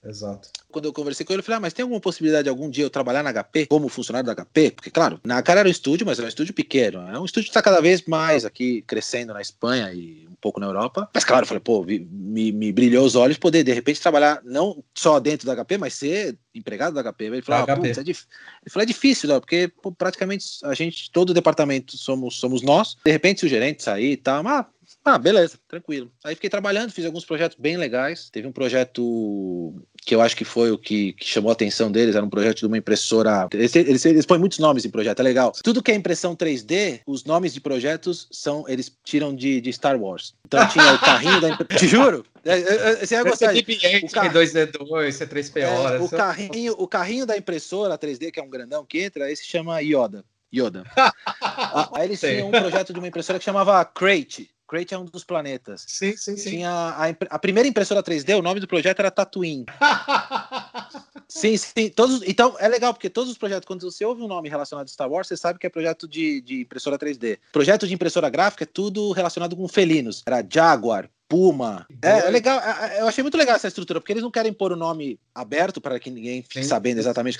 [0.02, 0.48] Exato.
[0.70, 2.84] Quando eu conversei com ele, eu falei, ah, mas tem alguma possibilidade de algum dia
[2.84, 4.70] eu trabalhar na HP como funcionário da HP?
[4.70, 7.00] Porque, claro, na cara era um estúdio, mas era um estúdio pequeno.
[7.08, 10.58] É um estúdio que está cada vez mais aqui crescendo na Espanha e um pouco
[10.58, 11.08] na Europa.
[11.12, 14.82] Mas, claro, eu falei, pô, me, me brilhou os olhos poder, de repente, trabalhar não
[14.94, 17.24] só dentro da HP, mas ser empregado da HP.
[17.24, 17.80] Ele falou, ah, HP.
[17.80, 18.28] putz, é difícil.
[18.62, 22.62] Ele falou, é difícil, Léo, porque pô, praticamente a gente, todo o departamento somos, somos
[22.62, 22.96] nós.
[23.04, 24.64] De repente, se o gerente sair e tal, mas
[25.04, 26.12] ah, beleza, tranquilo.
[26.24, 28.28] Aí fiquei trabalhando, fiz alguns projetos bem legais.
[28.30, 29.74] Teve um projeto
[30.10, 32.58] que eu acho que foi o que, que chamou a atenção deles, era um projeto
[32.58, 33.46] de uma impressora.
[33.52, 35.52] Eles, eles, eles põem muitos nomes em projeto, é legal.
[35.62, 38.64] Tudo que é impressão 3D, os nomes de projetos são.
[38.66, 40.34] Eles tiram de, de Star Wars.
[40.44, 41.78] Então tinha o carrinho da impressora.
[41.78, 42.26] Te juro!
[42.44, 43.54] É, é, é, Você ia gostar.
[43.54, 45.58] O carro- C2D2, C3PO.
[45.60, 49.44] É, o, carrinho, o carrinho da impressora 3D, que é um grandão que entra, esse
[49.44, 50.24] chama Yoda.
[50.52, 50.82] Yoda.
[51.94, 52.34] Aí eles Sei.
[52.34, 54.50] tinham um projeto de uma impressora que chamava Crate.
[54.70, 55.84] Crate é um dos planetas.
[55.84, 56.50] Sim, sim, sim.
[56.50, 59.66] Tinha a, a primeira impressora 3D, o nome do projeto era Tatooine.
[61.30, 61.88] Sim, sim.
[61.88, 64.90] Todos, então é legal, porque todos os projetos, quando você ouve um nome relacionado a
[64.90, 67.38] Star Wars, você sabe que é projeto de, de impressora 3D.
[67.52, 70.24] Projeto de impressora gráfica é tudo relacionado com felinos.
[70.26, 71.86] Era Jaguar, Puma.
[72.02, 72.58] É, é, legal.
[72.58, 75.16] É, é, eu achei muito legal essa estrutura, porque eles não querem pôr o nome
[75.32, 76.68] aberto para que ninguém fique Sim.
[76.68, 77.38] sabendo exatamente.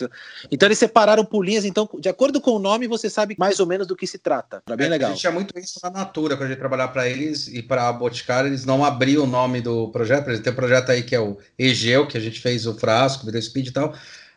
[0.48, 1.64] Então eles separaram por linhas.
[1.64, 4.62] Então, de acordo com o nome, você sabe mais ou menos do que se trata.
[4.64, 5.10] Era bem é, legal.
[5.10, 7.88] A gente tinha muito isso na Natura, quando a gente trabalhava para eles e para
[7.88, 10.22] a Boticário, eles não abriam o nome do projeto.
[10.22, 12.78] Por exemplo, tem um projeto aí que é o Egeu, que a gente fez o
[12.78, 13.92] frasco, virou speed e tal.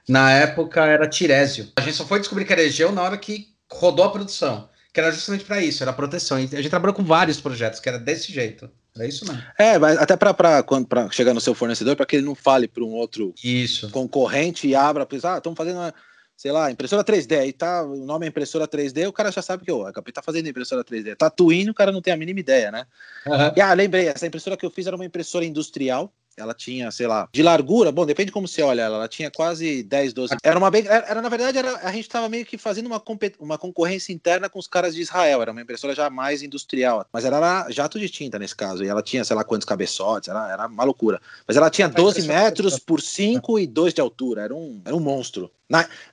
[0.10, 1.72] Na época era Tirésio.
[1.76, 5.00] A gente só foi descobrir que era Egeu na hora que rodou a produção que
[5.00, 6.38] era justamente para isso, era proteção.
[6.38, 8.70] A gente trabalhou com vários projetos que era desse jeito.
[9.00, 9.42] É isso mesmo.
[9.58, 10.64] É, mas até para
[11.12, 13.90] chegar no seu fornecedor, para que ele não fale para um outro isso.
[13.90, 15.94] concorrente e abra, ah, estamos fazendo uma,
[16.36, 19.66] sei lá, impressora 3D, aí tá, o nome é impressora 3D, o cara já sabe
[19.66, 21.16] que o HP tá fazendo impressora 3D.
[21.16, 22.86] Tatuíno, o cara não tem a mínima ideia, né?
[23.26, 23.54] Uhum.
[23.56, 27.08] E, ah, lembrei, essa impressora que eu fiz era uma impressora industrial, ela tinha, sei
[27.08, 30.36] lá, de largura, bom, depende de como você olha ela, ela tinha quase 10, 12.
[30.44, 30.86] Era uma bem.
[30.88, 33.02] Era, na verdade, era, a gente estava meio que fazendo uma,
[33.40, 35.42] uma concorrência interna com os caras de Israel.
[35.42, 37.06] Era uma impressora já mais industrial.
[37.12, 38.84] Mas era jato de tinta nesse caso.
[38.84, 41.22] E ela tinha, sei lá, quantos cabeçotes, era, era uma loucura.
[41.48, 44.44] Mas ela tinha 12 metros por 5 e 2 de altura.
[44.44, 45.52] Era um, era um monstro.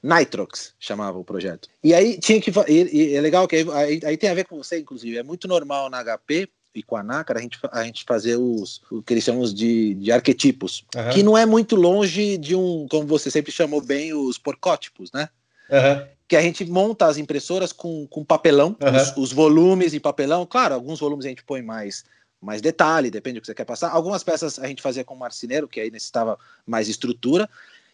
[0.02, 1.68] Nitrox chamava o projeto.
[1.82, 2.50] E aí tinha que.
[2.68, 5.18] E, e é legal que aí, aí, aí tem a ver com você, inclusive.
[5.18, 8.80] É muito normal na HP e com a NACAR, a gente, a gente fazer os,
[8.90, 11.10] o que eles chamam de, de arquetipos, uhum.
[11.10, 15.28] que não é muito longe de um, como você sempre chamou bem, os porcótipos, né?
[15.68, 16.06] Uhum.
[16.28, 18.96] Que a gente monta as impressoras com, com papelão, uhum.
[18.96, 20.46] os, os, volumes em papelão.
[20.46, 22.04] Claro, alguns volumes a gente põe mais,
[22.40, 23.90] mais detalhe, depende do que você quer passar.
[23.90, 27.48] Algumas peças a gente fazia com marceneiro, que aí necessitava mais estrutura.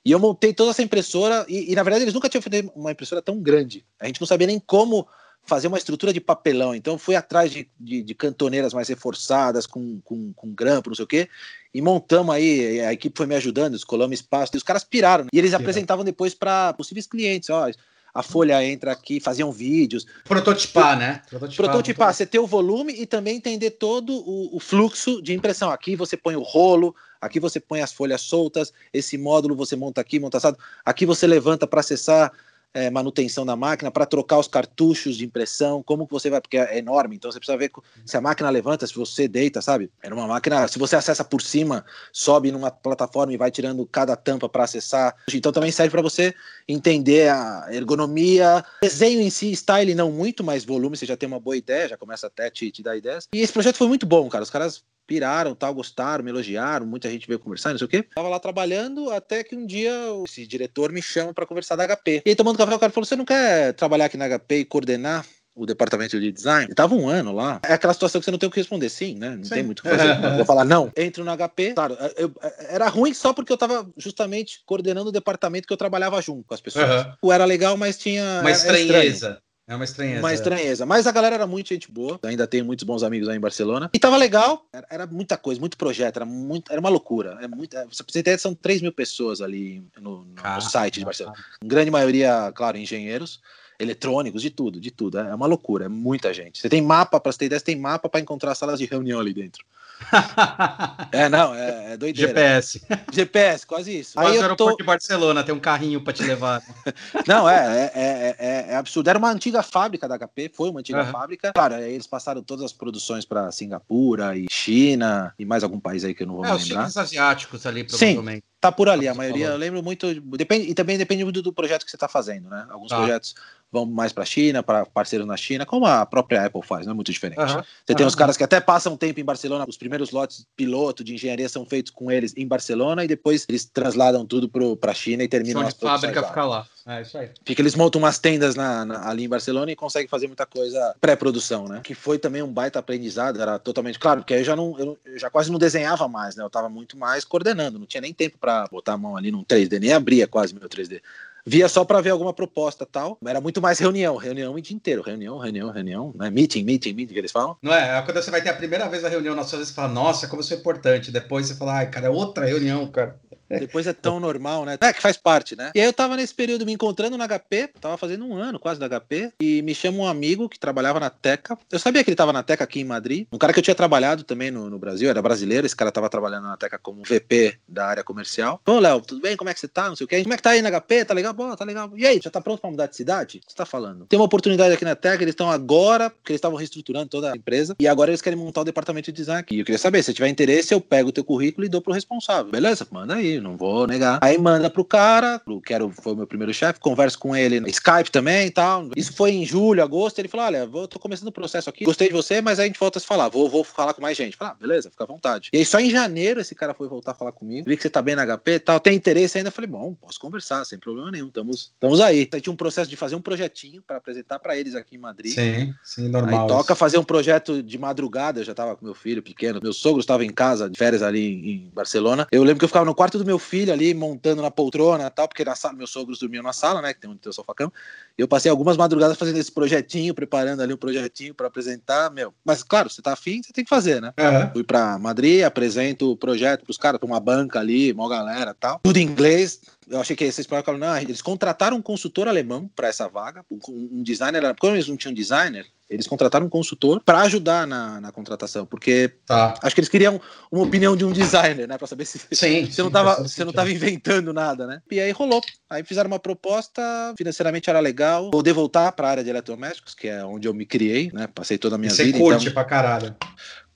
[0.04, 2.92] E eu montei toda essa impressora, e, e na verdade eles nunca tinham feito uma
[2.92, 3.84] impressora tão grande.
[3.98, 5.08] A gente não sabia nem como
[5.46, 6.74] fazer uma estrutura de papelão.
[6.74, 11.04] Então fui atrás de, de, de cantoneiras mais reforçadas, com, com, com, grampo, não sei
[11.04, 11.28] o quê,
[11.72, 15.24] e montamos aí, a equipe foi me ajudando, escolamos espaço, e os caras piraram.
[15.24, 15.30] Né?
[15.32, 17.70] E eles apresentavam depois para possíveis clientes, ó,
[18.16, 20.06] a folha entra aqui, faziam vídeos.
[20.24, 21.20] Prototipar, né?
[21.28, 25.70] Prototipar, Prototipar você ter o volume e também entender todo o, o, fluxo de impressão.
[25.70, 30.00] Aqui você põe o rolo, aqui você põe as folhas soltas, esse módulo você monta
[30.00, 32.32] aqui, monta assado, aqui você levanta para acessar
[32.76, 36.58] é, manutenção da máquina, para trocar os cartuchos de impressão, como que você vai, porque
[36.58, 37.72] é enorme, então você precisa ver
[38.04, 39.90] se a máquina levanta, se você deita, sabe?
[40.02, 44.14] Era uma máquina, se você acessa por cima, sobe numa plataforma e vai tirando cada
[44.14, 45.16] tampa para acessar.
[45.32, 46.34] Então também serve para você
[46.68, 51.40] entender a ergonomia, desenho em si, style não muito, mas volume, você já tem uma
[51.40, 53.26] boa ideia, já começa até a te, te dar ideias.
[53.34, 54.44] E esse projeto foi muito bom, cara.
[54.44, 58.04] Os caras piraram, tal, gostaram, me elogiaram, muita gente veio conversar, não sei o quê.
[58.14, 59.92] Tava lá trabalhando até que um dia
[60.24, 62.22] esse diretor me chama para conversar da HP.
[62.24, 64.64] E aí, tomando café, o cara falou: Você não quer trabalhar aqui na HP e
[64.64, 65.24] coordenar
[65.56, 66.70] o departamento de design.
[66.70, 67.60] Estava um ano lá.
[67.64, 69.30] É aquela situação que você não tem o que responder sim, né?
[69.30, 69.54] Não sim.
[69.54, 70.14] tem muito o que fazer.
[70.36, 70.92] Vou falar não.
[70.94, 71.72] Entro no HP.
[71.72, 72.34] Claro, eu, eu,
[72.68, 76.52] era ruim só porque eu estava justamente coordenando o departamento que eu trabalhava junto com
[76.52, 77.06] as pessoas.
[77.22, 77.32] Uhum.
[77.32, 78.40] Era legal, mas tinha.
[78.42, 79.40] Uma estranheza.
[79.68, 80.20] É uma estranheza.
[80.20, 80.86] Uma estranheza.
[80.86, 82.20] Mas a galera era muito gente boa.
[82.22, 83.90] Ainda tenho muitos bons amigos aí em Barcelona.
[83.92, 84.64] E tava legal.
[84.72, 86.16] Era, era muita coisa, muito projeto.
[86.16, 87.36] Era, muito, era uma loucura.
[87.40, 91.04] É muito, você precisa ter são 3 mil pessoas ali no, no, no site de
[91.04, 91.36] Barcelona.
[91.64, 93.40] Grande maioria, claro, engenheiros
[93.78, 95.18] eletrônicos, de tudo, de tudo.
[95.18, 96.60] É uma loucura, é muita gente.
[96.60, 99.20] Você tem mapa, para você ter ideia, você tem mapa para encontrar salas de reunião
[99.20, 99.64] ali dentro.
[101.10, 102.28] é, não, é, é doideira.
[102.28, 102.82] GPS.
[103.12, 104.18] GPS, quase isso.
[104.20, 104.76] Aí o aeroporto tô...
[104.76, 106.62] de Barcelona, tem um carrinho para te levar.
[107.26, 109.08] não, é, é, é, é, absurdo.
[109.08, 111.12] Era uma antiga fábrica da HP, foi uma antiga uhum.
[111.12, 111.52] fábrica.
[111.52, 116.04] Claro, aí eles passaram todas as produções para Singapura e China e mais algum país
[116.04, 116.86] aí que eu não vou é, lembrar.
[116.86, 118.44] Os asiáticos ali, provavelmente.
[118.44, 118.55] Sim.
[118.60, 120.20] Tá por ali, a maioria, eu lembro muito.
[120.36, 122.66] Depende, e também depende muito do projeto que você está fazendo, né?
[122.70, 122.96] Alguns tá.
[122.96, 123.34] projetos
[123.70, 126.92] vão mais para a China, para parceiros na China, como a própria Apple faz, não
[126.92, 127.38] é muito diferente.
[127.38, 127.62] Uhum.
[127.84, 128.08] Você tem uhum.
[128.08, 131.66] uns caras que até passam tempo em Barcelona, os primeiros lotes piloto de engenharia são
[131.66, 135.60] feitos com eles em Barcelona e depois eles transladam tudo para a China e terminam
[135.60, 136.44] São as fábrica lá.
[136.46, 136.66] lá.
[136.86, 137.30] É isso aí.
[137.44, 140.94] Fica, eles montam umas tendas na, na, ali em Barcelona e conseguem fazer muita coisa
[141.00, 141.80] pré-produção, né?
[141.82, 144.98] Que foi também um baita aprendizado, era totalmente claro, porque aí eu já não eu,
[145.04, 146.44] eu já quase não desenhava mais, né?
[146.44, 149.44] Eu estava muito mais coordenando, não tinha nem tempo para botar a mão ali num
[149.44, 151.00] 3D, nem abria quase meu 3D
[151.46, 153.16] via só para ver alguma proposta tal.
[153.24, 156.28] Era muito mais reunião, reunião o dia inteiro, reunião, reunião, reunião, né?
[156.28, 157.56] Meeting, meeting, meeting, que eles falam.
[157.62, 157.96] Não é?
[157.96, 159.92] é quando você vai ter a primeira vez a reunião na sua vez, você fala,
[159.92, 161.12] nossa, como isso é importante.
[161.12, 163.16] Depois você fala, ai, cara, é outra reunião, cara.
[163.48, 164.76] Depois é tão normal, né?
[164.80, 165.70] É que faz parte, né?
[165.74, 168.80] E aí eu tava nesse período me encontrando na HP, tava fazendo um ano quase
[168.80, 171.56] da HP, e me chama um amigo que trabalhava na Teca.
[171.70, 173.26] Eu sabia que ele tava na Teca aqui em Madrid.
[173.32, 176.08] Um cara que eu tinha trabalhado também no, no Brasil, era brasileiro, esse cara tava
[176.08, 178.60] trabalhando na Teca como VP da área comercial.
[178.66, 179.36] Ô, Léo, tudo bem?
[179.36, 179.88] Como é que você tá?
[179.88, 180.22] Não sei o quê.
[180.22, 181.04] Como é que tá aí na HP?
[181.04, 181.32] Tá legal?
[181.32, 181.90] Bom, tá legal.
[181.96, 183.38] E aí, já tá pronto pra mudar de cidade?
[183.38, 184.06] O que você tá falando?
[184.06, 187.36] Tem uma oportunidade aqui na Teca, eles estão agora, porque eles estavam reestruturando toda a
[187.36, 189.56] empresa, e agora eles querem montar o departamento de design aqui.
[189.56, 191.92] E eu queria saber, se tiver interesse, eu pego o teu currículo e dou pro
[191.92, 192.50] responsável.
[192.50, 192.86] Beleza?
[192.90, 194.18] Manda aí não vou negar.
[194.22, 197.68] Aí manda pro cara, que era, foi o meu primeiro chefe, converso com ele no
[197.68, 198.88] Skype também e tal.
[198.96, 200.18] Isso foi em julho, agosto.
[200.18, 202.66] Ele falou: olha, eu tô começando o processo aqui, gostei de você, mas aí a
[202.68, 203.28] gente volta a se falar.
[203.28, 204.36] Vou, vou falar com mais gente.
[204.36, 205.50] Falar, ah, beleza, fica à vontade.
[205.52, 207.68] E aí só em janeiro esse cara foi voltar a falar comigo.
[207.68, 208.80] Vi que você tá bem na HP e tal.
[208.80, 209.50] Tem interesse ainda?
[209.50, 211.28] Falei, bom, posso conversar, sem problema nenhum.
[211.28, 212.28] Estamos, estamos aí.
[212.32, 215.34] Aí tinha um processo de fazer um projetinho para apresentar para eles aqui em Madrid.
[215.34, 216.42] Sim, sim, normal.
[216.42, 218.40] Aí toca fazer um projeto de madrugada.
[218.40, 219.60] Eu já tava com meu filho pequeno.
[219.62, 222.26] Meu sogro estava em casa, de férias ali em Barcelona.
[222.30, 225.10] Eu lembro que eu ficava no quarto do meu filho ali, montando na poltrona e
[225.10, 226.94] tal, porque na sala, meus sogros dormiam na sala, né?
[226.94, 227.72] Que tem um tem o sofacão.
[228.16, 232.32] Eu passei algumas madrugadas fazendo esse projetinho, preparando ali um projetinho para apresentar, meu.
[232.44, 234.12] Mas claro, você tá afim, você tem que fazer, né?
[234.18, 234.52] Uhum.
[234.52, 238.80] Fui para Madrid, apresento o projeto pros caras, pra uma banca ali, uma galera tal.
[238.82, 239.60] Tudo em inglês.
[239.88, 244.02] Eu achei que esses falaram, não, eles contrataram um consultor alemão para essa vaga, um,
[244.02, 248.66] designer, como eles não tinham designer, eles contrataram um consultor para ajudar na, na, contratação,
[248.66, 249.54] porque tá.
[249.62, 250.20] acho que eles queriam
[250.50, 253.52] uma opinião de um designer, né, para saber se sim, você não tava, você não
[253.52, 254.82] tava inventando nada, né?
[254.90, 255.40] E aí rolou.
[255.70, 256.82] Aí fizeram uma proposta,
[257.16, 258.30] financeiramente era legal.
[258.30, 261.28] Poder voltar para a área de eletrodomésticos, que é onde eu me criei, né?
[261.28, 262.18] Passei toda a minha e vida.
[262.18, 262.54] Você curte então...
[262.54, 263.14] pra caralho.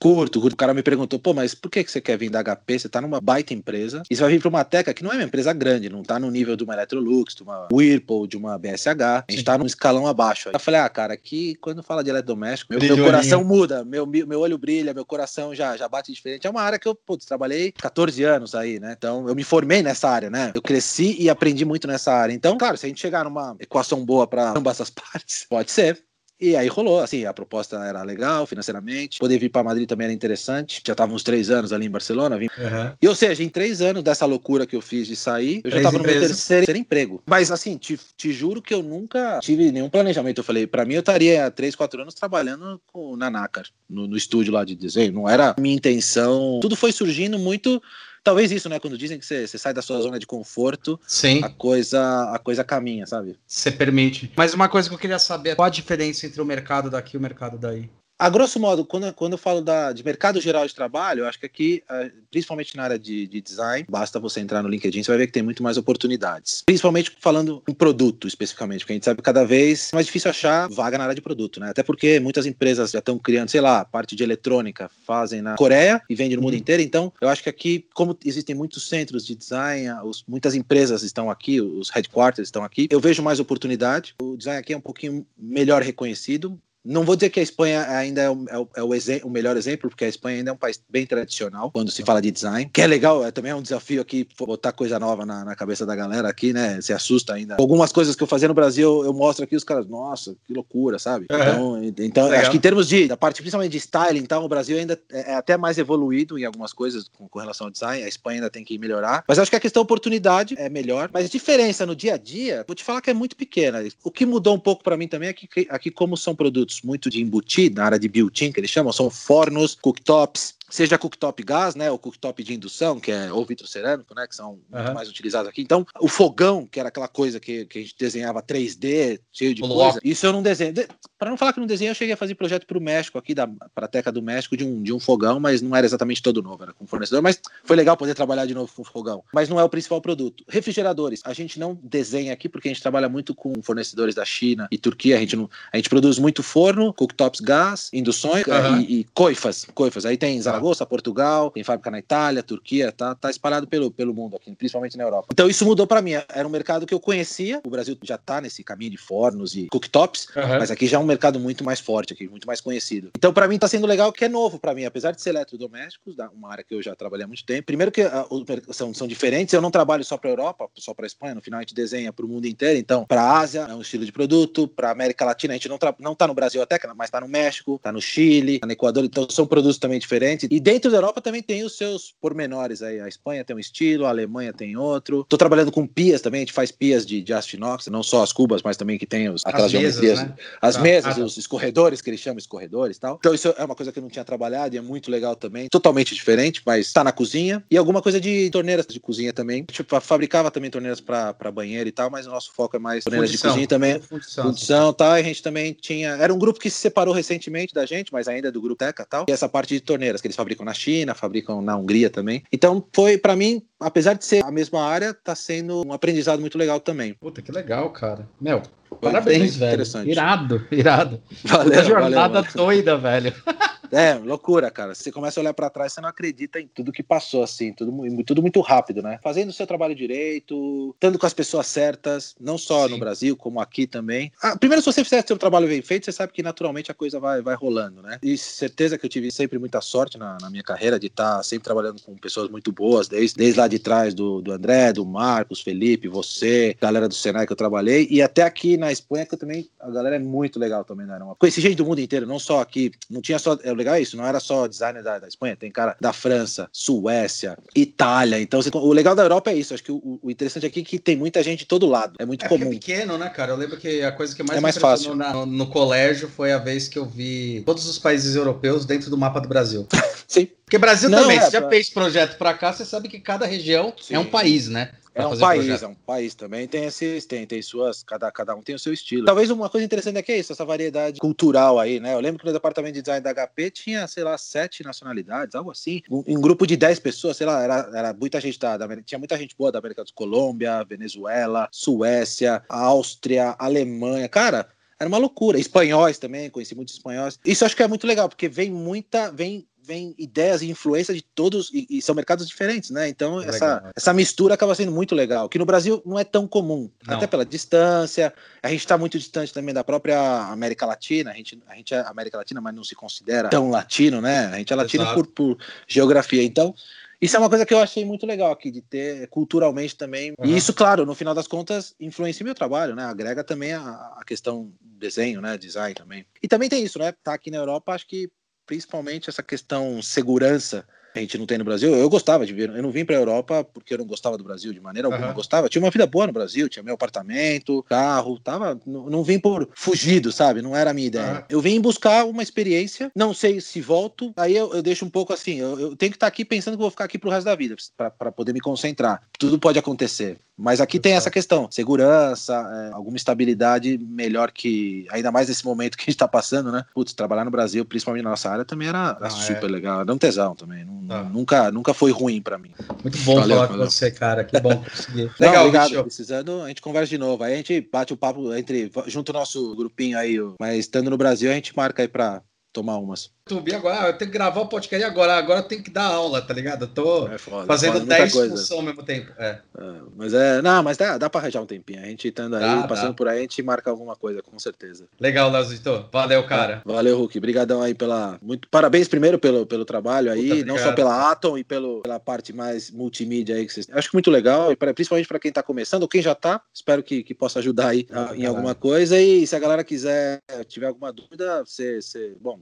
[0.01, 0.55] Curto, curto.
[0.55, 2.79] O cara me perguntou, pô, mas por que você quer vir da HP?
[2.79, 5.17] Você tá numa baita empresa e você vai vir para uma Teca que não é
[5.17, 8.59] uma empresa grande, não tá no nível de uma Electrolux, de uma Whirlpool, de uma
[8.59, 8.89] BSH.
[8.89, 9.45] A gente Sim.
[9.45, 10.49] tá num escalão abaixo.
[10.49, 14.07] Aí eu falei, ah, cara, aqui quando fala de eletrodoméstico, meu, meu coração muda, meu,
[14.07, 16.47] meu olho brilha, meu coração já, já bate diferente.
[16.47, 18.95] É uma área que eu, putz, trabalhei 14 anos aí, né?
[18.97, 20.51] Então eu me formei nessa área, né?
[20.55, 22.33] Eu cresci e aprendi muito nessa área.
[22.33, 26.03] Então, claro, se a gente chegar numa equação boa para ambas as partes, pode ser.
[26.41, 29.19] E aí rolou, assim, a proposta era legal financeiramente.
[29.19, 30.81] Poder vir para Madrid também era interessante.
[30.87, 32.39] Já tava uns três anos ali em Barcelona.
[32.39, 32.47] Vim...
[32.47, 32.93] Uhum.
[33.01, 35.77] E ou seja, em três anos dessa loucura que eu fiz de sair, eu três
[35.77, 37.23] já tava no meu terceiro, terceiro, emprego.
[37.27, 40.39] Mas assim, te, te, juro que eu nunca tive nenhum planejamento.
[40.39, 44.07] Eu falei, para mim eu estaria há três, quatro anos trabalhando com, na NACAR, no,
[44.07, 45.13] no estúdio lá de desenho.
[45.13, 46.59] Não era minha intenção.
[46.63, 47.83] Tudo foi surgindo muito
[48.23, 48.79] Talvez isso, né?
[48.79, 51.43] Quando dizem que você, sai da sua zona de conforto, Sim.
[51.43, 53.39] a coisa a coisa caminha, sabe?
[53.47, 54.31] Você permite.
[54.37, 57.19] Mas uma coisa que eu queria saber, qual a diferença entre o mercado daqui e
[57.19, 57.89] o mercado daí?
[58.21, 61.41] A grosso modo, quando, quando eu falo da, de mercado geral de trabalho, eu acho
[61.41, 65.11] que aqui, eh, principalmente na área de, de, design, basta você entrar no LinkedIn, você
[65.11, 66.63] vai ver que tem muito mais oportunidades.
[66.67, 70.29] Principalmente falando em produto especificamente, porque a gente sabe que cada vez é mais difícil
[70.31, 71.71] achar vaga na área de produto, né?
[71.71, 76.03] Até porque muitas empresas já estão criando, sei lá, parte de eletrônica, fazem na Coreia
[76.07, 76.59] e vendem no mundo uhum.
[76.59, 76.83] inteiro.
[76.83, 81.31] Então, eu acho que aqui, como existem muitos centros de design, os, muitas empresas estão
[81.31, 84.15] aqui, os headquarters estão aqui, eu vejo mais oportunidade.
[84.21, 88.23] O design aqui é um pouquinho melhor reconhecido, não vou dizer que a Espanha ainda
[88.23, 90.81] é, o, é, o, é o, melhor exemplo, porque a Espanha ainda é um país
[90.89, 94.01] bem tradicional quando se fala de design, que é legal, é, também é um desafio
[94.01, 96.81] aqui botar coisa nova na, na, cabeça da galera aqui, né?
[96.81, 97.57] Se assusta ainda.
[97.59, 100.99] Algumas coisas que eu fazia no Brasil, eu mostro aqui os caras, nossa, que loucura,
[100.99, 101.27] sabe?
[101.31, 101.85] Uhum.
[101.85, 104.79] Então, então acho que em termos de, da parte principalmente de styling, então, o Brasil
[104.79, 108.09] ainda é, é até mais evoluído em algumas coisas com, com, relação ao design, a
[108.09, 111.29] Espanha ainda tem que melhorar, mas acho que a questão oportunidade é melhor, mas a
[111.29, 113.83] diferença no dia a dia, vou te falar que é muito pequena.
[114.05, 117.11] O que mudou um pouco para mim também é que aqui como são produtos muito
[117.11, 121.75] de embutido, na área de built-in, que eles chamam, são fornos, cooktops, seja cooktop gás,
[121.75, 124.95] né, ou cooktop de indução, que é ou vitrocerâmico, né, que são uhum.
[124.95, 125.63] mais utilizados aqui.
[125.63, 129.63] Então, o fogão, que era aquela coisa que, que a gente desenhava 3D, cheio de
[129.63, 130.73] coisa, isso eu não desenho.
[130.73, 130.87] De,
[131.19, 133.35] para não falar que não desenho, eu cheguei a fazer projeto para o México aqui
[133.35, 136.63] da Prateca do México de um, de um fogão, mas não era exatamente todo novo,
[136.63, 139.23] era com fornecedor, mas foi legal poder trabalhar de novo com fogão.
[139.33, 140.45] Mas não é o principal produto.
[140.49, 144.69] Refrigeradores, a gente não desenha aqui porque a gente trabalha muito com fornecedores da China
[144.71, 148.81] e Turquia, a gente não, a gente produz muito forno, cooktops gás, induções uhum.
[148.81, 150.07] e, e coifas, coifas.
[150.07, 154.37] Aí tem Zaragoza Portugal, tem fábrica na Itália, Turquia, tá, tá espalhado pelo, pelo mundo
[154.37, 155.29] aqui, principalmente na Europa.
[155.33, 156.13] Então isso mudou para mim.
[156.13, 157.61] Era um mercado que eu conhecia.
[157.65, 160.59] O Brasil já tá nesse caminho de fornos e cooktops, uhum.
[160.59, 163.11] mas aqui já é um mercado muito mais forte, aqui, muito mais conhecido.
[163.17, 166.17] Então para mim tá sendo legal que é novo para mim, apesar de ser eletrodomésticos,
[166.35, 167.65] uma área que eu já trabalhei há muito tempo.
[167.65, 171.35] Primeiro que uh, são, são diferentes, eu não trabalho só para Europa, só para Espanha,
[171.35, 172.79] no final a gente desenha para o mundo inteiro.
[172.79, 176.15] Então, para Ásia é um estilo de produto, para América Latina a gente não, não
[176.15, 179.27] tá no Brasil até, mas tá no México, tá no Chile, tá no Equador, então
[179.31, 180.50] são produtos também diferentes.
[180.51, 182.99] E dentro da Europa também tem os seus pormenores aí.
[182.99, 185.25] A Espanha tem um estilo, a Alemanha tem outro.
[185.29, 188.23] Tô trabalhando com pias também, a gente faz pias de, de aço inox, não só
[188.23, 190.19] as cubas, mas também que tem os, aquelas as geometrias.
[190.19, 190.35] Mesas, né?
[190.61, 193.17] As ah, mesas, ah, os escorredores, que eles chamam escorredores e tal.
[193.21, 195.69] Então isso é uma coisa que eu não tinha trabalhado e é muito legal também.
[195.69, 197.63] Totalmente diferente, mas tá na cozinha.
[197.71, 199.63] E alguma coisa de torneiras de cozinha também.
[199.65, 203.31] Tipo, fabricava também torneiras para banheiro e tal, mas o nosso foco é mais torneiras
[203.31, 203.51] fundição.
[203.51, 204.01] de cozinha também.
[204.01, 205.17] Fundição, fundição tal.
[205.17, 206.11] E a gente também tinha.
[206.11, 209.05] Era um grupo que se separou recentemente da gente, mas ainda é do grupo Teca
[209.05, 209.27] tal.
[209.29, 212.43] E essa parte de torneiras que eles fabricam na China, fabricam na Hungria também.
[212.51, 216.57] Então foi, para mim, apesar de ser a mesma área, tá sendo um aprendizado muito
[216.57, 217.15] legal também.
[217.15, 218.27] Puta, que legal, cara.
[218.41, 219.83] Meu, foi parabéns, velho.
[220.07, 221.23] Irado, irado.
[221.45, 223.35] Valeu, Uma jornada valeu, doida, velho.
[223.93, 224.95] É, loucura, cara.
[224.95, 227.93] Você começa a olhar para trás, você não acredita em tudo que passou, assim, tudo,
[228.25, 229.19] tudo muito rápido, né?
[229.23, 232.93] Fazendo o seu trabalho direito, estando com as pessoas certas, não só Sim.
[232.93, 234.33] no Brasil, como aqui também.
[234.43, 237.19] Ah, primeiro, se você fizer seu trabalho bem feito, você sabe que naturalmente a coisa
[237.19, 238.19] vai, vai rolando, né?
[238.23, 241.43] E certeza que eu tive sempre muita sorte na, na minha carreira de estar tá
[241.43, 245.05] sempre trabalhando com pessoas muito boas, desde, desde lá de trás do, do André, do
[245.05, 249.35] Marcos, Felipe, você, galera do Senai que eu trabalhei, e até aqui na Espanha, que
[249.35, 251.19] eu também, a galera é muito legal também, né?
[251.39, 254.17] Conheci gente do mundo inteiro, não só aqui, não tinha só, é legal é isso,
[254.17, 258.71] não era só designer da, da Espanha, tem cara da França, Suécia, Itália, então você,
[258.73, 261.17] o legal da Europa é isso, acho que o, o, interessante aqui é que tem
[261.17, 262.69] muita gente de todo lado, é muito é comum.
[262.69, 263.53] É pequeno, né, cara?
[263.53, 265.15] Eu lembro que a coisa que mais, é mais fácil.
[265.15, 269.11] Na, no, no colégio foi a vez que eu vi todos os países europeus dentro
[269.11, 269.87] do mapa do Brasil.
[270.27, 270.49] Sim.
[270.65, 273.45] Porque Brasil não, também, é, você já fez projeto para cá, você sabe que cada
[273.45, 274.15] região Sim.
[274.15, 274.93] é um país, né?
[275.15, 275.85] É um país, projeto.
[275.85, 276.69] é um país também.
[276.69, 279.25] Tem esses, tem, tem suas, cada, cada um tem o seu estilo.
[279.25, 282.15] Talvez uma coisa interessante aqui é isso, essa variedade cultural aí, né?
[282.15, 285.71] Eu lembro que no departamento de design da HP tinha, sei lá, sete nacionalidades, algo
[285.71, 286.03] assim.
[286.11, 289.07] Um, um grupo de dez pessoas, sei lá, era, era muita gente da, da América,
[289.07, 294.29] tinha muita gente boa da América do Colômbia, Venezuela, Suécia, Áustria, Alemanha.
[294.29, 294.69] Cara,
[295.01, 295.59] era uma loucura.
[295.59, 297.39] Espanhóis também, conheci muitos espanhóis.
[297.43, 301.23] Isso acho que é muito legal, porque vem muita, vem vem ideias e influências de
[301.23, 303.09] todos, e, e, são mercados diferentes, né?
[303.09, 306.91] Então, essa, essa mistura acaba sendo muito legal, que no Brasil não é tão comum,
[307.07, 307.17] não.
[307.17, 310.19] até pela distância, a gente está muito distante também da própria
[310.51, 314.21] América Latina, a gente, a gente é América Latina, mas não se considera tão latino,
[314.21, 314.47] né?
[314.47, 316.75] A gente é latino por, por geografia, então...
[317.21, 320.33] Isso é uma coisa que eu achei muito legal aqui, de ter culturalmente também.
[320.39, 320.47] Uhum.
[320.47, 323.05] E isso, claro, no final das contas, influencia meu trabalho, né?
[323.05, 325.59] Agrega também a, a questão desenho, né?
[325.59, 326.25] Design também.
[326.43, 327.13] E também tem isso, né?
[327.23, 328.31] Tá aqui na Europa, acho que
[328.71, 331.93] principalmente essa questão segurança a gente não tem no Brasil.
[331.93, 334.45] Eu gostava de vir, eu não vim para a Europa porque eu não gostava do
[334.45, 335.27] Brasil de maneira alguma.
[335.27, 335.35] Uhum.
[335.35, 339.41] gostava, tinha uma vida boa no Brasil, tinha meu apartamento, carro, tava, não, não vim
[339.41, 340.63] por fugido, sabe?
[340.63, 341.33] Não era a minha ideia.
[341.33, 341.45] Uhum.
[341.49, 345.33] Eu vim buscar uma experiência, não sei se volto, aí eu, eu deixo um pouco
[345.33, 347.47] assim, eu, eu tenho que estar tá aqui pensando que vou ficar aqui pro resto
[347.47, 349.21] da vida, para poder me concentrar.
[349.37, 350.39] Tudo pode acontecer.
[350.61, 355.07] Mas aqui tem essa questão: segurança, é, alguma estabilidade melhor que.
[355.11, 356.85] Ainda mais nesse momento que a gente está passando, né?
[356.95, 359.73] Putz, trabalhar no Brasil, principalmente na nossa área, também era, era super é.
[359.73, 360.03] legal.
[360.03, 360.85] Era um tesão também.
[360.85, 361.23] Não, tá.
[361.25, 362.71] nunca, nunca foi ruim para mim.
[363.03, 363.85] Muito bom valeu, falar valeu.
[363.85, 364.45] com você, cara.
[364.45, 365.31] Que bom conseguir.
[365.41, 365.89] legal, obrigado.
[365.89, 366.03] Bicho.
[366.03, 367.43] Precisando, a gente conversa de novo.
[367.43, 368.93] Aí a gente bate o papo entre.
[369.07, 370.37] junto o nosso grupinho aí.
[370.61, 372.43] Mas estando no Brasil, a gente marca aí para
[372.73, 373.31] tomar umas.
[373.51, 376.41] YouTube agora, eu tenho que gravar o podcast agora, agora eu tenho que dar aula,
[376.41, 376.85] tá ligado?
[376.85, 379.33] Eu tô é foda, fazendo 10 funções ao mesmo tempo.
[379.39, 379.59] É.
[379.77, 379.95] é.
[380.17, 382.01] mas é, não, mas dá, dá pra arranjar um tempinho.
[382.01, 383.15] A gente estando aí, dá, passando dá.
[383.15, 385.07] por aí, a gente marca alguma coisa, com certeza.
[385.19, 386.09] Legal, Leozito.
[386.13, 386.83] Valeu, cara.
[386.87, 387.39] É, valeu, Hulk.
[387.39, 388.39] Obrigadão aí pela.
[388.41, 392.21] Muito parabéns primeiro pelo, pelo trabalho aí, Puta, não só pela Atom e pelo, pela
[392.21, 393.89] parte mais multimídia aí que vocês.
[393.91, 396.61] Acho que muito legal, e pra, principalmente para quem tá começando, ou quem já tá,
[396.73, 399.21] espero que, que possa ajudar aí a, em alguma coisa.
[399.21, 401.99] E se a galera quiser, tiver alguma dúvida, você
[402.41, 402.60] bom,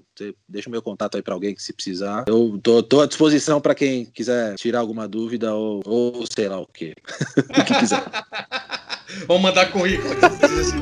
[0.49, 2.24] deixa o meu contato aí para alguém que se precisar.
[2.26, 6.59] Eu tô, tô à disposição para quem quiser tirar alguma dúvida ou, ou sei lá
[6.61, 6.94] o quê.
[7.38, 8.03] o que quiser.
[9.26, 10.76] Ou mandar currículo, que precisa ser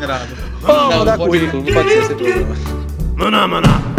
[0.68, 2.56] Ou mandar currículo, não pode ser sem problema.
[3.16, 3.95] Maná, maná.